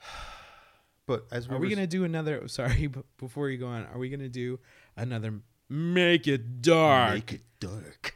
But 1.06 1.26
as 1.30 1.46
we 1.46 1.54
Are 1.54 1.58
we 1.58 1.68
gonna 1.68 1.86
do 1.86 2.04
another? 2.04 2.48
Sorry, 2.48 2.86
but 2.94 3.04
before 3.18 3.50
you 3.50 3.58
go 3.58 3.66
on, 3.66 3.84
are 3.92 3.98
we 3.98 4.08
gonna 4.08 4.26
do 4.30 4.58
another? 4.96 5.34
Make 5.68 6.26
it 6.26 6.62
dark. 6.62 7.12
make 7.14 7.32
it 7.34 7.42
dark. 7.60 8.14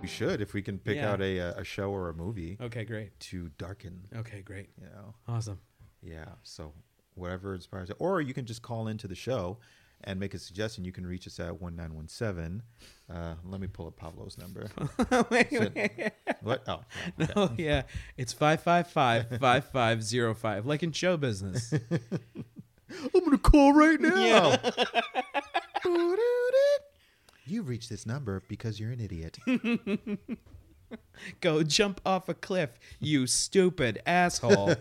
We 0.00 0.08
should 0.08 0.40
if 0.40 0.54
we 0.54 0.62
can 0.62 0.78
pick 0.78 0.96
Yeah. 0.96 1.12
out 1.12 1.20
a 1.20 1.40
uh, 1.40 1.60
a 1.60 1.64
show 1.64 1.90
or 1.90 2.08
a 2.08 2.14
movie 2.14 2.56
Okay, 2.60 2.84
great. 2.84 3.18
to 3.20 3.50
darken. 3.58 4.06
Okay, 4.14 4.40
great. 4.40 4.70
You 4.80 4.86
know. 4.86 5.14
Awesome. 5.28 5.58
Yeah. 6.02 6.26
So 6.42 6.72
whatever 7.16 7.54
inspires 7.54 7.90
it. 7.90 7.96
Or 7.98 8.20
you 8.22 8.32
can 8.32 8.46
just 8.46 8.62
call 8.62 8.88
into 8.88 9.08
the 9.08 9.14
show 9.14 9.58
and 10.04 10.20
make 10.20 10.34
a 10.34 10.38
suggestion. 10.38 10.84
You 10.84 10.92
can 10.92 11.06
reach 11.06 11.26
us 11.26 11.38
at 11.40 11.60
1917. 11.60 12.62
Uh, 13.12 13.34
let 13.44 13.60
me 13.60 13.66
pull 13.66 13.86
up 13.86 13.96
Pablo's 13.96 14.36
number. 14.38 14.68
wait, 15.30 15.50
So- 15.52 15.70
wait. 15.74 16.12
what? 16.42 16.62
Oh. 16.68 16.80
no, 17.18 17.26
okay. 17.36 17.62
Yeah, 17.64 17.82
it's 18.16 18.32
five 18.32 18.62
five 18.62 18.88
five 18.88 19.38
five 19.40 19.64
five 19.70 20.02
zero 20.02 20.34
five, 20.34 20.66
like 20.66 20.82
in 20.82 20.92
show 20.92 21.16
business. 21.16 21.72
I'm 23.12 23.20
going 23.20 23.30
to 23.32 23.38
call 23.38 23.72
right 23.72 24.00
now. 24.00 24.58
Yeah. 25.84 26.16
You've 27.48 27.68
reached 27.68 27.90
this 27.90 28.06
number 28.06 28.42
because 28.48 28.78
you're 28.80 28.90
an 28.90 29.00
idiot. 29.00 29.38
Go 31.40 31.62
jump 31.64 32.00
off 32.06 32.28
a 32.28 32.34
cliff, 32.34 32.70
you 33.00 33.26
stupid 33.26 34.00
asshole. 34.06 34.74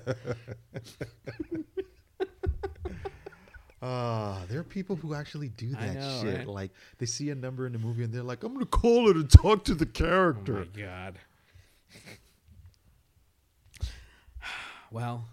Ah, 3.82 4.44
there 4.50 4.60
are 4.60 4.64
people 4.64 4.96
who 4.96 5.14
actually 5.14 5.50
do 5.50 5.70
that 5.76 5.96
know, 5.96 6.20
shit. 6.22 6.38
right? 6.40 6.48
Like 6.48 6.72
they 6.98 7.06
see 7.06 7.30
a 7.30 7.36
number 7.36 7.66
in 7.68 7.74
the 7.74 7.80
movie 7.80 8.04
and 8.04 8.12
they're 8.14 8.24
like, 8.24 8.44
"I'm 8.44 8.54
gonna 8.54 8.66
call 8.66 9.10
it 9.10 9.16
and 9.18 9.30
talk 9.30 9.66
to 9.66 9.76
the 9.76 9.86
character." 9.86 10.58
oh 10.58 10.66
my 10.76 10.82
god. 10.82 11.20
Well, 14.92 15.28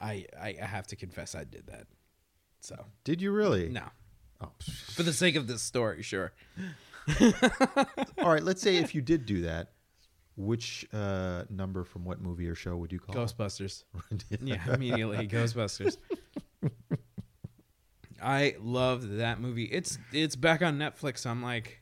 I, 0.00 0.26
I 0.40 0.56
I 0.60 0.64
have 0.66 0.86
to 0.88 0.96
confess 0.96 1.34
I 1.34 1.44
did 1.44 1.66
that. 1.68 1.86
So 2.60 2.86
Did 3.04 3.22
you 3.22 3.30
really? 3.30 3.68
no, 3.68 3.84
Oh. 4.40 4.50
for 4.94 5.02
the 5.02 5.12
sake 5.12 5.36
of 5.36 5.46
this 5.46 5.62
story, 5.62 6.02
sure. 6.02 6.32
All 8.18 8.32
right. 8.32 8.42
Let's 8.42 8.62
say 8.62 8.76
if 8.76 8.94
you 8.94 9.00
did 9.02 9.26
do 9.26 9.42
that, 9.42 9.72
which 10.36 10.86
uh, 10.92 11.44
number 11.50 11.84
from 11.84 12.04
what 12.04 12.20
movie 12.20 12.48
or 12.48 12.54
show 12.54 12.76
would 12.76 12.92
you 12.92 12.98
call? 12.98 13.14
Ghostbusters. 13.14 13.84
yeah, 14.40 14.74
immediately 14.74 15.28
Ghostbusters. 15.28 15.96
I 18.22 18.54
loved 18.60 19.16
that 19.18 19.40
movie. 19.40 19.64
It's 19.64 19.98
it's 20.12 20.36
back 20.36 20.62
on 20.62 20.78
Netflix. 20.78 21.24
I'm 21.26 21.42
like 21.42 21.80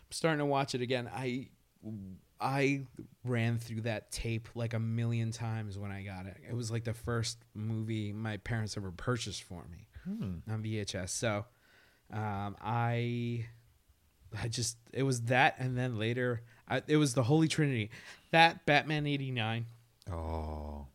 I'm 0.00 0.12
starting 0.12 0.38
to 0.38 0.46
watch 0.46 0.74
it 0.74 0.80
again. 0.80 1.10
I 1.12 1.48
I 2.40 2.82
ran 3.24 3.58
through 3.58 3.82
that 3.82 4.10
tape 4.12 4.48
like 4.54 4.74
a 4.74 4.78
million 4.78 5.30
times 5.32 5.78
when 5.78 5.90
I 5.90 6.02
got 6.02 6.26
it. 6.26 6.36
It 6.48 6.54
was 6.54 6.70
like 6.70 6.84
the 6.84 6.94
first 6.94 7.38
movie 7.54 8.12
my 8.12 8.36
parents 8.38 8.76
ever 8.76 8.90
purchased 8.90 9.42
for 9.42 9.64
me 9.70 9.88
Hmm. 10.04 10.38
on 10.50 10.62
VHS. 10.64 11.10
So 11.10 11.44
um, 12.12 12.56
I 12.60 13.46
I 14.40 14.48
just 14.48 14.76
it 14.92 15.02
was 15.02 15.22
that 15.22 15.56
and 15.58 15.76
then 15.76 15.98
later 15.98 16.42
I, 16.68 16.82
it 16.86 16.96
was 16.98 17.14
the 17.14 17.22
Holy 17.24 17.48
Trinity. 17.48 17.90
That 18.30 18.64
Batman 18.64 19.06
89 19.06 19.66
Oh. 20.10 20.86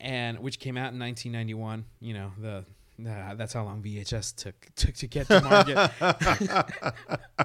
And 0.00 0.38
which 0.40 0.58
came 0.58 0.76
out 0.76 0.92
in 0.92 0.98
1991. 0.98 1.84
You 2.00 2.14
know 2.14 2.32
the. 2.40 2.64
Uh, 3.00 3.34
that's 3.36 3.52
how 3.52 3.62
long 3.62 3.80
VHS 3.80 4.34
took 4.34 4.54
took 4.74 4.94
to 4.96 5.06
get 5.06 5.28
to 5.28 5.40
market. 5.40 5.90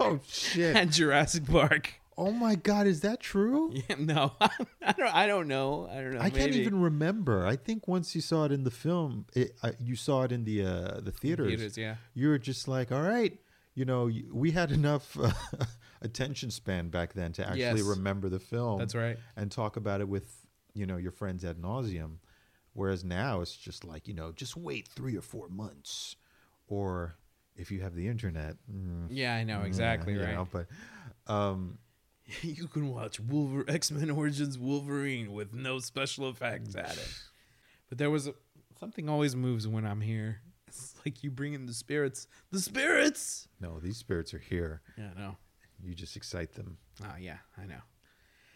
Oh 0.00 0.18
shit. 0.26 0.74
and 0.76 0.90
Jurassic 0.92 1.46
Park. 1.46 1.94
oh 2.18 2.30
my 2.32 2.54
God, 2.56 2.86
is 2.86 3.00
that 3.00 3.20
true? 3.20 3.72
Yeah, 3.88 3.96
no, 3.98 4.32
I 4.40 4.92
don't. 4.96 5.14
I 5.14 5.26
don't 5.26 5.46
know. 5.48 5.88
I 5.90 5.96
don't 5.96 6.14
know. 6.14 6.20
I 6.20 6.30
can't 6.30 6.54
even 6.54 6.80
remember. 6.80 7.46
I 7.46 7.56
think 7.56 7.86
once 7.86 8.14
you 8.14 8.20
saw 8.20 8.44
it 8.44 8.52
in 8.52 8.64
the 8.64 8.70
film, 8.70 9.26
it, 9.34 9.52
uh, 9.62 9.72
you 9.78 9.94
saw 9.96 10.22
it 10.22 10.32
in 10.32 10.44
the 10.44 10.64
uh, 10.64 11.00
the 11.00 11.12
theaters. 11.12 11.48
Theaters, 11.48 11.78
yeah. 11.78 11.96
You 12.14 12.28
were 12.28 12.38
just 12.38 12.66
like, 12.66 12.90
all 12.90 13.02
right, 13.02 13.38
you 13.74 13.84
know, 13.84 14.10
we 14.32 14.50
had 14.50 14.72
enough 14.72 15.16
uh, 15.20 15.30
attention 16.00 16.50
span 16.50 16.88
back 16.88 17.12
then 17.14 17.32
to 17.34 17.42
actually 17.44 17.60
Yes. 17.60 17.82
remember 17.82 18.28
the 18.28 18.40
film. 18.40 18.78
That's 18.78 18.94
right. 18.94 19.16
And 19.36 19.50
talk 19.52 19.76
about 19.76 20.00
it 20.00 20.08
with 20.08 20.34
you 20.74 20.86
know 20.86 20.96
your 20.96 21.12
friends 21.12 21.44
ad 21.44 21.58
nauseum. 21.58 22.16
Whereas 22.74 23.04
now 23.04 23.42
it's 23.42 23.54
just 23.56 23.84
like 23.84 24.08
you 24.08 24.14
know, 24.14 24.32
just 24.32 24.56
wait 24.56 24.88
three 24.88 25.16
or 25.16 25.20
four 25.22 25.48
months, 25.48 26.16
or 26.68 27.16
if 27.56 27.70
you 27.70 27.80
have 27.82 27.94
the 27.94 28.08
internet. 28.08 28.56
mm, 28.72 29.06
Yeah, 29.10 29.34
I 29.34 29.44
know 29.44 29.60
yeah, 29.60 29.66
exactly 29.66 30.14
you 30.14 30.22
right. 30.22 30.34
know, 30.34 30.48
but 30.50 30.66
um, 31.32 31.78
you 32.42 32.66
can 32.68 32.88
watch 32.90 33.20
Wolver- 33.20 33.64
X 33.68 33.90
Men 33.90 34.10
Origins 34.10 34.58
Wolverine 34.58 35.32
with 35.32 35.52
no 35.52 35.78
special 35.80 36.28
effects 36.30 36.74
added. 36.74 36.98
But 37.90 37.98
there 37.98 38.10
was 38.10 38.26
a, 38.26 38.34
something 38.80 39.08
always 39.10 39.36
moves 39.36 39.68
when 39.68 39.84
I'm 39.84 40.00
here. 40.00 40.40
It's 40.66 40.94
like 41.04 41.22
you 41.22 41.30
bring 41.30 41.52
in 41.52 41.66
the 41.66 41.74
spirits. 41.74 42.26
The 42.50 42.58
spirits. 42.60 43.48
no, 43.60 43.78
these 43.80 43.98
spirits 43.98 44.32
are 44.32 44.38
here. 44.38 44.80
Yeah, 44.96 45.10
no. 45.14 45.36
You 45.84 45.94
just 45.94 46.16
excite 46.16 46.54
them. 46.54 46.78
Oh 47.04 47.16
yeah, 47.20 47.36
I 47.60 47.66
know. 47.66 47.82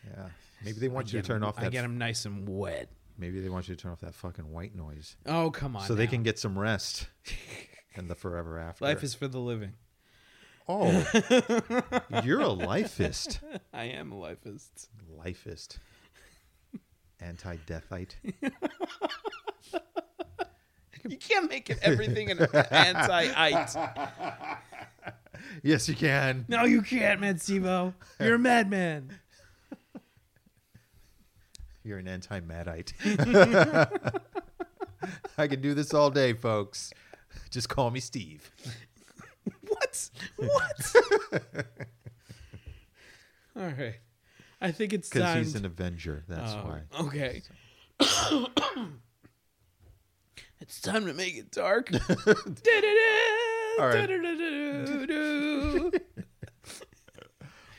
Yeah. 0.07 0.29
Maybe 0.65 0.79
they 0.81 0.89
want 0.89 1.09
I 1.09 1.17
you 1.17 1.23
to 1.23 1.27
turn 1.27 1.43
'em- 1.43 1.49
off 1.49 1.59
I 1.59 1.65
that. 1.65 1.73
get 1.73 1.83
them 1.83 1.99
nice 1.99 2.25
and 2.25 2.49
wet. 2.49 2.89
Maybe 3.19 3.41
they 3.41 3.49
want 3.49 3.69
you 3.69 3.75
to 3.75 3.81
turn 3.83 3.93
off 3.93 4.01
that 4.01 4.15
fucking 4.15 4.51
white 4.53 4.75
noise 4.75 5.17
Oh 5.27 5.51
come 5.51 5.75
on. 5.77 5.87
so 5.87 5.95
they 5.95 6.07
can 6.07 6.23
get 6.23 6.39
some 6.39 6.59
rest 6.59 7.09
and 7.95 8.09
the 8.11 8.15
forever 8.15 8.59
after. 8.59 8.85
Life 8.85 9.03
is 9.03 9.15
for 9.15 9.27
the 9.29 9.39
living. 9.41 9.73
Oh, 10.69 10.89
you're 12.25 12.41
a 12.41 12.49
lifeist. 12.49 13.39
I 13.73 13.85
am 13.85 14.11
a 14.13 14.17
lifeist. 14.17 14.89
Lifeist. 15.17 15.79
Anti-deathite. 17.21 18.17
You 21.09 21.17
can't 21.19 21.49
make 21.49 21.71
it 21.71 21.79
everything 21.83 22.33
an 22.33 22.41
anti-ite. 22.43 23.77
Yes, 25.63 25.89
you 25.89 25.95
can. 25.95 26.45
No, 26.49 26.65
you 26.65 26.83
can't, 26.83 27.21
man, 27.21 27.39
You're 28.19 28.35
a 28.35 28.39
madman. 28.41 29.11
You're 31.87 31.99
an 31.99 32.09
anti-madite. 32.09 32.95
I 35.39 35.47
can 35.47 35.61
do 35.61 35.73
this 35.73 35.95
all 35.95 36.11
day, 36.11 36.33
folks. 36.33 36.93
Just 37.51 37.69
call 37.69 37.93
me 37.93 38.01
Steve. 38.01 38.51
What? 39.69 40.11
What? 40.37 40.95
All 43.57 43.63
right. 43.79 43.95
I 44.61 44.73
think 44.73 44.93
it's 44.93 45.09
Because 45.09 45.37
he's 45.37 45.55
an 45.55 45.65
Avenger. 45.65 46.25
That's 46.29 46.53
Oh, 46.53 46.65
why. 46.65 46.81
Okay. 47.05 47.43
it's 50.61 50.81
time 50.81 51.07
to 51.07 51.15
make 51.15 51.37
it 51.37 51.53
dark. 51.53 51.91
All 51.93 52.01
right. 53.87 54.11
right. 54.11 55.95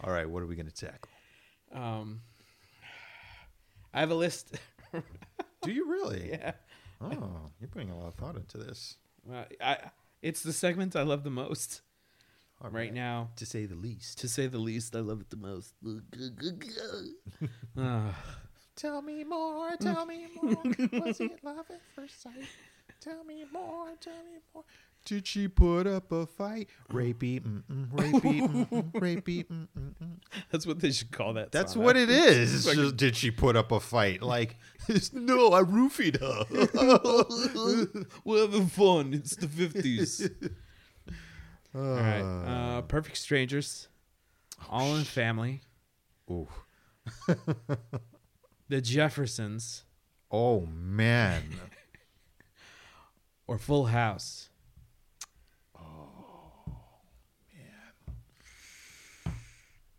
All 0.01 0.11
right, 0.13 0.29
what 0.29 0.41
are 0.43 0.47
we 0.47 0.55
going 0.55 0.69
to 0.69 0.73
tackle? 0.73 1.11
um, 1.73 2.21
I 3.93 3.99
have 3.99 4.11
a 4.11 4.15
list. 4.15 4.59
Do 5.61 5.71
you 5.71 5.89
really? 5.89 6.29
yeah. 6.31 6.53
Oh, 7.01 7.51
you're 7.59 7.69
putting 7.69 7.89
a 7.89 7.97
lot 7.97 8.07
of 8.07 8.15
thought 8.15 8.35
into 8.35 8.57
this. 8.57 8.97
Uh, 9.31 9.43
I, 9.61 9.77
it's 10.21 10.41
the 10.41 10.53
segment 10.53 10.95
I 10.95 11.03
love 11.03 11.23
the 11.23 11.29
most 11.29 11.81
Right 12.61 12.93
now. 12.93 13.29
To 13.35 13.45
say 13.45 13.65
the 13.65 13.75
least. 13.75 14.19
To 14.19 14.27
say 14.27 14.47
the 14.47 14.57
least, 14.57 14.95
I 14.95 14.99
love 14.99 15.21
it 15.21 15.29
the 15.29 15.37
most. 15.37 15.73
Ah. 17.77 18.15
Tell 18.75 19.01
me 19.01 19.23
more, 19.23 19.75
tell 19.77 20.05
me 20.05 20.27
more. 20.35 20.53
Was 20.93 21.19
it 21.19 21.43
love 21.43 21.65
at 21.69 21.81
first 21.95 22.21
sight? 22.21 22.47
Tell 22.99 23.23
me 23.23 23.43
more, 23.51 23.89
tell 23.99 24.13
me 24.13 24.39
more. 24.53 24.63
Did 25.07 25.25
she 25.25 25.47
put 25.47 25.87
up 25.87 26.11
a 26.11 26.25
fight? 26.25 26.67
Rapey, 26.91 27.39
mm-mm, 27.41 27.87
rapey, 27.93 28.41
mm-mm, 28.41 28.91
rapey, 28.91 29.45
mm-mm. 29.45 29.93
That's 30.51 30.67
what 30.67 30.81
they 30.81 30.91
should 30.91 31.11
call 31.13 31.31
that. 31.35 31.53
That's 31.53 31.75
song, 31.75 31.83
what 31.83 31.95
it 31.95 32.09
actually. 32.09 32.15
is. 32.41 32.67
It's 32.67 32.75
just, 32.75 32.97
did 32.97 33.15
she 33.15 33.31
put 33.31 33.55
up 33.55 33.71
a 33.71 33.79
fight? 33.79 34.21
Like, 34.21 34.57
it's, 34.89 35.13
no, 35.13 35.53
I 35.53 35.61
roofied 35.63 36.19
her. 36.19 36.43
We're 38.25 38.41
having 38.41 38.67
fun. 38.67 39.13
It's 39.13 39.37
the 39.37 39.47
50s. 39.47 40.51
All 41.73 41.81
right. 41.81 42.21
Uh, 42.21 42.49
Uh, 42.79 42.81
Perfect 42.81 43.15
Strangers. 43.15 43.87
All 44.69 44.93
in 44.97 45.05
Family. 45.05 45.61
ooh. 46.29 46.49
The 48.67 48.81
Jeffersons. 48.81 49.85
Oh, 50.29 50.65
man. 50.65 51.43
Or 53.47 53.57
Full 53.57 53.85
House. 53.85 54.49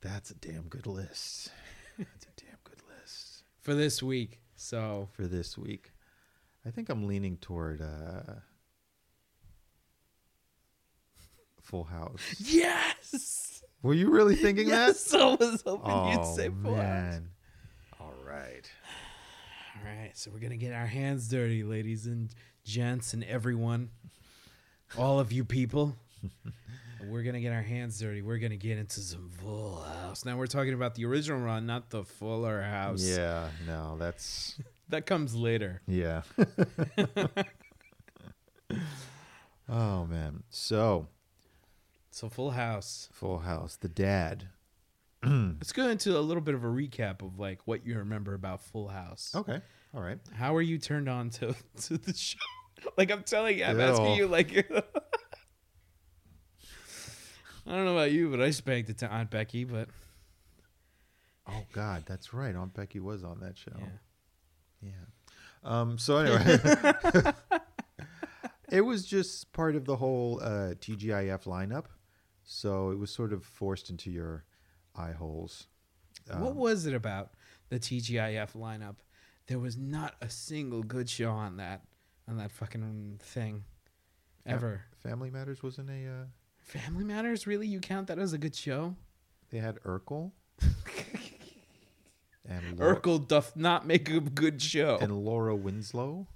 That's 0.00 0.30
a 0.30 0.34
damn 0.34 0.68
good 0.68 0.86
list. 0.86 1.50
That's 1.98 2.24
a 2.26 2.40
damn 2.40 2.58
good 2.64 2.80
list. 3.00 3.42
For 3.60 3.74
this 3.74 4.02
week. 4.02 4.40
So, 4.56 5.08
for 5.12 5.26
this 5.26 5.56
week. 5.56 5.92
I 6.66 6.70
think 6.70 6.88
I'm 6.88 7.06
leaning 7.06 7.36
toward 7.36 7.80
uh, 7.80 8.34
Full 11.62 11.84
House. 11.84 12.20
yes! 12.38 13.62
Were 13.82 13.94
you 13.94 14.10
really 14.10 14.34
thinking 14.36 14.66
Yes! 14.68 15.14
I 15.14 15.34
was 15.34 15.62
that? 15.62 15.70
hoping 15.78 16.12
you'd 16.12 16.26
say 16.34 16.50
Full 16.62 16.74
House. 16.74 17.20
All 18.00 18.14
right. 18.26 18.70
All 19.76 19.84
right. 19.84 20.16
So, 20.16 20.30
we're 20.32 20.40
going 20.40 20.50
to 20.50 20.56
get 20.56 20.72
our 20.72 20.86
hands 20.86 21.28
dirty, 21.28 21.62
ladies 21.62 22.06
and 22.06 22.30
gents, 22.64 23.14
and 23.14 23.22
everyone. 23.24 23.90
All 24.96 25.20
of 25.20 25.32
you 25.32 25.44
people. 25.44 25.96
We're 27.06 27.22
gonna 27.22 27.40
get 27.40 27.52
our 27.52 27.62
hands 27.62 27.98
dirty. 27.98 28.22
We're 28.22 28.38
gonna 28.38 28.56
get 28.56 28.78
into 28.78 29.00
some 29.00 29.30
Full 29.42 29.82
House. 29.82 30.24
Now 30.24 30.36
we're 30.36 30.46
talking 30.46 30.74
about 30.74 30.94
the 30.94 31.04
original 31.06 31.40
run, 31.40 31.66
not 31.66 31.90
the 31.90 32.04
Fuller 32.04 32.62
House. 32.62 33.02
Yeah, 33.02 33.48
no, 33.66 33.96
that's 33.98 34.58
that 34.88 35.06
comes 35.06 35.34
later. 35.34 35.82
yeah. 35.86 36.22
oh 39.68 40.06
man. 40.06 40.42
So, 40.50 41.08
So 42.10 42.28
Full 42.28 42.50
House. 42.52 43.08
Full 43.12 43.38
House, 43.38 43.76
the 43.76 43.88
dad. 43.88 44.48
Let's 45.24 45.72
go 45.72 45.88
into 45.88 46.16
a 46.16 46.20
little 46.20 46.42
bit 46.42 46.54
of 46.54 46.64
a 46.64 46.68
recap 46.68 47.22
of 47.22 47.38
like 47.38 47.60
what 47.66 47.84
you 47.86 47.98
remember 47.98 48.34
about 48.34 48.60
Full 48.60 48.88
House. 48.88 49.32
Okay. 49.34 49.60
All 49.94 50.02
right. 50.02 50.18
How 50.34 50.54
are 50.54 50.62
you 50.62 50.78
turned 50.78 51.08
on 51.08 51.30
to 51.30 51.54
to 51.82 51.98
the 51.98 52.14
show? 52.14 52.38
like 52.96 53.10
I'm 53.10 53.24
telling 53.24 53.58
you, 53.58 53.64
I'm 53.64 53.78
Ew. 53.78 53.84
asking 53.84 54.14
you 54.14 54.26
like 54.28 54.70
I 57.68 57.72
don't 57.76 57.84
know 57.84 57.92
about 57.96 58.12
you, 58.12 58.30
but 58.30 58.40
I 58.40 58.50
spanked 58.50 58.88
it 58.90 58.98
to 58.98 59.12
Aunt 59.12 59.30
Becky. 59.30 59.64
But 59.64 59.88
Oh 61.46 61.62
God, 61.72 62.04
that's 62.06 62.32
right. 62.34 62.54
Aunt 62.54 62.72
Becky 62.74 62.98
was 63.00 63.22
on 63.24 63.40
that 63.40 63.56
show. 63.58 63.72
yeah. 63.78 63.86
Yeah. 64.82 64.90
Um. 65.64 65.98
So 65.98 66.16
anyway, 66.18 66.58
it 68.70 68.80
was 68.82 69.04
just 69.06 69.52
part 69.52 69.76
of 69.76 69.84
the 69.84 69.96
whole 69.96 70.40
uh, 70.42 70.74
TGIF 70.80 71.44
lineup, 71.44 71.86
so 72.44 72.90
it 72.90 72.98
was 72.98 73.10
sort 73.10 73.32
of 73.32 73.44
forced 73.44 73.90
into 73.90 74.10
your 74.10 74.44
eye 74.96 75.12
holes. 75.12 75.66
what 76.26 76.50
Um, 76.52 76.56
was 76.56 76.86
it 76.86 76.94
about 76.94 77.32
the 77.70 77.78
TGIF 77.78 78.52
lineup? 78.54 78.96
There 79.46 79.58
was 79.58 79.76
not 79.76 80.14
a 80.20 80.28
single 80.30 80.82
good 80.82 81.08
show 81.08 81.30
on 81.30 81.56
that 81.56 81.82
on 82.28 82.36
that 82.36 82.50
fucking 82.52 83.18
thing 83.22 83.64
ever. 84.46 84.82
Family 85.02 85.30
Matters 85.30 85.62
wasn't 85.62 85.90
a. 85.90 86.06
Uh, 86.06 86.24
Family 86.68 87.04
Matters, 87.04 87.46
really? 87.46 87.66
You 87.66 87.80
count 87.80 88.08
that 88.08 88.18
as 88.18 88.32
a 88.32 88.38
good 88.38 88.54
show? 88.54 88.94
they 89.50 89.58
had 89.58 89.76
Urkel. 89.80 90.32
and 92.48 92.78
Laura, 92.78 92.96
Urkel 93.00 93.26
doth 93.26 93.56
not 93.56 93.86
make 93.86 94.10
a 94.10 94.20
good 94.20 94.60
show. 94.60 94.98
and 95.00 95.24
Laura 95.24 95.56
Winslow 95.56 96.26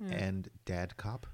Yeah. 0.00 0.14
and 0.16 0.48
Dad 0.66 0.96
Cop. 0.96 1.26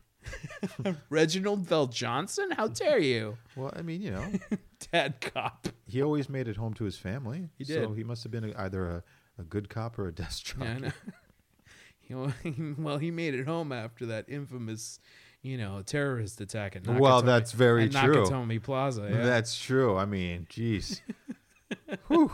Reginald 1.11 1.66
VelJohnson? 1.66 2.52
How 2.52 2.68
dare 2.68 2.98
you? 2.98 3.38
Well, 3.56 3.72
I 3.74 3.82
mean, 3.82 4.02
you 4.02 4.11
know, 4.11 4.30
Dad 4.92 5.20
cop. 5.20 5.68
he 5.87 6.02
always 6.02 6.28
made 6.28 6.48
it 6.48 6.56
home 6.56 6.74
to 6.74 6.84
his 6.84 6.98
family. 6.98 7.48
He 7.56 7.64
did. 7.64 7.82
So 7.82 7.92
he 7.94 8.04
must 8.04 8.22
have 8.24 8.30
been 8.32 8.44
a, 8.52 8.62
either 8.62 8.84
a, 8.88 9.02
a 9.38 9.42
good 9.44 9.68
cop 9.70 9.98
or 9.98 10.06
a 10.06 10.12
desk 10.12 10.44
jockey. 10.44 10.82
Yeah, 10.82 10.88
I. 10.88 10.92
You 12.08 12.16
know, 12.16 12.74
well, 12.78 12.98
he 12.98 13.11
made 13.11 13.34
it 13.34 13.46
home 13.46 13.70
after 13.72 14.06
that 14.06 14.26
infamous, 14.28 14.98
you 15.42 15.57
know, 15.57 15.83
terrorist 15.83 16.40
attack 16.40 16.77
at 16.77 16.83
Nakatomi, 16.83 17.01
Well, 17.01 17.22
that's 17.22 17.53
very 17.53 17.85
at 17.85 17.92
true. 17.92 18.24
Nakatomi 18.24 18.62
Plaza. 18.62 19.09
Yeah. 19.11 19.22
That's 19.24 19.59
true. 19.59 19.96
I 19.96 20.05
mean, 20.05 20.46
jeez. 20.51 21.01
Whew. 22.09 22.33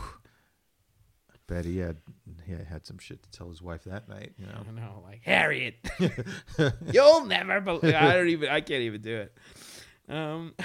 Bet 1.47 1.65
he 1.65 1.77
had 1.77 1.97
he 2.45 2.53
had 2.53 2.85
some 2.87 2.97
shit 2.97 3.21
to 3.21 3.31
tell 3.31 3.49
his 3.49 3.61
wife 3.61 3.83
that 3.83 4.09
night. 4.09 4.33
You 4.37 4.47
know. 4.47 4.63
I 4.67 4.71
know, 4.71 5.03
like 5.03 5.21
Harriet, 5.23 5.75
you'll 6.91 7.25
never 7.25 7.61
believe. 7.61 7.93
I 7.93 8.13
don't 8.13 8.29
even. 8.29 8.49
I 8.49 8.61
can't 8.61 8.81
even 8.81 9.01
do 9.01 9.15
it. 9.17 9.37
Um, 10.09 10.55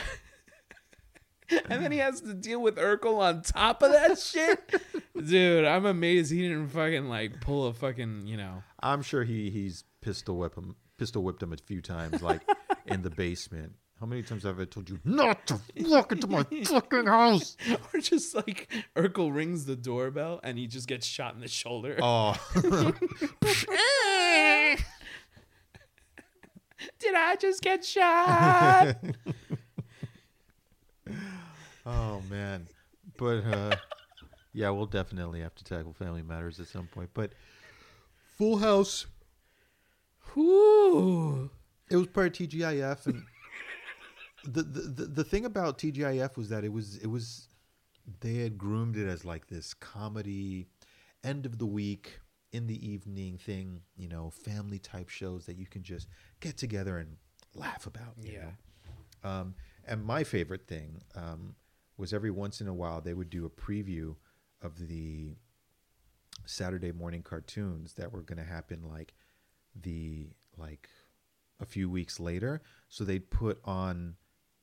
and 1.50 1.82
then 1.82 1.92
he 1.92 1.98
has 1.98 2.22
to 2.22 2.32
deal 2.32 2.62
with 2.62 2.76
Urkel 2.76 3.18
on 3.18 3.42
top 3.42 3.82
of 3.82 3.92
that 3.92 4.18
shit, 4.18 4.74
dude. 5.22 5.66
I'm 5.66 5.84
amazed 5.84 6.32
he 6.32 6.42
didn't 6.48 6.68
fucking 6.68 7.08
like 7.08 7.40
pull 7.40 7.66
a 7.66 7.74
fucking 7.74 8.26
you 8.26 8.36
know. 8.36 8.62
I'm 8.82 9.02
sure 9.02 9.24
he 9.24 9.50
he's 9.50 9.84
pistol 10.00 10.38
whip 10.38 10.54
him 10.54 10.76
pistol 11.00 11.22
whipped 11.22 11.42
him 11.42 11.50
a 11.54 11.56
few 11.56 11.80
times, 11.80 12.22
like 12.22 12.42
in 12.84 13.00
the 13.00 13.08
basement. 13.08 13.72
How 13.98 14.04
many 14.04 14.22
times 14.22 14.42
have 14.42 14.60
I 14.60 14.66
told 14.66 14.90
you 14.90 15.00
not 15.02 15.46
to 15.46 15.58
walk 15.78 16.12
into 16.12 16.26
my 16.26 16.42
fucking 16.42 17.06
house? 17.06 17.56
Or 17.94 18.00
just 18.00 18.34
like 18.34 18.70
Urkel 18.94 19.34
rings 19.34 19.64
the 19.64 19.76
doorbell 19.76 20.40
and 20.42 20.58
he 20.58 20.66
just 20.66 20.86
gets 20.86 21.06
shot 21.06 21.34
in 21.34 21.40
the 21.40 21.48
shoulder. 21.48 21.96
Oh, 22.02 22.36
Did 26.98 27.14
I 27.14 27.36
just 27.36 27.62
get 27.62 27.82
shot? 27.82 28.96
oh 31.86 32.22
man. 32.28 32.66
But 33.16 33.44
uh, 33.46 33.76
yeah, 34.52 34.68
we'll 34.68 34.84
definitely 34.84 35.40
have 35.40 35.54
to 35.54 35.64
tackle 35.64 35.94
Family 35.94 36.22
Matters 36.22 36.60
at 36.60 36.66
some 36.66 36.88
point. 36.88 37.08
But 37.14 37.32
Full 38.36 38.58
House, 38.58 39.06
It 41.90 41.96
was 41.96 42.06
part 42.06 42.28
of 42.28 42.32
TGIF, 42.48 43.06
and 43.06 43.24
the, 44.44 44.62
the 44.62 44.80
the 44.80 45.04
the 45.06 45.24
thing 45.24 45.44
about 45.44 45.78
TGIF 45.78 46.36
was 46.36 46.48
that 46.50 46.64
it 46.64 46.72
was 46.72 46.96
it 46.98 47.08
was 47.08 47.48
they 48.20 48.36
had 48.36 48.58
groomed 48.58 48.96
it 48.96 49.08
as 49.08 49.24
like 49.24 49.48
this 49.48 49.74
comedy, 49.74 50.66
end 51.24 51.46
of 51.46 51.58
the 51.58 51.66
week, 51.66 52.20
in 52.52 52.66
the 52.66 52.88
evening 52.88 53.38
thing, 53.38 53.80
you 53.96 54.08
know, 54.08 54.30
family 54.30 54.78
type 54.78 55.08
shows 55.08 55.46
that 55.46 55.56
you 55.56 55.66
can 55.66 55.82
just 55.82 56.08
get 56.40 56.56
together 56.56 56.98
and 56.98 57.16
laugh 57.54 57.86
about. 57.86 58.14
Yeah. 58.20 58.50
Um, 59.22 59.54
and 59.86 60.04
my 60.04 60.24
favorite 60.24 60.66
thing 60.66 61.02
um, 61.14 61.54
was 61.96 62.12
every 62.12 62.30
once 62.30 62.60
in 62.60 62.68
a 62.68 62.74
while 62.74 63.00
they 63.00 63.14
would 63.14 63.30
do 63.30 63.46
a 63.46 63.50
preview 63.50 64.16
of 64.62 64.88
the 64.88 65.36
Saturday 66.46 66.92
morning 66.92 67.22
cartoons 67.22 67.94
that 67.94 68.12
were 68.12 68.22
going 68.22 68.38
to 68.38 68.44
happen 68.44 68.82
like 68.88 69.14
the 69.74 70.28
like 70.56 70.88
a 71.60 71.64
few 71.66 71.88
weeks 71.90 72.18
later. 72.20 72.62
So 72.88 73.04
they'd 73.04 73.30
put 73.30 73.60
on 73.64 74.16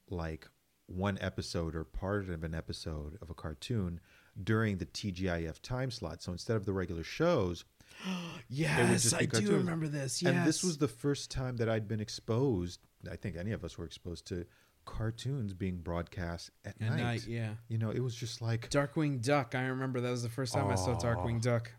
like 0.10 0.48
one 0.88 1.18
episode 1.22 1.76
or 1.76 1.84
part 1.84 2.30
of 2.30 2.44
an 2.44 2.54
episode 2.56 3.18
of 3.22 3.30
a 3.30 3.34
cartoon 3.34 4.00
during 4.42 4.78
the 4.78 4.86
TGIF 4.86 5.62
time 5.62 5.92
slot. 5.92 6.22
So 6.22 6.32
instead 6.32 6.56
of 6.58 6.66
the 6.66 6.74
regular 6.74 7.04
shows, 7.04 7.66
Yes, 8.50 9.14
I 9.14 9.20
be 9.22 9.28
do 9.28 9.52
remember 9.58 9.88
this. 9.88 10.22
Yes. 10.22 10.34
and 10.34 10.48
this 10.48 10.64
was 10.64 10.78
the 10.78 10.88
first 10.88 11.30
time 11.32 11.58
that 11.58 11.68
I'd 11.70 11.88
been 11.88 12.00
exposed. 12.00 12.80
I 13.12 13.16
think 13.16 13.36
any 13.36 13.52
of 13.52 13.64
us 13.64 13.78
were 13.78 13.86
exposed 13.86 14.26
to 14.28 14.46
cartoons 14.86 15.54
being 15.54 15.78
broadcast 15.78 16.52
at, 16.66 16.76
At 16.82 16.90
night. 16.92 16.98
night, 17.04 17.28
yeah. 17.28 17.50
You 17.68 17.78
know, 17.78 17.90
it 17.92 18.00
was 18.00 18.16
just 18.16 18.42
like 18.42 18.70
Darkwing 18.70 19.22
Duck. 19.22 19.54
I 19.56 19.66
remember 19.68 20.00
that 20.02 20.10
was 20.12 20.24
the 20.24 20.30
first 20.30 20.54
time 20.54 20.68
I 20.70 20.76
saw. 20.76 20.98
Darkwing 20.98 21.42
Duck. 21.42 21.72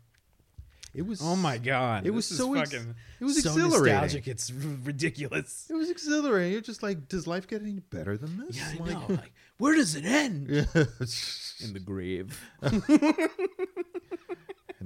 It 0.93 1.05
was. 1.05 1.21
Oh 1.23 1.35
my 1.35 1.57
god! 1.57 2.05
It 2.07 2.11
was 2.11 2.25
so 2.25 2.53
ex- 2.55 2.71
fucking. 2.71 2.95
it 3.19 3.23
was 3.23 3.41
so 3.43 3.49
exhilarating. 3.51 4.01
nostalgic. 4.01 4.27
It's 4.27 4.51
r- 4.51 4.57
ridiculous. 4.83 5.67
It 5.69 5.73
was 5.75 5.89
exhilarating. 5.89 6.53
You're 6.53 6.61
just 6.61 6.83
like, 6.83 7.07
does 7.07 7.27
life 7.27 7.47
get 7.47 7.61
any 7.61 7.79
better 7.79 8.17
than 8.17 8.37
this? 8.45 8.57
Yeah, 8.57 8.71
I 8.73 8.77
Like- 8.83 9.09
know. 9.09 9.15
Like, 9.15 9.33
where 9.57 9.75
does 9.75 9.95
it 9.95 10.05
end? 10.05 10.49
In 11.61 11.73
the 11.73 11.81
grave. 11.83 12.39
and 12.61 12.81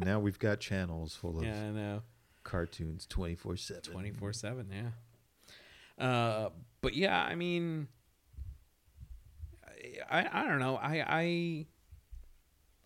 now 0.04 0.20
we've 0.20 0.39
got 0.39 0.60
channels 0.60 1.16
full 1.16 1.38
of 1.39 1.46
yeah, 1.46 1.63
I 1.68 1.72
know. 1.72 2.02
cartoons 2.44 3.06
24 3.08 3.58
7. 3.58 3.82
Twenty 3.84 4.12
four 4.12 4.34
seven. 4.34 4.68
Yeah. 4.72 6.04
Uh, 6.04 6.50
but 6.82 6.96
yeah, 6.96 7.22
I 7.22 7.36
mean, 7.36 7.88
I 10.10 10.28
I 10.32 10.48
don't 10.48 10.60
know. 10.60 10.76
I 10.76 11.04
I 11.08 11.66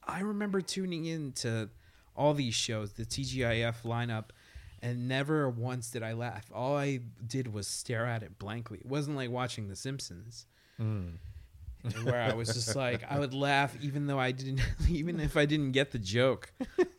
I 0.06 0.20
remember 0.22 0.62
tuning 0.62 1.06
in 1.06 1.32
to 1.34 1.70
all 2.18 2.34
these 2.34 2.54
shows, 2.56 2.94
the 2.94 3.06
TGIF 3.06 3.84
lineup, 3.84 4.26
and 4.82 5.08
never 5.08 5.50
once 5.50 5.90
did 5.92 6.04
I 6.04 6.14
laugh. 6.14 6.50
All 6.54 6.76
I 6.78 7.00
did 7.26 7.54
was 7.54 7.68
stare 7.68 8.06
at 8.06 8.24
it 8.24 8.38
blankly. 8.40 8.80
It 8.80 8.86
wasn't 8.86 9.16
like 9.18 9.30
watching 9.30 9.68
The 9.70 9.76
Simpsons. 9.76 10.46
where 12.04 12.22
I 12.22 12.34
was 12.34 12.54
just 12.54 12.76
like, 12.76 13.04
I 13.10 13.20
would 13.20 13.34
laugh 13.34 13.76
even 13.82 14.08
though 14.08 14.20
I 14.20 14.32
didn't, 14.32 14.62
even 14.90 15.20
if 15.20 15.38
I 15.38 15.46
didn't 15.46 15.72
get 15.72 15.92
the 15.92 16.00
joke. 16.00 16.52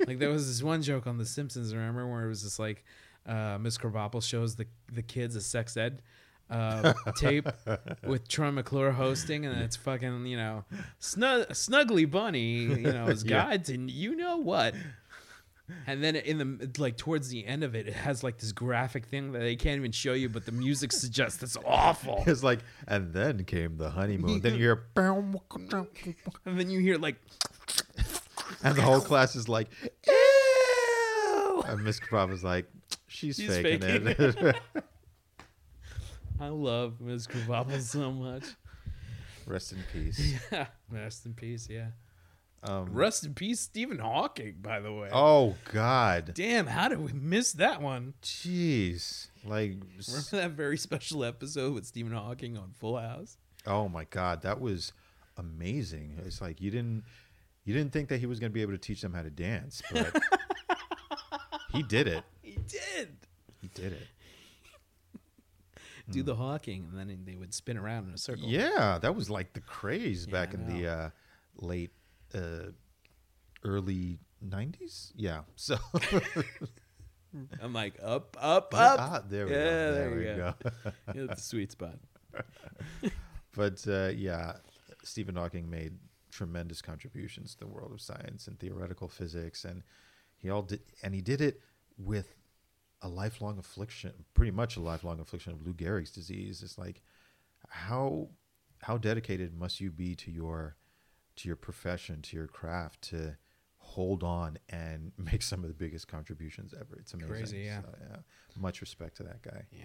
Like 0.06 0.18
there 0.18 0.30
was 0.30 0.46
this 0.46 0.62
one 0.62 0.82
joke 0.82 1.06
on 1.06 1.18
The 1.18 1.26
Simpsons, 1.26 1.74
remember, 1.74 2.06
where 2.06 2.24
it 2.24 2.28
was 2.28 2.42
just 2.42 2.58
like, 2.58 2.84
uh, 3.26 3.58
Miss 3.60 3.76
Krabappel 3.76 4.22
shows 4.22 4.54
the 4.56 4.66
the 4.90 5.02
kids 5.02 5.36
a 5.36 5.42
sex 5.42 5.76
ed 5.76 6.00
uh, 6.48 6.94
tape 7.16 7.46
with 8.06 8.26
Troy 8.26 8.50
McClure 8.50 8.92
hosting, 8.92 9.44
and 9.44 9.60
it's 9.60 9.76
fucking 9.76 10.24
you 10.24 10.38
know, 10.38 10.64
snug, 10.98 11.48
snuggly 11.50 12.10
bunny, 12.10 12.62
you 12.62 12.92
know, 12.92 13.06
his 13.06 13.24
Yeah. 13.24 13.44
guide 13.44 13.64
to 13.66 13.76
you 13.76 14.16
know 14.16 14.38
what. 14.38 14.74
And 15.86 16.02
then 16.02 16.16
in 16.16 16.38
the 16.38 16.70
like 16.78 16.96
towards 16.96 17.28
the 17.28 17.46
end 17.46 17.62
of 17.64 17.74
it, 17.74 17.88
it 17.88 17.94
has 17.94 18.22
like 18.22 18.38
this 18.38 18.52
graphic 18.52 19.06
thing 19.06 19.32
that 19.32 19.40
they 19.40 19.56
can't 19.56 19.76
even 19.76 19.92
show 19.92 20.12
you, 20.14 20.28
but 20.28 20.46
the 20.46 20.52
music 20.52 20.92
suggests 20.92 21.42
it's 21.42 21.56
awful. 21.64 22.24
It's 22.26 22.42
like, 22.42 22.60
and 22.86 23.12
then 23.12 23.44
came 23.44 23.76
the 23.76 23.90
honeymoon. 23.90 24.40
then 24.40 24.54
you 24.54 24.58
hear, 24.60 24.84
and 26.46 26.58
then 26.58 26.70
you 26.70 26.80
hear 26.80 26.96
like, 26.96 27.16
and 28.62 28.76
the 28.76 28.82
whole 28.82 29.00
class 29.00 29.36
is 29.36 29.48
like, 29.48 29.68
ew. 30.06 31.62
and 31.66 31.84
Miss 31.84 32.00
Krabappel 32.00 32.32
is 32.32 32.44
like, 32.44 32.66
she's, 33.06 33.36
She's 33.36 33.48
faking, 33.48 33.80
faking 33.80 34.46
it. 34.46 34.56
I 36.40 36.48
love 36.48 37.00
Ms. 37.00 37.26
Krabappel 37.26 37.80
so 37.80 38.12
much. 38.12 38.44
Rest 39.46 39.72
in 39.72 39.78
peace. 39.92 40.38
Yeah, 40.52 40.66
rest 40.90 41.26
in 41.26 41.34
peace. 41.34 41.68
Yeah, 41.68 41.88
Um, 42.62 42.92
rest 42.92 43.24
in 43.24 43.34
peace, 43.34 43.60
Stephen 43.60 43.98
Hawking. 44.00 44.56
By 44.60 44.80
the 44.80 44.92
way, 44.92 45.08
oh, 45.12 45.54
God. 45.72 46.32
damn, 46.34 46.66
how 46.66 46.88
did 46.88 46.98
we 47.00 47.12
miss 47.12 47.52
that 47.52 47.80
one? 47.80 48.14
Jeez. 48.22 49.28
Like, 49.44 49.76
Remember 50.08 50.30
that 50.32 50.50
very 50.52 50.76
special 50.76 51.24
episode 51.24 51.72
with 51.74 51.86
Stephen 51.86 52.12
Hawking 52.12 52.56
on 52.56 52.72
Full 52.78 52.98
House? 52.98 53.36
oh 53.66 53.88
my 53.88 54.04
God. 54.04 54.42
That 54.42 54.60
was 54.60 54.92
amazing. 55.36 56.18
It's 56.24 56.40
like 56.40 56.60
you 56.60 56.70
didn't. 56.70 57.04
You 57.64 57.74
didn't 57.74 57.92
think 57.92 58.08
that 58.08 58.18
he 58.18 58.24
was 58.26 58.40
going 58.40 58.50
to 58.50 58.54
be 58.54 58.62
able 58.62 58.72
to 58.72 58.78
teach 58.78 59.02
them 59.02 59.12
how 59.12 59.20
to 59.22 59.28
dance, 59.30 59.82
but 59.92 60.10
he 61.72 61.82
did 61.82 62.08
it. 62.08 62.24
He 62.40 62.52
did 62.66 63.10
He 63.60 63.68
did 63.74 63.92
it. 63.92 64.06
do 66.10 66.22
the 66.22 66.34
Hawking, 66.34 66.88
and 66.90 66.98
then 66.98 67.24
they 67.26 67.36
would 67.36 67.52
spin 67.52 67.76
around 67.76 68.08
in 68.08 68.14
a 68.14 68.18
circle. 68.18 68.48
Yeah, 68.48 68.98
that 69.02 69.14
was 69.14 69.28
like 69.28 69.52
the 69.52 69.60
craze 69.60 70.26
Yeah, 70.26 70.32
back 70.32 70.54
in 70.54 70.66
the 70.66 70.88
uh, 70.88 71.10
late, 71.56 71.90
uh, 72.34 72.70
early 73.64 74.18
'90s. 74.46 75.12
Yeah. 75.16 75.40
So 75.56 75.76
I'm 77.62 77.74
like 77.74 77.94
up, 78.02 78.36
up, 78.40 78.72
up. 78.74 78.98
Ah, 79.00 79.22
there 79.28 79.46
we 79.46 79.52
Yeah, 79.52 79.58
go. 79.58 79.92
There, 79.92 79.92
there 79.92 80.10
we 80.16 80.28
you 80.28 80.36
go. 80.36 80.54
Hit 81.12 81.28
the 81.36 81.40
sweet 81.40 81.70
spot. 81.72 81.98
but 83.54 83.84
uh, 83.86 84.10
yeah, 84.14 84.54
Stephen 85.04 85.36
Hawking 85.36 85.68
made 85.68 85.92
tremendous 86.30 86.80
contributions 86.80 87.52
to 87.54 87.60
the 87.60 87.66
world 87.66 87.92
of 87.92 88.00
science 88.00 88.46
and 88.48 88.58
theoretical 88.58 89.08
physics, 89.08 89.64
and 89.64 89.82
he 90.38 90.48
all 90.48 90.62
did, 90.62 90.80
and 91.02 91.14
he 91.14 91.20
did 91.20 91.40
it 91.42 91.60
with 91.98 92.34
a 93.02 93.08
lifelong 93.08 93.58
affliction, 93.58 94.12
pretty 94.34 94.50
much 94.50 94.76
a 94.76 94.80
lifelong 94.80 95.20
affliction 95.20 95.52
of 95.52 95.64
Lou 95.66 95.74
Gehrig's 95.74 96.10
disease. 96.10 96.62
It's 96.62 96.78
like 96.78 97.02
how 97.68 98.28
how 98.80 98.96
dedicated 98.96 99.54
must 99.58 99.80
you 99.80 99.90
be 99.90 100.14
to 100.14 100.30
your 100.30 100.76
to 101.38 101.48
your 101.48 101.56
profession, 101.56 102.22
to 102.22 102.36
your 102.36 102.46
craft, 102.46 103.02
to 103.10 103.36
hold 103.76 104.22
on 104.22 104.58
and 104.68 105.12
make 105.18 105.42
some 105.42 105.62
of 105.62 105.68
the 105.68 105.74
biggest 105.74 106.08
contributions 106.08 106.74
ever. 106.74 106.96
It's 106.98 107.14
amazing. 107.14 107.34
Crazy, 107.34 107.58
yeah. 107.60 107.80
So, 107.82 107.88
yeah. 108.10 108.16
Much 108.58 108.80
respect 108.80 109.16
to 109.18 109.22
that 109.24 109.42
guy. 109.42 109.64
Yeah. 109.72 109.84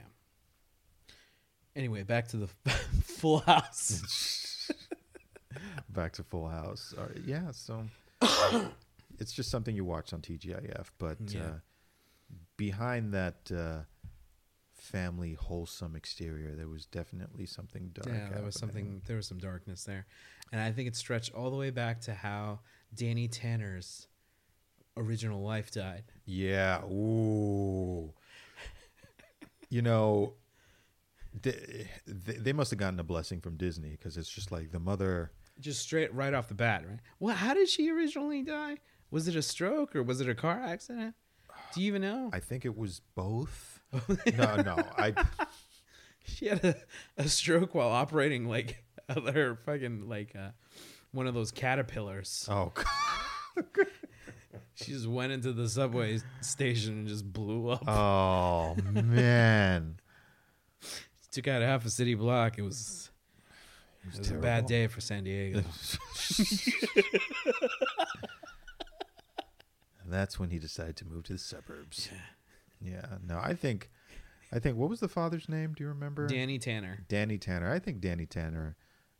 Anyway, 1.76 2.04
back 2.04 2.28
to 2.30 2.38
the 2.38 2.47
Full 3.04 3.39
House. 3.39 4.70
Back 5.89 6.14
to 6.14 6.24
Full 6.24 6.47
House. 6.47 6.93
All 6.97 7.06
right, 7.06 7.18
yeah, 7.26 7.51
so 7.51 7.84
it's 9.20 9.32
just 9.32 9.51
something 9.51 9.76
you 9.76 9.86
watch 9.86 10.12
on 10.12 10.22
TGIF, 10.22 10.88
but 10.97 11.18
Yeah. 11.28 11.41
uh, 11.43 11.51
behind 12.58 13.14
that 13.14 13.51
uh, 13.56 13.82
family 14.84 15.34
wholesome 15.34 15.96
exterior, 15.96 16.54
there 16.56 16.68
was 16.68 16.86
definitely 16.86 17.46
something 17.46 17.90
dark. 17.94 18.08
yeah, 18.08 18.30
there 18.34 18.44
was 18.44 18.56
something. 18.56 19.02
There 19.08 19.16
was 19.16 19.28
some 19.28 19.40
darkness 19.40 19.86
there, 19.86 20.06
and 20.52 20.62
I 20.62 20.72
think 20.72 20.88
it 20.88 20.96
stretched 20.96 21.34
all 21.34 21.50
the 21.50 21.56
way 21.56 21.70
back 21.70 22.02
to 22.02 22.14
how 22.14 22.60
Danny 22.94 23.28
Tanner's 23.28 24.08
original 24.98 25.42
wife 25.42 25.72
died. 25.72 26.04
Yeah. 26.26 26.84
Ooh. 26.84 28.14
you 29.70 29.82
know, 29.82 30.34
they, 31.42 31.88
they, 32.06 32.34
they 32.34 32.54
must 32.54 32.72
have 32.72 32.80
gotten 32.80 33.00
a 33.00 33.04
blessing 33.04 33.42
from 33.42 33.56
Disney 33.56 33.92
because 33.92 34.18
it's 34.18 34.30
just 34.30 34.52
like 34.52 34.72
the 34.72 34.80
mother. 34.80 35.32
Just 35.60 35.82
straight 35.82 36.14
right 36.14 36.34
off 36.34 36.48
the 36.48 36.54
bat, 36.56 36.84
right? 36.88 37.00
Well, 37.20 37.36
how 37.36 37.54
did 37.54 37.70
she 37.70 37.90
originally 37.90 38.44
die? 38.44 38.78
Was 39.12 39.28
it 39.28 39.36
a 39.36 39.42
stroke 39.42 39.96
or 39.96 40.04
was 40.04 40.20
it 40.20 40.28
a 40.28 40.36
car 40.36 40.62
accident? 40.62 41.16
Do 41.74 41.82
you 41.82 41.88
even 41.88 42.02
know? 42.02 42.30
I 42.34 42.40
think 42.40 42.66
it 42.66 42.78
was 42.78 43.02
both. 43.16 43.73
no, 44.38 44.56
no. 44.58 44.76
I 44.98 45.14
she 46.26 46.48
had 46.48 46.64
a, 46.64 46.76
a 47.18 47.28
stroke 47.28 47.76
while 47.76 47.89
operating 47.89 48.48
like 48.48 48.84
her 49.10 49.58
fucking 49.66 50.08
like 50.10 50.36
uh, 50.36 50.50
one 51.12 51.28
of 51.28 51.34
those 51.34 51.52
caterpillars. 51.52 52.48
oh 52.50 52.72
God. 52.74 53.88
She 54.76 54.91
just 54.91 55.08
went 55.08 55.32
into 55.32 55.54
the 55.54 55.70
subway 55.70 56.20
station 56.41 56.94
and 56.94 57.08
just 57.08 57.32
blew 57.32 57.70
up. 57.70 57.88
oh 57.88 58.76
man. 58.94 59.98
Took 61.32 61.48
out 61.48 61.62
half 61.62 61.86
a 61.86 61.89
city 61.89 62.14
block. 62.16 62.58
It 62.58 62.64
was 62.64 63.10
It 64.04 64.14
it 64.16 64.20
was 64.20 64.32
a 64.32 64.36
bad 64.36 64.66
day 64.66 64.88
for 64.88 65.02
San 65.02 65.24
Diego. 65.24 65.64
And 70.04 70.12
that's 70.12 70.38
when 70.39 70.50
he 70.50 70.60
decided 70.60 70.96
to 70.98 71.06
move 71.06 71.24
to 71.26 71.34
the 71.34 71.39
suburbs. 71.39 72.10
Yeah. 72.12 72.20
Yeah, 72.84 73.06
no, 73.26 73.40
I 73.42 73.54
think, 73.54 73.90
I 74.52 74.60
think 74.60 74.78
what 74.78 74.90
was 74.90 75.00
the 75.00 75.08
father's 75.08 75.48
name? 75.48 75.74
Do 75.74 75.84
you 75.84 75.90
remember? 75.90 76.28
Danny 76.28 76.60
Tanner, 76.60 77.06
Danny 77.08 77.38
Tanner. 77.38 77.72
I 77.72 77.80
think 77.80 78.02
Danny 78.02 78.26
Tanner 78.26 78.76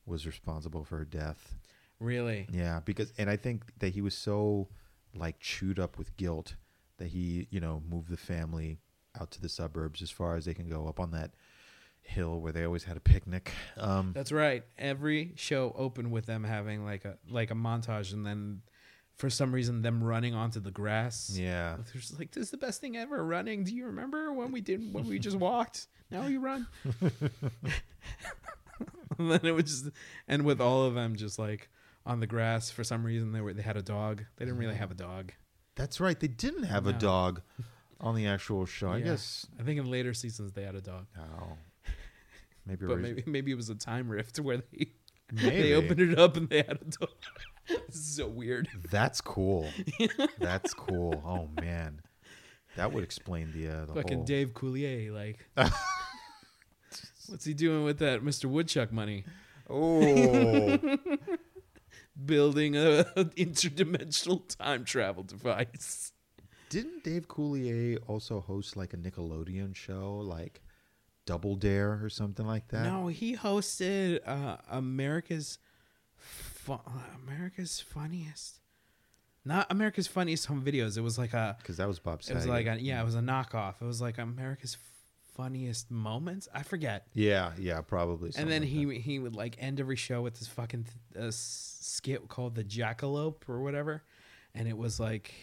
was 0.06 0.26
responsible 0.26 0.84
for 0.84 0.98
her 0.98 1.06
death. 1.06 1.56
really? 2.00 2.48
Yeah, 2.52 2.82
because 2.84 3.14
and 3.18 3.30
I 3.30 3.38
think 3.38 3.64
that 3.80 3.94
he 3.94 4.02
was 4.02 4.16
so 4.16 4.68
like 5.16 5.40
chewed 5.40 5.80
up 5.80 5.98
with 5.98 6.16
guilt 6.18 6.56
that 6.98 7.08
he, 7.08 7.48
you 7.50 7.60
know, 7.60 7.82
moved 7.90 8.10
the 8.10 8.18
family 8.18 8.80
out 9.20 9.32
to 9.32 9.42
the 9.42 9.50
suburbs 9.50 10.02
as 10.02 10.10
far 10.10 10.36
as 10.36 10.46
they 10.46 10.54
can 10.54 10.68
go 10.68 10.88
up 10.88 11.00
on 11.00 11.12
that 11.12 11.32
hill 12.02 12.42
where 12.42 12.52
they 12.52 12.66
always 12.66 12.84
had 12.84 12.98
a 12.98 13.00
picnic. 13.00 13.52
Um 13.78 14.12
That's 14.14 14.32
right. 14.32 14.64
Every 14.78 15.34
show 15.36 15.74
opened 15.78 16.12
with 16.12 16.26
them 16.26 16.44
having 16.44 16.84
like 16.84 17.06
a 17.06 17.18
like 17.30 17.52
a 17.52 17.56
montage, 17.56 18.12
and 18.12 18.26
then 18.26 18.62
for 19.16 19.30
some 19.30 19.54
reason 19.54 19.82
them 19.82 20.04
running 20.04 20.34
onto 20.34 20.60
the 20.60 20.72
grass. 20.72 21.32
yeah. 21.34 21.76
They're 21.76 22.02
just 22.02 22.18
like, 22.18 22.32
"This 22.32 22.46
is 22.46 22.52
the 22.52 22.58
best 22.58 22.82
thing 22.82 22.98
ever." 22.98 23.24
Running. 23.24 23.64
Do 23.64 23.76
you 23.76 23.86
remember 23.86 24.34
when 24.34 24.52
we 24.52 24.62
didn't 24.62 24.94
when 24.94 25.08
we 25.08 25.20
just 25.20 25.38
walked? 25.38 25.88
Now 26.12 26.28
you 26.28 26.40
run. 26.40 26.68
and 29.18 29.32
then 29.32 29.40
it 29.44 29.52
would 29.52 29.68
just 29.68 29.90
and 30.28 30.46
with 30.46 30.62
all 30.62 30.84
of 30.84 30.94
them 30.94 31.16
just 31.16 31.40
like 31.40 31.70
on 32.06 32.20
the 32.20 32.28
grass 32.28 32.70
for 32.70 32.84
some 32.84 33.06
reason 33.06 33.32
they 33.32 33.42
were 33.42 33.54
they 33.54 33.62
had 33.62 33.78
a 33.78 33.82
dog. 33.82 34.24
They 34.38 34.46
didn't 34.46 34.60
really 34.60 34.76
mm. 34.76 34.80
have 34.80 34.92
a 34.92 34.96
dog. 34.96 35.32
That's 35.76 36.00
right. 36.00 36.20
They 36.20 36.28
didn't 36.28 36.64
have 36.64 36.86
a 36.86 36.94
dog 36.94 37.42
on 38.00 38.16
the 38.16 38.28
actual 38.28 38.66
show. 38.66 38.90
I 38.90 39.02
guess 39.02 39.48
I 39.60 39.64
think 39.64 39.80
in 39.80 39.90
later 39.90 40.14
seasons 40.14 40.52
they 40.52 40.64
had 40.64 40.76
a 40.76 40.82
dog, 40.82 41.08
oh. 41.18 41.58
Maybe, 42.66 42.86
but 42.86 43.00
maybe 43.00 43.24
maybe 43.26 43.52
it 43.52 43.56
was 43.56 43.70
a 43.70 43.76
time 43.76 44.08
rift 44.08 44.40
where 44.40 44.58
they 44.58 44.88
maybe. 45.34 45.62
they 45.62 45.74
opened 45.74 46.00
it 46.00 46.18
up 46.18 46.38
and 46.38 46.48
they 46.48 46.58
had 46.58 46.80
a 46.82 46.86
dog. 46.86 47.10
this 47.68 47.96
is 47.96 48.16
so 48.16 48.28
weird. 48.28 48.68
That's 48.92 49.22
cool. 49.22 49.70
That's 50.40 50.74
cool. 50.74 51.22
Oh 51.26 51.50
man. 51.62 52.02
That 52.76 52.92
would 52.92 53.04
explain 53.04 53.52
the 53.54 53.70
uh, 53.70 53.86
the 53.86 53.94
Fucking 53.94 54.18
whole 54.18 54.26
Dave 54.26 54.54
Coulier, 54.54 55.14
like, 55.14 55.46
what's 57.28 57.46
he 57.46 57.54
doing 57.54 57.84
with 57.84 58.00
that 58.00 58.24
Mr. 58.24 58.46
Woodchuck 58.46 58.92
money? 58.92 59.26
Oh. 59.70 60.80
Building 62.26 62.76
a 62.76 63.06
an 63.16 63.30
interdimensional 63.38 64.48
time 64.58 64.86
travel 64.86 65.24
device. 65.24 66.14
Didn't 66.70 67.04
Dave 67.04 67.28
Coulier 67.28 68.00
also 68.08 68.40
host 68.40 68.76
like 68.76 68.94
a 68.94 68.98
Nickelodeon 68.98 69.76
show, 69.76 70.24
like 70.26 70.62
Double 71.28 71.56
Dare 71.56 72.00
or 72.04 72.10
something 72.10 72.48
like 72.48 72.70
that? 72.70 72.86
No, 72.86 73.08
he 73.08 73.36
hosted 73.36 74.28
uh, 74.28 74.58
America's 74.72 75.60
fu- 76.64 76.80
America's 77.24 77.80
funniest, 77.80 78.60
not 79.46 79.68
America's 79.70 80.08
funniest 80.08 80.46
home 80.46 80.64
videos. 80.64 80.98
It 80.98 81.02
was 81.02 81.18
like 81.18 81.34
a, 81.34 81.58
because 81.60 81.78
that 81.78 81.88
was 81.88 82.00
Bob 82.00 82.22
it 82.28 82.34
was 82.34 82.48
like 82.48 82.68
a, 82.68 82.80
yeah, 82.80 83.02
it 83.02 83.06
was 83.06 83.16
a 83.16 83.20
knockoff. 83.22 83.82
It 83.82 83.86
was 83.86 84.02
like 84.02 84.18
America's 84.18 84.78
funniest 85.36 85.92
moments. 85.92 86.48
I 86.54 86.64
forget. 86.64 87.08
yeah, 87.14 87.52
yeah, 87.58 87.82
probably. 87.82 88.32
and 88.38 88.50
then 88.50 88.62
like 88.62 88.70
he 88.70 88.86
that. 88.86 88.98
he 88.98 89.20
would 89.20 89.36
like 89.36 89.58
end 89.60 89.80
every 89.80 89.96
show 89.96 90.22
with 90.22 90.40
this 90.40 90.48
fucking 90.48 90.88
uh, 91.20 91.28
skit 91.32 92.28
called 92.28 92.56
the 92.56 92.64
Jackalope 92.64 93.48
or 93.50 93.62
whatever, 93.62 94.04
and 94.56 94.68
it 94.68 94.78
was 94.78 95.00
like, 95.00 95.34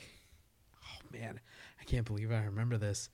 oh 0.84 1.18
man, 1.18 1.40
I 1.80 1.84
can't 1.84 2.06
believe 2.06 2.32
I 2.32 2.44
remember 2.44 2.78
this, 2.78 3.10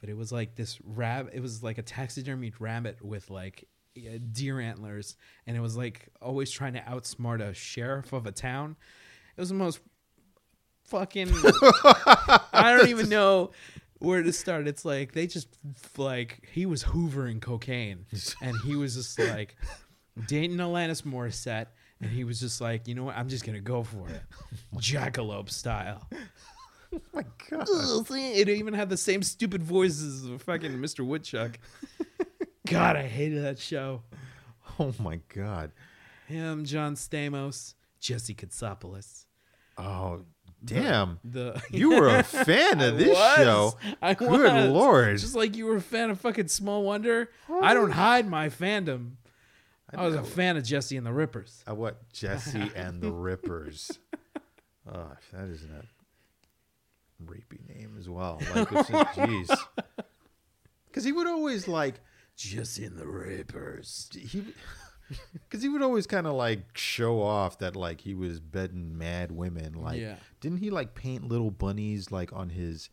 but 0.00 0.10
it 0.10 0.16
was 0.16 0.30
like 0.32 0.54
this 0.54 0.78
rab. 0.84 1.30
It 1.32 1.40
was 1.40 1.62
like 1.62 1.78
a 1.78 1.82
taxidermied 1.82 2.54
rabbit 2.58 3.02
with 3.02 3.30
like 3.30 3.66
Uh, 4.06 4.18
deer 4.32 4.60
antlers, 4.60 5.16
and 5.46 5.56
it 5.56 5.60
was 5.60 5.76
like 5.76 6.08
always 6.20 6.50
trying 6.50 6.74
to 6.74 6.80
outsmart 6.80 7.40
a 7.40 7.54
sheriff 7.54 8.12
of 8.12 8.26
a 8.26 8.32
town. 8.32 8.76
It 9.36 9.40
was 9.40 9.48
the 9.48 9.54
most 9.54 9.80
fucking. 10.84 11.30
I 12.52 12.74
don't 12.76 12.88
even 12.88 13.08
know 13.08 13.52
where 13.98 14.22
to 14.22 14.32
start. 14.32 14.66
It's 14.68 14.84
like 14.84 15.12
they 15.12 15.26
just 15.26 15.48
like 15.96 16.48
he 16.52 16.66
was 16.66 16.84
hoovering 16.84 17.40
cocaine, 17.40 18.06
and 18.42 18.56
he 18.64 18.76
was 18.76 18.94
just 18.94 19.18
like 19.18 19.56
dating 20.26 20.58
Alanis 20.58 21.02
Morissette, 21.02 21.66
and 22.00 22.10
he 22.10 22.24
was 22.24 22.40
just 22.40 22.60
like, 22.60 22.86
you 22.88 22.94
know 22.94 23.04
what, 23.04 23.16
I'm 23.16 23.28
just 23.28 23.44
gonna 23.44 23.60
go 23.60 23.82
for 23.82 24.08
it, 24.08 24.22
jackalope 24.76 25.50
style. 25.50 26.08
Oh 26.94 27.00
my 27.12 27.24
God. 27.50 27.68
It 27.68 28.48
even 28.48 28.72
had 28.72 28.88
the 28.88 28.96
same 28.96 29.22
stupid 29.22 29.62
voices 29.62 30.24
of 30.24 30.40
fucking 30.42 30.72
Mr. 30.78 31.04
Woodchuck. 31.04 31.58
God, 32.70 32.96
I 32.96 33.02
hated 33.02 33.44
that 33.44 33.58
show. 33.58 34.02
Oh 34.80 34.94
my 35.00 35.18
God. 35.34 35.72
Him, 36.26 36.64
John 36.64 36.94
Stamos, 36.94 37.74
Jesse 37.98 38.34
Katsopolis. 38.34 39.24
Oh 39.76 40.24
damn. 40.64 41.18
The 41.24 41.60
You 41.70 41.90
were 41.90 42.08
a 42.08 42.22
fan 42.44 42.80
of 42.80 42.96
this 42.96 43.08
was. 43.08 43.36
show. 43.36 43.78
I 44.00 44.14
Good 44.14 44.28
was. 44.28 44.70
lord. 44.70 45.18
Just 45.18 45.34
like 45.34 45.56
you 45.56 45.66
were 45.66 45.76
a 45.76 45.80
fan 45.80 46.10
of 46.10 46.20
fucking 46.20 46.46
Small 46.46 46.84
Wonder. 46.84 47.30
I 47.60 47.74
don't 47.74 47.90
oh. 47.90 47.94
hide 47.94 48.28
my 48.28 48.50
fandom. 48.50 49.12
I, 49.92 50.04
was 50.04 50.14
a 50.14 50.22
fan 50.22 50.56
of 50.56 50.64
Jesse 50.64 50.96
and 50.96 51.06
the 51.06 51.12
Rippers. 51.12 51.64
I 51.66 51.72
what 51.72 52.12
Jesse 52.12 52.70
and 52.76 53.00
the 53.00 53.10
Rippers. 53.10 53.98
Oh, 54.86 55.12
that 55.32 55.48
isn't 55.48 55.72
a 55.72 57.24
rapey 57.24 57.66
name 57.68 57.96
as 57.98 58.08
well. 58.08 58.40
Like, 58.54 58.68
jeez. 58.68 59.58
Because 60.86 61.04
he 61.04 61.10
would 61.12 61.26
always 61.26 61.66
like 61.66 62.00
Jesse 62.38 62.84
in 62.84 62.96
the 62.96 63.06
Rippers. 63.06 64.08
he, 64.14 64.44
because 65.32 65.60
he 65.62 65.68
would 65.68 65.82
always 65.82 66.06
kind 66.06 66.26
of 66.26 66.34
like 66.34 66.60
show 66.78 67.20
off 67.20 67.58
that 67.58 67.74
like 67.76 68.00
he 68.02 68.14
was 68.14 68.38
bedding 68.40 68.96
mad 68.96 69.32
women. 69.32 69.74
Like, 69.74 70.00
Yeah. 70.00 70.16
didn't 70.40 70.58
he 70.58 70.70
like 70.70 70.94
paint 70.94 71.24
little 71.28 71.50
bunnies 71.50 72.10
like 72.12 72.32
on 72.32 72.50
his, 72.50 72.90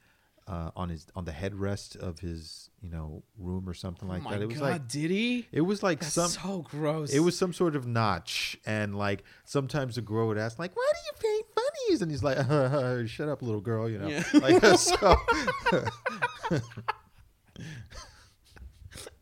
uh, 0.48 0.70
on 0.76 0.90
his 0.90 1.08
on 1.16 1.26
the 1.26 1.32
headrest 1.32 1.96
of 1.96 2.20
his 2.20 2.70
you 2.82 2.90
know 2.90 3.24
room 3.38 3.68
or 3.70 3.74
something 3.76 4.08
like 4.10 4.22
oh 4.22 4.26
my 4.26 4.32
that? 4.32 4.42
It 4.42 4.48
was 4.48 4.58
God, 4.58 4.64
like 4.72 4.88
did 4.88 5.10
he? 5.12 5.48
it 5.52 5.62
was 5.62 5.82
like 5.84 6.00
That's 6.02 6.14
some 6.14 6.30
so 6.30 6.66
gross. 6.70 7.14
It 7.14 7.20
was 7.20 7.38
some 7.38 7.52
sort 7.54 7.76
of 7.76 7.86
notch, 7.88 8.58
and 8.66 8.96
like 8.98 9.24
sometimes 9.44 9.96
the 9.96 10.02
girl 10.02 10.28
would 10.28 10.38
ask, 10.38 10.58
like, 10.60 10.76
"Why 10.76 10.92
do 10.94 11.00
you 11.30 11.32
paint 11.34 11.46
bunnies?" 11.56 12.02
And 12.04 12.10
he's 12.12 12.24
like, 12.24 12.38
"Shut 13.10 13.28
up, 13.30 13.42
little 13.44 13.62
girl," 13.62 13.90
you 13.90 13.98
know. 14.00 14.08
Yeah. 14.08 14.24
Like 14.34 14.64
so. 14.78 15.18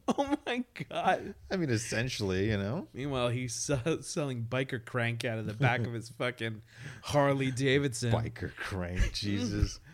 oh 0.18 0.38
my 0.46 0.64
god. 0.90 1.34
I 1.50 1.56
mean, 1.56 1.70
essentially, 1.70 2.50
you 2.50 2.58
know. 2.58 2.88
Meanwhile, 2.94 3.30
he's 3.30 3.54
se- 3.56 4.02
selling 4.02 4.46
biker 4.50 4.84
crank 4.84 5.24
out 5.26 5.38
of 5.38 5.46
the 5.46 5.54
back 5.54 5.86
of 5.86 5.94
his 5.94 6.10
fucking 6.10 6.62
Harley 7.04 7.52
Davidson, 7.52 8.12
Biker 8.12 8.56
crank, 8.56 9.14
Jesus. 9.14 9.80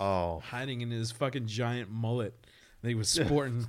Oh. 0.00 0.40
hiding 0.44 0.80
in 0.82 0.92
his 0.92 1.10
fucking 1.10 1.48
giant 1.48 1.90
mullet 1.90 2.32
that 2.82 2.88
he 2.88 2.94
was 2.94 3.08
sporting. 3.08 3.66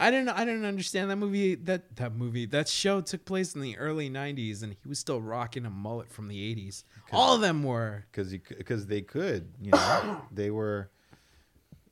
I 0.00 0.10
didn't. 0.10 0.30
I 0.30 0.44
didn't 0.44 0.64
understand 0.64 1.08
that 1.12 1.16
movie. 1.16 1.54
That 1.54 1.94
that 1.96 2.16
movie. 2.16 2.46
That 2.46 2.66
show 2.68 3.00
took 3.00 3.24
place 3.24 3.54
in 3.54 3.60
the 3.60 3.78
early 3.78 4.10
'90s, 4.10 4.64
and 4.64 4.72
he 4.72 4.88
was 4.88 4.98
still 4.98 5.20
rocking 5.20 5.66
a 5.66 5.70
mullet 5.70 6.10
from 6.10 6.26
the 6.26 6.54
'80s. 6.56 6.82
All 7.12 7.36
of 7.36 7.42
them 7.42 7.62
were. 7.62 8.06
because 8.10 8.32
because 8.32 8.88
they 8.88 9.02
could, 9.02 9.52
you 9.62 9.70
know, 9.70 10.22
they 10.32 10.50
were. 10.50 10.90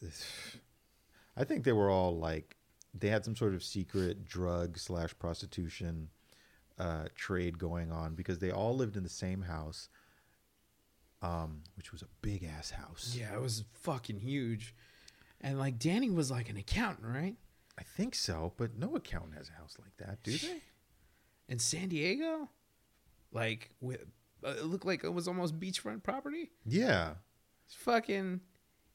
I 1.36 1.44
think 1.44 1.64
they 1.64 1.72
were 1.72 1.90
all 1.90 2.18
like 2.18 2.56
they 2.94 3.08
had 3.08 3.24
some 3.24 3.36
sort 3.36 3.54
of 3.54 3.62
secret 3.62 4.24
drug 4.24 4.78
slash 4.78 5.16
prostitution 5.18 6.08
uh, 6.78 7.04
trade 7.14 7.58
going 7.58 7.90
on 7.92 8.14
because 8.14 8.38
they 8.38 8.50
all 8.50 8.74
lived 8.76 8.96
in 8.96 9.02
the 9.02 9.08
same 9.08 9.42
house, 9.42 9.88
um, 11.22 11.62
which 11.76 11.92
was 11.92 12.02
a 12.02 12.08
big 12.20 12.44
ass 12.44 12.70
house. 12.70 13.16
Yeah, 13.18 13.34
it 13.34 13.40
was 13.40 13.64
fucking 13.72 14.18
huge, 14.20 14.74
and 15.40 15.58
like 15.58 15.78
Danny 15.78 16.10
was 16.10 16.30
like 16.30 16.48
an 16.50 16.56
accountant, 16.56 17.06
right? 17.06 17.36
I 17.78 17.82
think 17.82 18.14
so, 18.14 18.52
but 18.56 18.76
no 18.76 18.94
accountant 18.96 19.36
has 19.36 19.48
a 19.48 19.52
house 19.60 19.76
like 19.80 19.96
that, 19.98 20.22
do 20.22 20.36
they? 20.36 20.60
In 21.48 21.58
San 21.58 21.88
Diego, 21.88 22.48
like 23.32 23.70
with 23.80 24.00
uh, 24.44 24.50
it 24.50 24.64
looked 24.64 24.84
like 24.86 25.04
it 25.04 25.12
was 25.14 25.28
almost 25.28 25.58
beachfront 25.58 26.02
property. 26.02 26.50
Yeah, 26.66 27.14
It's 27.66 27.74
fucking. 27.74 28.40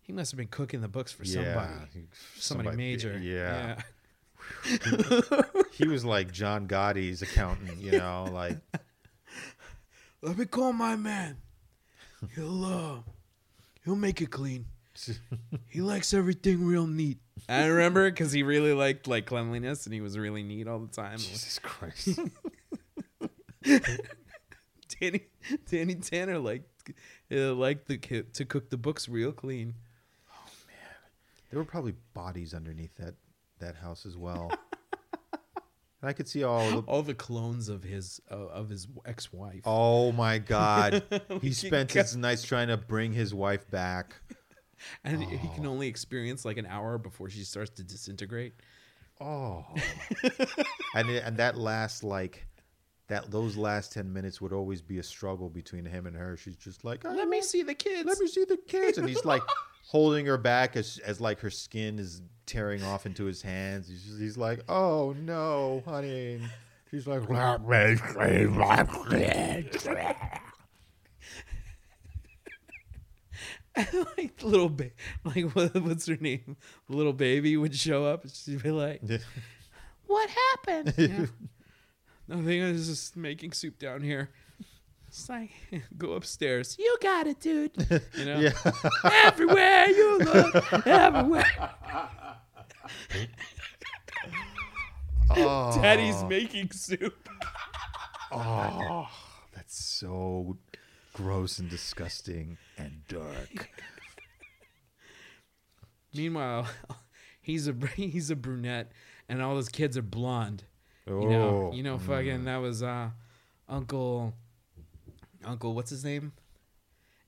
He 0.08 0.14
must 0.14 0.32
have 0.32 0.38
been 0.38 0.48
cooking 0.48 0.80
the 0.82 0.88
books 0.88 1.12
for 1.12 1.26
somebody. 1.26 1.52
yeah, 1.94 2.02
Somebody, 2.38 2.78
major. 2.78 3.20
Yeah. 3.22 3.82
he 5.74 5.86
was 5.86 6.06
like 6.06 6.32
John 6.32 6.66
Gotti's 6.66 7.22
accountant, 7.22 7.78
you 7.82 7.92
know, 7.92 8.30
like 8.32 8.58
Let 10.22 10.38
me 10.38 10.46
call 10.46 10.72
my 10.74 10.96
man. 10.96 11.38
He'll 12.34 12.66
uh, 12.66 12.96
he'll 13.84 13.96
make 13.98 14.22
it 14.22 14.32
clean. 14.32 14.66
He 15.70 15.82
likes 15.82 16.14
everything 16.14 16.66
real 16.66 16.88
neat. 16.88 17.20
I 17.48 17.66
remember 17.68 18.10
because 18.10 18.32
he 18.32 18.42
really 18.42 18.74
liked 18.74 19.08
like 19.08 19.28
cleanliness 19.28 19.86
and 19.86 19.94
he 19.94 20.02
was 20.02 20.18
really 20.18 20.42
neat 20.42 20.68
all 20.68 20.80
the 20.80 20.88
time. 20.88 21.18
Jesus 21.20 21.60
Christ. 21.60 22.18
Danny 25.00 25.22
Danny 25.70 25.96
Tanner 25.96 26.40
liked 26.40 26.92
uh, 27.32 27.54
liked 27.54 27.88
the 27.88 27.98
to 27.98 28.46
cook 28.46 28.70
the 28.70 28.78
books 28.78 29.08
real 29.08 29.32
clean. 29.32 29.76
There 31.50 31.60
were 31.60 31.66
probably 31.66 31.96
bodies 32.14 32.54
underneath 32.54 32.96
that 32.98 33.16
that 33.60 33.76
house 33.76 34.06
as 34.06 34.16
well. 34.18 34.52
and 36.02 36.10
I 36.10 36.14
could 36.14 36.28
see 36.28 36.44
all 36.44 36.70
the 36.70 36.80
All 36.88 37.02
the 37.04 37.14
clones 37.14 37.70
of 37.70 37.84
his 37.84 38.22
uh, 38.30 38.36
of 38.36 38.70
his 38.70 38.88
ex 39.06 39.32
wife. 39.32 39.62
Oh 39.66 40.12
my 40.12 40.38
god. 40.56 41.04
He 41.42 41.54
spent 41.54 41.92
his 41.92 42.16
nights 42.16 42.44
trying 42.44 42.68
to 42.68 42.78
bring 42.78 43.14
his 43.14 43.34
wife 43.34 43.70
back. 43.70 44.16
and 45.04 45.24
he 45.24 45.50
can 45.56 45.66
only 45.66 45.88
experience 45.88 46.46
like 46.46 46.58
an 46.58 46.66
hour 46.68 46.98
before 46.98 47.30
she 47.30 47.44
starts 47.44 47.72
to 47.72 47.84
disintegrate. 47.84 48.54
Oh. 49.20 49.66
and 50.94 51.10
it, 51.10 51.24
and 51.26 51.38
that 51.38 51.58
last 51.58 52.04
like 52.04 52.46
that 53.08 53.32
those 53.32 53.58
last 53.58 53.94
10 53.94 54.12
minutes 54.12 54.40
would 54.42 54.54
always 54.54 54.82
be 54.82 55.00
a 55.00 55.04
struggle 55.04 55.50
between 55.50 55.86
him 55.86 56.06
and 56.06 56.16
her. 56.16 56.38
She's 56.38 56.58
just 56.58 56.84
like, 56.84 57.04
Let 57.04 57.28
me 57.28 57.42
see 57.42 57.64
the 57.64 57.74
kids. 57.74 58.06
Let 58.06 58.20
me 58.20 58.28
see 58.28 58.46
the 58.46 58.58
kids. 58.58 58.98
And 58.98 59.08
he's 59.08 59.26
like 59.26 59.42
holding 59.88 60.26
her 60.26 60.38
back 60.38 60.76
as 60.76 61.00
as 61.06 61.20
like 61.22 61.40
her 61.40 61.50
skin 61.50 61.98
is 62.00 62.22
tearing 62.46 62.84
off 62.84 63.06
into 63.06 63.26
his 63.26 63.42
hands. 63.42 63.88
He's 63.88 64.04
just, 64.04 64.20
he's 64.20 64.38
like, 64.38 64.62
"Oh 64.70 65.16
no, 65.20 65.84
honey." 65.86 66.42
She's 66.92 67.06
like, 67.08 67.28
"Let 67.30 67.62
me 67.68 67.96
see 67.96 68.46
my 68.46 68.84
kids." 69.10 69.88
like 74.18 74.38
the 74.38 74.48
little 74.48 74.70
ba- 74.70 74.92
like 75.24 75.46
what, 75.56 75.76
what's 75.84 76.08
her 76.08 76.18
name? 76.18 76.58
The 76.90 76.96
little 76.96 77.14
baby 77.14 77.56
would 77.58 77.76
show 77.76 78.06
up 78.06 78.24
and 78.24 78.32
she'd 78.32 78.64
be 78.64 78.72
like, 78.72 79.02
"What 80.08 80.30
happened?" 80.30 80.94
Yeah. 80.98 81.26
Nothing. 82.30 82.62
I 82.62 82.72
was 82.74 82.88
just 82.88 83.16
making 83.16 83.54
soup 83.54 83.80
down 83.80 84.02
here. 84.02 84.32
It's 85.08 85.30
like 85.30 85.52
go 85.98 86.14
upstairs. 86.14 86.76
You 86.80 86.98
got 87.02 87.28
it, 87.28 87.40
dude. 87.40 87.72
You 88.18 88.26
know, 88.26 88.40
yeah. 88.40 88.52
everywhere 89.26 89.88
you 89.90 90.20
look, 90.20 90.88
everywhere. 90.88 91.46
Oh. 95.30 95.80
Daddy's 95.82 96.24
making 96.24 96.72
soup. 96.72 97.30
Oh, 98.32 99.08
that's 99.54 99.78
so 99.78 100.58
gross 101.14 101.60
and 101.60 101.70
disgusting 101.70 102.58
and 102.78 103.02
dark. 103.08 103.70
Meanwhile, 106.14 106.68
he's 107.42 107.68
a 107.68 107.76
he's 107.96 108.30
a 108.30 108.36
brunette, 108.36 108.92
and 109.30 109.42
all 109.42 109.58
his 109.58 109.70
kids 109.70 109.98
are 109.98 110.02
blonde. 110.02 110.64
Oh, 111.08 111.22
You 111.22 111.30
know, 111.30 111.72
you 111.74 111.84
know, 111.84 111.98
fucking 111.98 112.46
that 112.46 112.58
was 112.58 112.84
uh, 112.84 113.10
Uncle, 113.70 114.34
Uncle, 115.48 115.74
what's 115.74 115.90
his 115.90 116.04
name? 116.04 116.34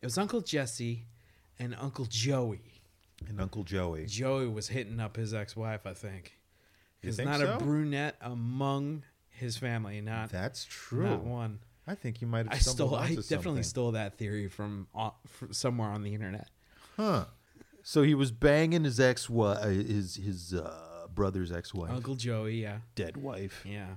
It 0.01 0.05
was 0.05 0.17
Uncle 0.17 0.41
Jesse 0.41 1.05
and 1.57 1.75
Uncle 1.79 2.05
Joey. 2.05 2.61
and 3.27 3.39
Uncle 3.41 3.63
Joey. 3.63 4.05
Joey 4.05 4.47
was 4.47 4.67
hitting 4.69 4.99
up 4.99 5.15
his 5.15 5.33
ex-wife, 5.33 5.85
I 5.85 5.93
think. 5.93 6.37
You 7.01 7.07
There's 7.07 7.15
think 7.17 7.29
not 7.29 7.39
so? 7.39 7.53
a 7.53 7.57
brunette 7.57 8.15
among 8.21 9.03
his 9.29 9.57
family, 9.57 10.01
not 10.01 10.29
That's 10.29 10.65
true. 10.65 11.03
not 11.09 11.23
one. 11.23 11.59
I 11.87 11.95
think 11.95 12.21
you 12.21 12.27
might 12.27 12.45
have 12.45 12.53
I 12.53 12.57
stole, 12.59 12.95
I 12.95 13.07
definitely 13.07 13.23
something. 13.41 13.63
stole 13.63 13.91
that 13.93 14.17
theory 14.17 14.47
from, 14.47 14.87
uh, 14.93 15.11
from 15.27 15.53
somewhere 15.53 15.89
on 15.89 16.03
the 16.03 16.13
internet. 16.13 16.49
Huh. 16.97 17.25
So 17.81 18.03
he 18.03 18.13
was 18.13 18.31
banging 18.31 18.83
his 18.83 18.99
ex 18.99 19.29
wife, 19.29 19.63
his 19.63 20.15
his 20.17 20.53
uh, 20.53 21.07
brother's 21.13 21.51
ex 21.51 21.73
wife, 21.73 21.89
Uncle 21.89 22.15
Joey, 22.15 22.61
yeah, 22.61 22.79
dead 22.93 23.17
wife, 23.17 23.63
yeah. 23.65 23.95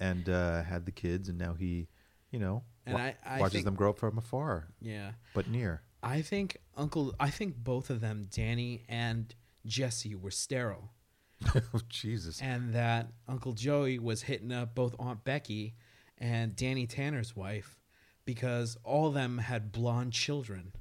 and 0.00 0.28
uh, 0.28 0.62
had 0.64 0.84
the 0.84 0.90
kids, 0.90 1.28
and 1.28 1.38
now 1.38 1.54
he, 1.54 1.86
you 2.30 2.38
know, 2.40 2.64
And 2.86 2.96
I- 2.96 3.16
I 3.24 3.40
watches 3.40 3.52
think- 3.54 3.64
them 3.64 3.74
grow 3.74 3.90
up 3.90 3.98
from 3.98 4.18
afar, 4.18 4.68
Yeah. 4.80 5.12
but 5.34 5.48
near. 5.48 5.82
I 6.02 6.20
think 6.22 6.58
Uncle 6.76 7.14
I 7.18 7.30
think 7.30 7.56
both 7.56 7.88
of 7.90 8.00
them, 8.00 8.26
Danny 8.30 8.84
and 8.88 9.34
Jesse, 9.64 10.14
were 10.14 10.30
sterile. 10.30 10.92
oh 11.54 11.80
Jesus! 11.88 12.40
And 12.42 12.74
that 12.74 13.08
Uncle 13.26 13.52
Joey 13.54 13.98
was 13.98 14.22
hitting 14.22 14.52
up 14.52 14.74
both 14.74 14.94
Aunt 14.98 15.24
Becky 15.24 15.74
and 16.18 16.54
Danny 16.54 16.86
Tanner's 16.86 17.34
wife 17.34 17.80
because 18.26 18.76
all 18.84 19.08
of 19.08 19.14
them 19.14 19.38
had 19.38 19.72
blonde 19.72 20.12
children. 20.12 20.72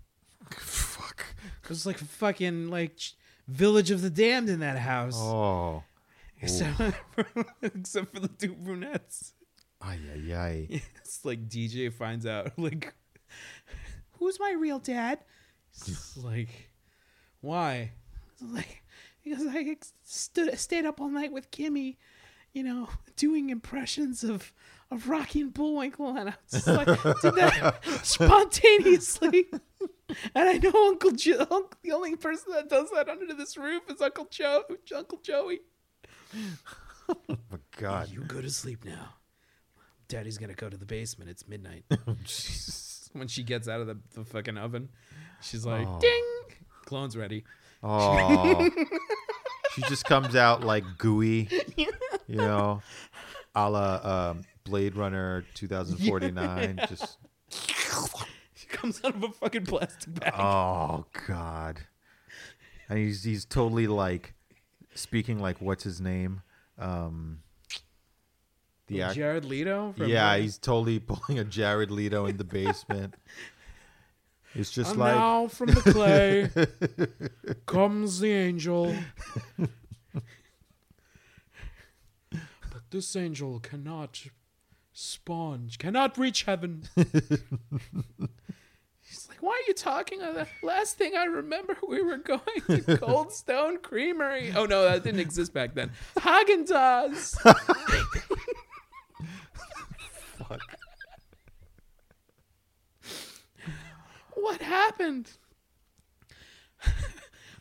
Fuck. 0.52 1.26
It 1.64 1.70
was 1.70 1.86
like 1.86 1.98
fucking 1.98 2.70
like 2.70 3.00
Village 3.48 3.92
of 3.92 4.02
the 4.02 4.10
Damned 4.10 4.50
in 4.50 4.60
that 4.60 4.78
house. 4.78 5.16
Oh. 5.18 5.84
Except, 6.42 6.80
except 7.62 8.14
for 8.14 8.20
the 8.20 8.28
two 8.28 8.54
brunettes. 8.54 9.34
Ay 9.84 10.00
ay 10.14 10.34
ay. 10.34 10.82
It's 10.98 11.26
like 11.26 11.48
DJ 11.48 11.92
finds 11.94 12.26
out, 12.26 12.52
like, 12.58 12.94
who's 14.14 14.40
my 14.40 14.56
real 14.58 14.80
dad? 14.80 15.20
It's 15.76 16.18
like, 16.24 16.70
why? 17.42 17.92
It's 18.32 18.42
like, 18.42 18.84
because 19.24 19.46
I 19.48 19.76
stood, 20.04 20.58
stayed 20.58 20.86
up 20.86 21.00
all 21.00 21.10
night 21.10 21.32
with 21.32 21.52
Kimmy, 21.52 21.98
you 22.54 22.64
know, 22.64 22.90
doing 23.16 23.50
impressions 23.50 24.24
of 24.24 24.54
of 24.92 25.10
Rocky 25.10 25.42
and 25.42 25.52
Bullwinkle, 25.54 26.10
and 26.16 26.30
I 26.30 26.34
was 26.52 26.64
just 26.64 26.68
like, 26.68 26.86
did 27.22 27.36
that 27.36 27.84
spontaneously. 28.04 29.48
And 30.36 30.50
I 30.50 30.58
know 30.60 30.90
Uncle 30.90 31.12
Joe, 31.12 31.70
the 31.82 31.92
only 31.94 32.16
person 32.16 32.54
that 32.54 32.70
does 32.70 32.92
that 32.92 33.10
under 33.10 33.34
this 33.34 33.58
roof 33.58 33.82
is 33.90 34.02
Uncle 34.02 34.28
Joe, 34.30 34.64
Uncle 34.96 35.18
Joey. 35.24 35.62
Oh 37.10 37.16
my 37.28 37.58
God. 37.78 38.10
You 38.12 38.22
go 38.22 38.40
to 38.40 38.52
sleep 38.52 38.86
now. 38.86 39.16
Daddy's 40.14 40.38
gonna 40.38 40.54
go 40.54 40.70
to 40.70 40.78
the 40.78 40.86
basement. 40.86 41.30
It's 41.32 41.48
midnight. 41.48 41.86
When 43.14 43.28
she 43.28 43.44
gets 43.44 43.68
out 43.68 43.80
of 43.80 43.86
the, 43.86 43.98
the 44.16 44.26
fucking 44.26 44.58
oven, 44.58 44.90
she's 45.40 45.68
like, 45.68 45.86
Oh. 45.88 46.00
"Ding, 46.00 46.58
clone's 46.84 47.16
ready." 47.16 47.44
Oh. 47.84 48.68
she 49.76 49.84
just 49.84 50.06
comes 50.06 50.36
out 50.36 50.64
like 50.64 50.84
gooey, 50.98 51.48
you 51.78 52.38
know, 52.38 52.82
a 53.54 53.70
la 53.70 54.30
um, 54.32 54.42
Blade 54.64 54.96
Runner 54.96 55.46
2049. 55.54 56.80
Just 56.90 57.18
She 58.56 58.66
comes 58.68 59.00
out 59.04 59.14
of 59.16 59.24
a 59.24 59.30
fucking 59.30 59.66
plastic 59.68 60.20
bag. 60.20 60.34
oh 60.36 61.06
god, 61.28 61.82
and 62.90 62.98
he's 62.98 63.24
he's 63.24 63.46
totally 63.46 63.86
like 63.86 64.34
speaking 64.96 65.38
like 65.40 65.62
what's 65.62 65.84
his 65.84 66.02
name, 66.02 66.42
um, 66.80 67.42
the 68.88 69.02
act- 69.02 69.16
Jared 69.16 69.46
Leto. 69.46 69.94
From 69.98 70.10
yeah, 70.10 70.38
he's 70.38 70.58
totally 70.58 71.00
pulling 71.00 71.40
a 71.40 71.44
Jared 71.44 71.92
Leto 71.92 72.26
in 72.26 72.38
the 72.38 72.44
basement. 72.44 73.16
It's 74.56 74.70
just 74.70 74.94
I'm 74.94 75.00
like 75.00 75.16
now 75.16 75.48
from 75.48 75.72
the 75.72 75.82
clay 75.82 76.50
comes 77.66 78.20
the 78.20 78.32
angel. 78.32 78.96
But 82.30 82.82
this 82.92 83.16
angel 83.16 83.60
cannot 83.60 84.22
spawn, 84.94 85.70
cannot 85.80 86.18
reach 86.20 86.44
heaven. 86.44 86.84
He's 86.96 87.08
like, 89.28 89.42
why 89.42 89.52
are 89.52 89.68
you 89.68 89.74
talking? 89.74 90.22
of 90.22 90.36
The 90.36 90.48
last 90.62 90.98
thing 90.98 91.14
I 91.18 91.26
remember, 91.26 91.76
we 91.88 92.02
were 92.04 92.18
going 92.18 92.40
to 92.68 92.98
Cold 92.98 93.34
Stone 93.34 93.80
Creamery. 93.80 94.54
Oh 94.56 94.66
no, 94.66 94.84
that 94.84 95.04
didn't 95.04 95.20
exist 95.20 95.52
back 95.54 95.74
then. 95.74 95.92
Haagen 96.18 96.68
Dazs. 96.68 97.36
Fuck. 100.38 100.62
What 104.36 104.62
happened? 104.62 105.32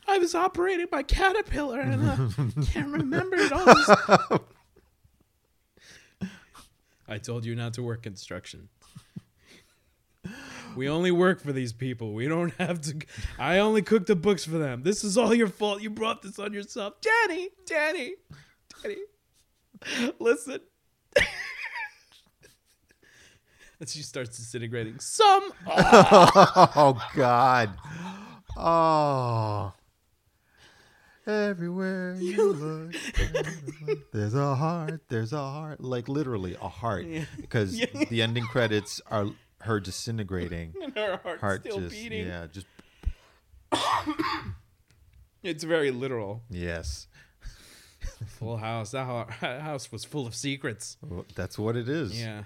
I 0.09 0.19
was 0.19 0.35
operating 0.35 0.89
my 0.91 1.03
caterpillar 1.03 1.81
and 1.81 2.05
I 2.05 2.15
uh, 2.15 2.29
can't 2.67 2.89
remember 2.89 3.37
it 3.37 3.53
all. 3.53 4.41
I 7.09 7.19
told 7.19 7.45
you 7.45 7.55
not 7.55 7.75
to 7.75 7.83
work 7.83 8.03
construction. 8.03 8.69
We 10.77 10.89
only 10.89 11.11
work 11.11 11.41
for 11.41 11.53
these 11.53 11.73
people. 11.73 12.15
We 12.15 12.27
don't 12.27 12.53
have 12.55 12.81
to. 12.83 12.97
I 13.39 13.59
only 13.59 13.83
cook 13.83 14.07
the 14.07 14.17
books 14.17 14.45
for 14.45 14.59
them. 14.59 14.83
This 14.83 15.05
is 15.05 15.19
all 15.19 15.35
your 15.35 15.49
fault. 15.49 15.83
You 15.83 15.91
brought 15.91 16.23
this 16.23 16.39
on 16.39 16.53
yourself. 16.53 16.95
Danny, 17.01 17.51
Danny, 17.67 18.15
Danny. 18.83 20.13
Listen. 20.19 20.61
And 23.83 23.89
she 23.91 24.01
starts 24.03 24.37
disintegrating. 24.39 25.01
Some. 25.01 25.51
oh 25.67 27.05
God. 27.17 27.71
Oh. 28.57 29.73
Everywhere 31.27 32.15
you 32.21 32.53
look, 32.53 32.95
everywhere- 33.19 33.97
there's 34.13 34.35
a 34.35 34.55
heart. 34.55 35.03
There's 35.09 35.33
a 35.33 35.37
heart. 35.39 35.81
Like 35.81 36.09
literally 36.09 36.57
a 36.63 36.69
heart, 36.69 37.05
Yeah. 37.07 37.25
because 37.41 37.77
Yeah. 37.77 37.87
the 38.09 38.23
ending 38.23 38.45
credits 38.45 39.01
are 39.11 39.27
her 39.63 39.81
disintegrating. 39.81 40.75
and 40.81 40.97
her 40.97 41.19
heart's 41.23 41.41
Heart 41.41 41.61
still 41.63 41.81
just 41.81 41.91
beating. 41.95 42.27
yeah, 42.29 42.47
just 42.53 42.67
It's 45.43 45.65
very 45.65 45.91
literal. 45.91 46.43
yes. 46.51 47.09
Full 48.39 48.57
house. 48.59 48.93
That 48.93 49.29
house 49.41 49.91
was 49.91 50.05
full 50.05 50.27
of 50.29 50.35
secrets. 50.37 50.97
Well, 51.03 51.25
That's 51.35 51.59
what 51.59 51.77
it 51.77 51.89
is. 51.89 52.21
Yeah. 52.21 52.45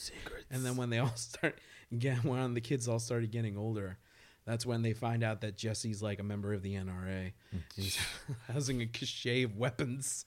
House 0.00 0.08
full 0.08 0.16
of 0.16 0.22
secrets. 0.24 0.46
And 0.50 0.64
then 0.64 0.76
when 0.76 0.90
they 0.90 0.98
all 0.98 1.12
start, 1.16 1.58
again, 1.92 2.20
when 2.22 2.54
the 2.54 2.60
kids 2.60 2.88
all 2.88 2.98
started 2.98 3.30
getting 3.30 3.56
older, 3.56 3.98
that's 4.44 4.66
when 4.66 4.82
they 4.82 4.92
find 4.92 5.22
out 5.22 5.42
that 5.42 5.56
Jesse's 5.56 6.02
like 6.02 6.18
a 6.18 6.22
member 6.24 6.52
of 6.52 6.62
the 6.62 6.74
NRA. 6.74 7.32
Mm-hmm. 7.54 7.58
He's 7.76 7.98
housing 8.52 8.80
a 8.82 8.86
cache 8.86 9.44
of 9.44 9.56
weapons. 9.56 10.26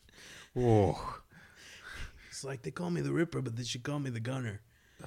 oh, 0.57 1.19
It's 2.30 2.43
like 2.43 2.61
they 2.61 2.71
call 2.71 2.89
me 2.89 3.01
the 3.01 3.11
Ripper, 3.11 3.41
but 3.41 3.55
they 3.55 3.63
should 3.63 3.84
call 3.84 3.99
me 3.99 4.09
the 4.09 4.19
Gunner. 4.19 4.61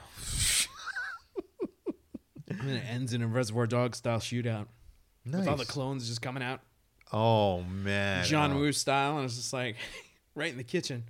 and 2.48 2.60
then 2.60 2.76
it 2.76 2.84
ends 2.88 3.12
in 3.14 3.22
a 3.22 3.26
Reservoir 3.26 3.66
Dog 3.66 3.94
style 3.96 4.18
shootout 4.18 4.66
nice. 5.24 5.40
with 5.40 5.48
all 5.48 5.56
the 5.56 5.64
clones 5.64 6.06
just 6.06 6.20
coming 6.20 6.42
out, 6.42 6.60
oh 7.12 7.62
man, 7.62 8.24
John 8.24 8.52
oh, 8.52 8.56
Woo 8.58 8.72
style, 8.72 9.16
and 9.16 9.24
it's 9.24 9.36
just 9.36 9.52
like 9.52 9.76
right 10.34 10.50
in 10.50 10.58
the 10.58 10.64
kitchen. 10.64 11.04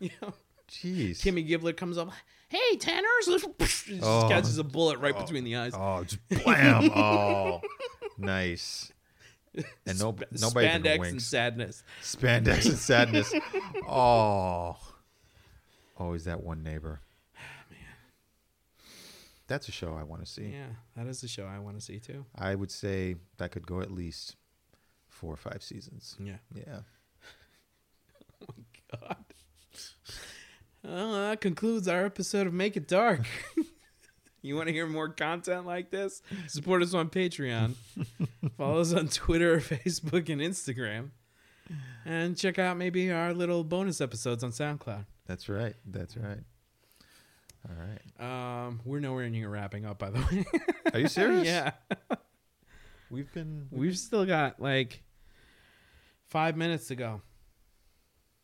You 0.00 0.10
know, 0.22 0.32
Jeez. 0.70 1.18
Kimmy 1.20 1.48
Gibbler 1.48 1.76
comes 1.76 1.98
up. 1.98 2.10
Hey, 2.48 2.76
Tanners! 2.76 3.26
Just 3.58 3.88
Oh. 4.02 4.26
catches 4.28 4.58
a 4.58 4.64
bullet 4.64 4.98
right 4.98 5.16
between 5.16 5.44
the 5.44 5.56
eyes. 5.56 5.72
Oh, 5.74 6.04
just 6.04 6.18
blam! 6.44 6.90
oh, 6.94 7.60
nice. 8.18 8.92
And 9.86 9.98
no, 9.98 10.14
Sp- 10.14 10.30
nobody 10.40 10.68
spandex 10.68 11.08
and 11.08 11.22
sadness. 11.22 11.82
Spandex 12.02 12.66
and 12.66 12.78
sadness. 12.78 13.32
Oh, 13.88 14.76
always 15.96 16.24
that 16.24 16.42
one 16.42 16.62
neighbor. 16.62 17.00
That's 19.48 19.68
a 19.68 19.72
show 19.72 19.94
I 19.94 20.04
want 20.04 20.24
to 20.24 20.30
see. 20.30 20.46
Yeah, 20.52 20.66
that 20.96 21.08
is 21.08 21.22
a 21.24 21.28
show 21.28 21.46
I 21.46 21.58
want 21.58 21.76
to 21.78 21.84
see 21.84 21.98
too. 21.98 22.24
I 22.36 22.54
would 22.54 22.70
say 22.70 23.16
that 23.38 23.50
could 23.50 23.66
go 23.66 23.80
at 23.80 23.90
least 23.90 24.36
four 25.08 25.32
or 25.32 25.36
five 25.36 25.62
seasons. 25.62 26.16
Yeah. 26.20 26.36
Yeah. 26.54 26.80
Oh, 28.42 28.54
my 28.56 28.64
God. 29.08 29.16
Well, 30.82 31.12
that 31.12 31.40
concludes 31.40 31.88
our 31.88 32.06
episode 32.06 32.46
of 32.46 32.54
Make 32.54 32.76
It 32.76 32.88
Dark. 32.88 33.22
you 34.42 34.56
want 34.56 34.68
to 34.68 34.72
hear 34.72 34.86
more 34.86 35.08
content 35.10 35.66
like 35.66 35.90
this? 35.90 36.22
Support 36.46 36.82
us 36.82 36.94
on 36.94 37.10
Patreon. 37.10 37.74
Follow 38.56 38.80
us 38.80 38.94
on 38.94 39.08
Twitter, 39.08 39.58
Facebook, 39.60 40.28
and 40.30 40.40
Instagram. 40.40 41.10
And 42.04 42.36
check 42.36 42.58
out 42.58 42.76
maybe 42.76 43.12
our 43.12 43.34
little 43.34 43.62
bonus 43.62 44.00
episodes 44.00 44.42
on 44.42 44.50
SoundCloud. 44.50 45.04
That's 45.26 45.48
right. 45.48 45.74
That's 45.84 46.16
right. 46.16 46.40
All 47.68 47.76
right. 47.76 48.66
Um, 48.66 48.80
we're 48.84 49.00
nowhere 49.00 49.28
near 49.28 49.50
wrapping 49.50 49.84
up, 49.84 49.98
by 49.98 50.10
the 50.10 50.18
way. 50.20 50.44
Are 50.94 50.98
you 50.98 51.08
serious? 51.08 51.46
yeah. 51.46 51.72
We've 53.10 53.30
been. 53.34 53.68
We've 53.70 53.98
still 53.98 54.24
got 54.24 54.60
like 54.60 55.02
five 56.28 56.56
minutes 56.56 56.88
to 56.88 56.96
go. 56.96 57.20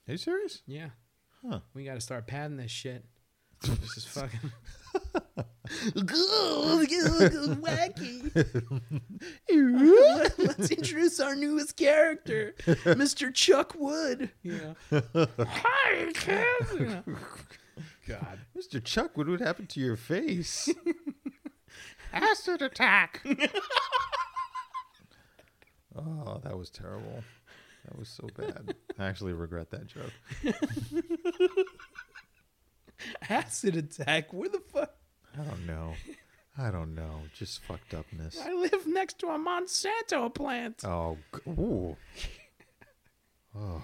Are 0.07 0.12
you 0.12 0.18
serious? 0.18 0.62
Yeah. 0.66 0.91
Huh. 1.45 1.61
We 1.74 1.84
got 1.84 1.95
to 1.95 2.01
start 2.01 2.26
padding 2.26 2.57
this 2.57 2.70
shit. 2.70 3.05
This 3.62 3.97
is 3.97 4.05
fucking. 4.05 4.53
wacky. 7.57 8.30
Let's 10.39 10.70
introduce 10.70 11.18
our 11.20 11.34
newest 11.34 11.76
character, 11.76 12.55
Mr. 12.59 13.32
Chuck 13.32 13.74
Wood. 13.76 14.30
You 14.43 14.76
know. 14.93 15.26
Hi. 15.39 16.12
You 16.78 16.87
know. 16.87 17.03
God. 18.07 18.39
Mr. 18.57 18.82
Chuck, 18.82 19.16
what 19.16 19.26
would 19.26 19.41
happen 19.41 19.66
to 19.66 19.80
your 19.80 19.97
face? 19.97 20.68
Acid 22.12 22.62
attack. 22.62 23.20
oh, 25.97 26.41
that 26.45 26.57
was 26.57 26.70
terrible. 26.70 27.24
That 27.87 27.99
was 27.99 28.09
so 28.09 28.28
bad. 28.37 28.74
I 28.99 29.07
actually 29.07 29.32
regret 29.32 29.70
that 29.70 29.87
joke. 29.87 30.12
Acid 33.30 33.76
attack. 33.76 34.32
Where 34.32 34.49
the 34.49 34.59
fuck? 34.61 34.95
I 35.39 35.43
don't 35.45 35.66
know. 35.66 35.93
I 36.59 36.70
don't 36.70 36.95
know. 36.95 37.20
Just 37.34 37.62
fucked 37.62 37.93
upness. 37.95 38.39
I 38.43 38.53
live 38.55 38.87
next 38.87 39.18
to 39.20 39.26
a 39.28 39.39
Monsanto 39.39 40.34
plant. 40.34 40.82
Oh, 40.84 41.18
g- 41.34 41.51
ooh. 41.51 41.97
Oh. 43.59 43.82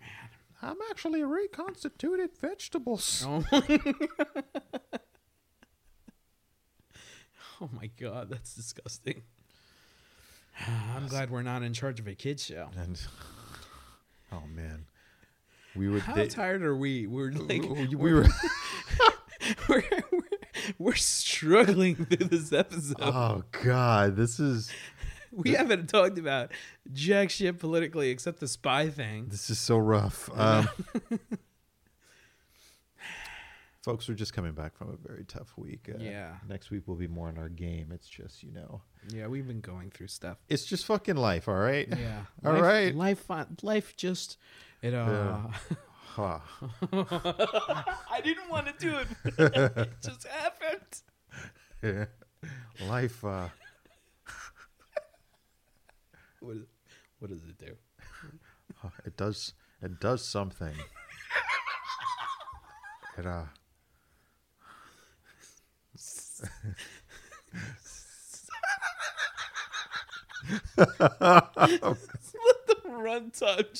Man. 0.00 0.30
I'm 0.62 0.78
actually 0.90 1.20
a 1.20 1.26
reconstituted 1.26 2.30
vegetables. 2.40 3.22
Oh. 3.26 3.44
oh 7.60 7.68
my 7.70 7.90
god, 8.00 8.30
that's 8.30 8.54
disgusting. 8.54 9.24
I'm 10.96 11.06
glad 11.08 11.30
we're 11.30 11.42
not 11.42 11.62
in 11.62 11.72
charge 11.72 12.00
of 12.00 12.06
a 12.08 12.14
kids 12.14 12.44
show. 12.44 12.68
And 12.76 13.00
oh 14.32 14.42
man, 14.54 14.86
we 15.76 15.88
would. 15.88 16.02
How 16.02 16.14
they- 16.14 16.28
tired 16.28 16.62
are 16.62 16.76
we? 16.76 17.06
We're 17.06 17.32
like 17.32 17.62
we, 17.62 17.94
we're, 17.94 18.14
were. 18.22 18.28
we're, 19.68 19.84
we're, 20.10 20.20
we're 20.78 20.94
struggling 20.94 21.96
through 21.96 22.28
this 22.28 22.52
episode. 22.52 22.96
oh 23.00 23.44
god, 23.62 24.16
this 24.16 24.40
is 24.40 24.70
we 25.32 25.52
haven't 25.52 25.88
talked 25.88 26.18
about 26.18 26.52
jack 26.92 27.30
shit 27.30 27.58
politically 27.58 28.10
except 28.10 28.40
the 28.40 28.48
spy 28.48 28.88
thing. 28.88 29.26
this 29.28 29.50
is 29.50 29.58
so 29.58 29.78
rough. 29.78 30.28
Um, 30.34 30.68
folks, 33.88 34.06
we're 34.06 34.14
just 34.14 34.34
coming 34.34 34.52
back 34.52 34.76
from 34.76 34.90
a 34.90 35.08
very 35.08 35.24
tough 35.24 35.54
week. 35.56 35.88
Uh, 35.88 35.96
Yeah. 35.98 36.34
Next 36.46 36.70
week 36.70 36.86
will 36.86 36.94
be 36.96 37.08
more 37.08 37.28
on 37.28 37.38
our 37.38 37.48
game. 37.48 37.90
It's 37.90 38.06
just 38.06 38.42
you 38.42 38.52
know, 38.52 38.82
Yeah, 39.08 39.28
we've 39.28 39.46
been 39.46 39.62
going 39.62 39.90
through 39.90 40.08
stuff. 40.08 40.36
it's 40.50 40.66
just 40.66 40.84
fucking 40.84 41.16
life. 41.16 41.48
All 41.48 41.54
right. 41.54 41.88
Yeah. 41.88 42.20
All 42.44 42.52
life, 42.52 42.62
right. 42.62 42.94
Life, 42.94 43.24
life 43.62 43.96
just 43.96 44.36
it. 44.82 44.92
Uh, 44.92 45.38
Huh. 46.16 46.40
I 46.92 48.20
didn't 48.22 48.50
want 48.50 48.66
to 48.66 48.74
do 48.78 48.94
it. 48.98 49.08
it 49.38 49.90
just 50.02 50.26
happened. 50.26 51.02
Yeah. 51.82 52.04
Life. 52.88 53.24
Uh, 53.24 53.48
What, 56.40 56.56
is, 56.56 56.62
what 57.20 57.30
does 57.30 57.42
it 57.44 57.56
do? 57.58 57.74
it 59.06 59.16
does. 59.16 59.54
It 59.80 59.98
does 59.98 60.24
something. 60.26 60.74
It 63.16 63.24
uh. 63.26 63.44
Let 70.76 70.88
the 72.66 72.76
run 72.86 73.30
touch. 73.30 73.78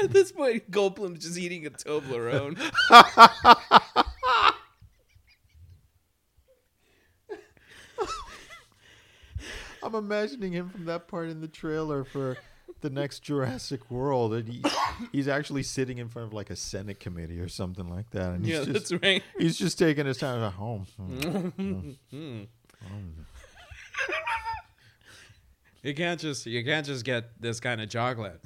At 0.00 0.12
this 0.12 0.32
point, 0.32 0.70
Goldblum's 0.70 1.24
just 1.24 1.38
eating 1.38 1.66
a 1.66 1.70
Toblerone. 1.70 2.58
I'm 9.94 10.04
imagining 10.06 10.52
him 10.52 10.68
from 10.70 10.84
that 10.86 11.08
part 11.08 11.28
in 11.28 11.40
the 11.40 11.48
trailer 11.48 12.04
for 12.04 12.36
the 12.80 12.90
next 12.90 13.20
Jurassic 13.20 13.90
World, 13.90 14.34
and 14.34 14.48
he, 14.48 14.62
he's 15.12 15.28
actually 15.28 15.62
sitting 15.62 15.98
in 15.98 16.08
front 16.08 16.28
of 16.28 16.34
like 16.34 16.50
a 16.50 16.56
Senate 16.56 17.00
committee 17.00 17.40
or 17.40 17.48
something 17.48 17.88
like 17.88 18.10
that, 18.10 18.30
and 18.32 18.44
he's 18.44 18.54
Yeah, 18.54 18.64
just 18.64 18.90
that's 18.90 19.02
right. 19.02 19.22
he's 19.38 19.56
just 19.58 19.78
taking 19.78 20.06
his 20.06 20.18
time 20.18 20.42
at 20.42 20.46
oh, 20.46 20.50
home. 20.50 20.86
Hmm, 21.56 21.90
hmm. 22.10 22.42
You 25.82 25.94
can't 25.94 26.18
just 26.18 26.46
you 26.46 26.64
can't 26.64 26.86
just 26.86 27.04
get 27.04 27.40
this 27.40 27.60
kind 27.60 27.80
of 27.80 27.90
chocolate 27.90 28.40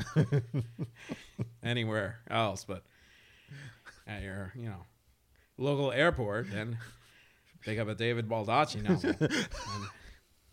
anywhere 1.63 2.19
else, 2.29 2.65
but 2.65 2.83
at 4.09 4.23
your 4.23 4.53
you 4.57 4.65
know 4.69 4.85
local 5.57 5.93
airport 5.93 6.49
and 6.51 6.77
pick 7.65 7.79
up 7.79 7.87
a 7.87 7.95
David 7.95 8.29
Baldacci 8.29 8.83
novel. 8.83 9.15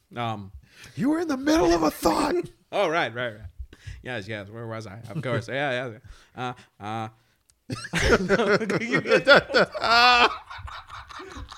And, 0.09 0.19
um. 0.19 0.51
You 0.95 1.09
were 1.09 1.19
in 1.19 1.27
the 1.27 1.37
middle 1.37 1.73
of 1.73 1.83
a 1.83 1.91
thought. 1.91 2.35
Oh 2.71 2.89
right, 2.89 3.13
right, 3.13 3.35
right. 3.35 3.47
Yes, 4.03 4.27
yes. 4.27 4.49
Where 4.49 4.67
was 4.67 4.85
I? 4.85 4.99
Of 5.09 5.21
course. 5.21 5.47
Yeah, 5.47 5.89
yeah. 6.35 6.53
Uh, 6.79 6.83
uh. 6.83 7.07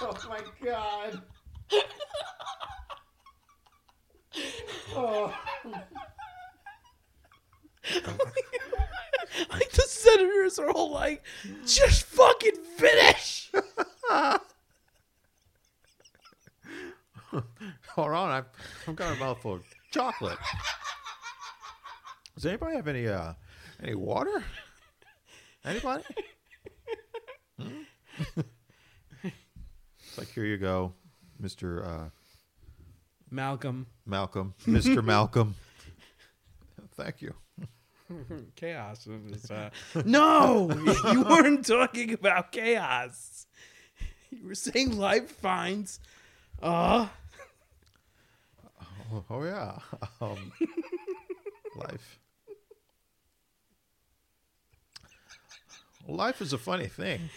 oh 0.01 0.17
my 0.29 0.41
god. 0.63 1.21
Oh. 4.95 5.33
like 9.49 9.71
the 9.71 9.83
senators 9.87 10.59
are 10.59 10.69
all 10.69 10.91
like, 10.91 11.23
just 11.65 12.03
fucking 12.03 12.61
finish. 12.77 13.51
Hold 17.97 18.11
on, 18.11 18.29
I've, 18.29 18.45
I've 18.87 18.95
got 18.95 19.17
a 19.17 19.19
mouthful 19.19 19.53
of 19.53 19.63
chocolate. 19.89 20.37
Does 22.35 22.45
anybody 22.45 22.75
have 22.75 22.87
any 22.87 23.07
uh 23.07 23.33
any 23.81 23.95
water? 23.95 24.43
Anybody? 25.65 26.03
Hmm? 27.59 27.81
it's 29.23 30.15
like 30.15 30.31
here 30.31 30.45
you 30.45 30.57
go, 30.57 30.93
Mister 31.39 31.83
uh, 31.83 32.09
Malcolm, 33.31 33.87
Malcolm, 34.05 34.53
Mister 34.67 35.01
Malcolm. 35.01 35.55
Thank 36.93 37.23
you. 37.23 37.33
chaos. 38.55 39.07
Is, 39.07 39.49
uh, 39.49 39.71
no, 40.05 40.69
you 41.11 41.23
weren't 41.23 41.65
talking 41.65 42.13
about 42.13 42.51
chaos. 42.51 43.47
You 44.29 44.45
were 44.45 44.53
saying 44.53 44.99
life 44.99 45.31
finds. 45.31 45.99
Uh, 46.61 47.07
Oh, 49.11 49.23
oh 49.29 49.43
yeah, 49.43 49.79
um, 50.21 50.51
life. 51.75 52.19
Life 56.07 56.41
is 56.41 56.53
a 56.53 56.57
funny 56.57 56.87
thing. 56.87 57.29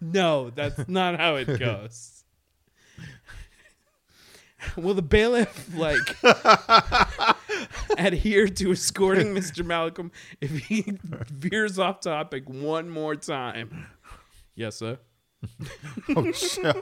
no, 0.00 0.50
that's 0.50 0.88
not 0.88 1.18
how 1.18 1.36
it 1.36 1.58
goes. 1.58 2.24
Will 4.76 4.94
the 4.94 5.02
bailiff 5.02 5.74
like 5.74 6.16
adhere 7.98 8.46
to 8.46 8.72
escorting 8.72 9.28
Mr. 9.34 9.64
Malcolm 9.64 10.12
if 10.40 10.66
he 10.66 10.98
veers 11.30 11.78
off 11.78 12.00
topic 12.00 12.48
one 12.48 12.88
more 12.90 13.16
time? 13.16 13.86
Yes, 14.54 14.76
sir. 14.76 14.98
Oh 16.14 16.30
shit. 16.32 16.76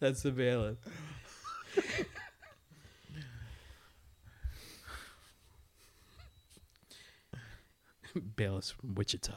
That's 0.00 0.22
the 0.22 0.30
bailiff. 0.30 0.78
Bailiff's 8.36 8.70
from 8.70 8.94
Wichita. 8.94 9.34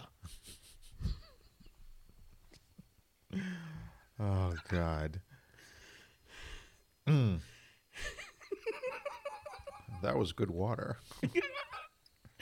Oh 4.19 4.53
God. 4.69 5.19
Mm. 7.07 7.39
that 10.01 10.17
was 10.17 10.31
good 10.31 10.49
water. 10.49 10.97
And 11.21 11.31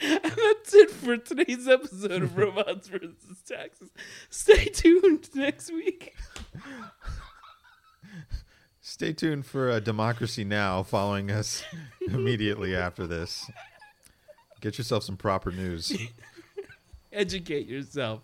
that's 0.00 0.74
it 0.74 0.90
for 0.90 1.16
today's 1.16 1.66
episode 1.66 2.22
of 2.22 2.36
Robots 2.36 2.88
versus 2.88 3.42
Taxes. 3.46 3.90
Stay 4.30 4.66
tuned 4.66 5.28
next 5.34 5.72
week. 5.72 6.14
Stay 8.80 9.12
tuned 9.12 9.46
for 9.46 9.70
uh, 9.70 9.80
Democracy 9.80 10.44
Now! 10.44 10.82
following 10.82 11.30
us 11.30 11.62
immediately 12.08 12.74
after 12.74 13.06
this. 13.06 13.50
Get 14.60 14.78
yourself 14.78 15.04
some 15.04 15.16
proper 15.16 15.50
news. 15.50 15.96
Educate 17.12 17.66
yourself. 17.66 18.20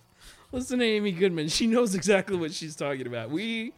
Listen 0.51 0.79
to 0.79 0.85
Amy 0.85 1.13
Goodman. 1.13 1.49
She 1.49 1.67
knows 1.67 1.95
exactly 1.95 2.37
what 2.37 2.53
she's 2.53 2.75
talking 2.75 3.07
about. 3.07 3.31
We 3.31 3.73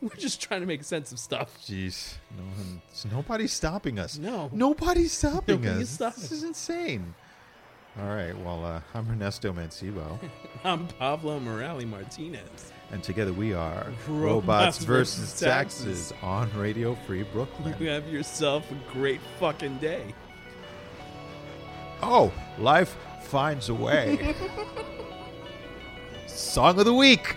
we're 0.00 0.08
just 0.16 0.40
trying 0.40 0.60
to 0.60 0.66
make 0.66 0.84
sense 0.84 1.12
of 1.12 1.18
stuff. 1.18 1.58
Jeez, 1.64 2.14
no 2.36 2.42
one, 2.44 2.82
nobody's 3.10 3.52
stopping 3.52 3.98
us. 3.98 4.18
No. 4.18 4.50
nobody's 4.52 5.12
stopping 5.12 5.66
us. 5.66 5.90
stopping 5.90 6.22
This 6.22 6.32
is 6.32 6.42
insane. 6.42 7.14
All 7.98 8.08
right, 8.08 8.36
well, 8.38 8.64
uh, 8.64 8.80
I'm 8.94 9.10
Ernesto 9.10 9.52
Mancibo, 9.52 10.18
I'm 10.64 10.86
Pablo 10.86 11.40
Morales 11.40 11.86
Martinez. 11.86 12.72
And 12.92 13.02
together 13.02 13.32
we 13.32 13.52
are 13.52 13.86
Robots 14.06 14.08
Robots 14.08 14.78
versus 14.78 15.18
versus 15.18 15.40
Taxes 15.40 16.12
on 16.22 16.50
Radio 16.56 16.94
Free 17.06 17.22
Brooklyn. 17.24 17.74
You 17.78 17.88
have 17.88 18.06
yourself 18.08 18.70
a 18.70 18.92
great 18.92 19.20
fucking 19.38 19.78
day. 19.78 20.14
Oh, 22.02 22.32
life 22.58 22.96
finds 23.22 23.68
a 23.68 23.74
way. 23.74 24.34
Song 26.26 26.78
of 26.78 26.84
the 26.84 26.94
week. 26.94 27.36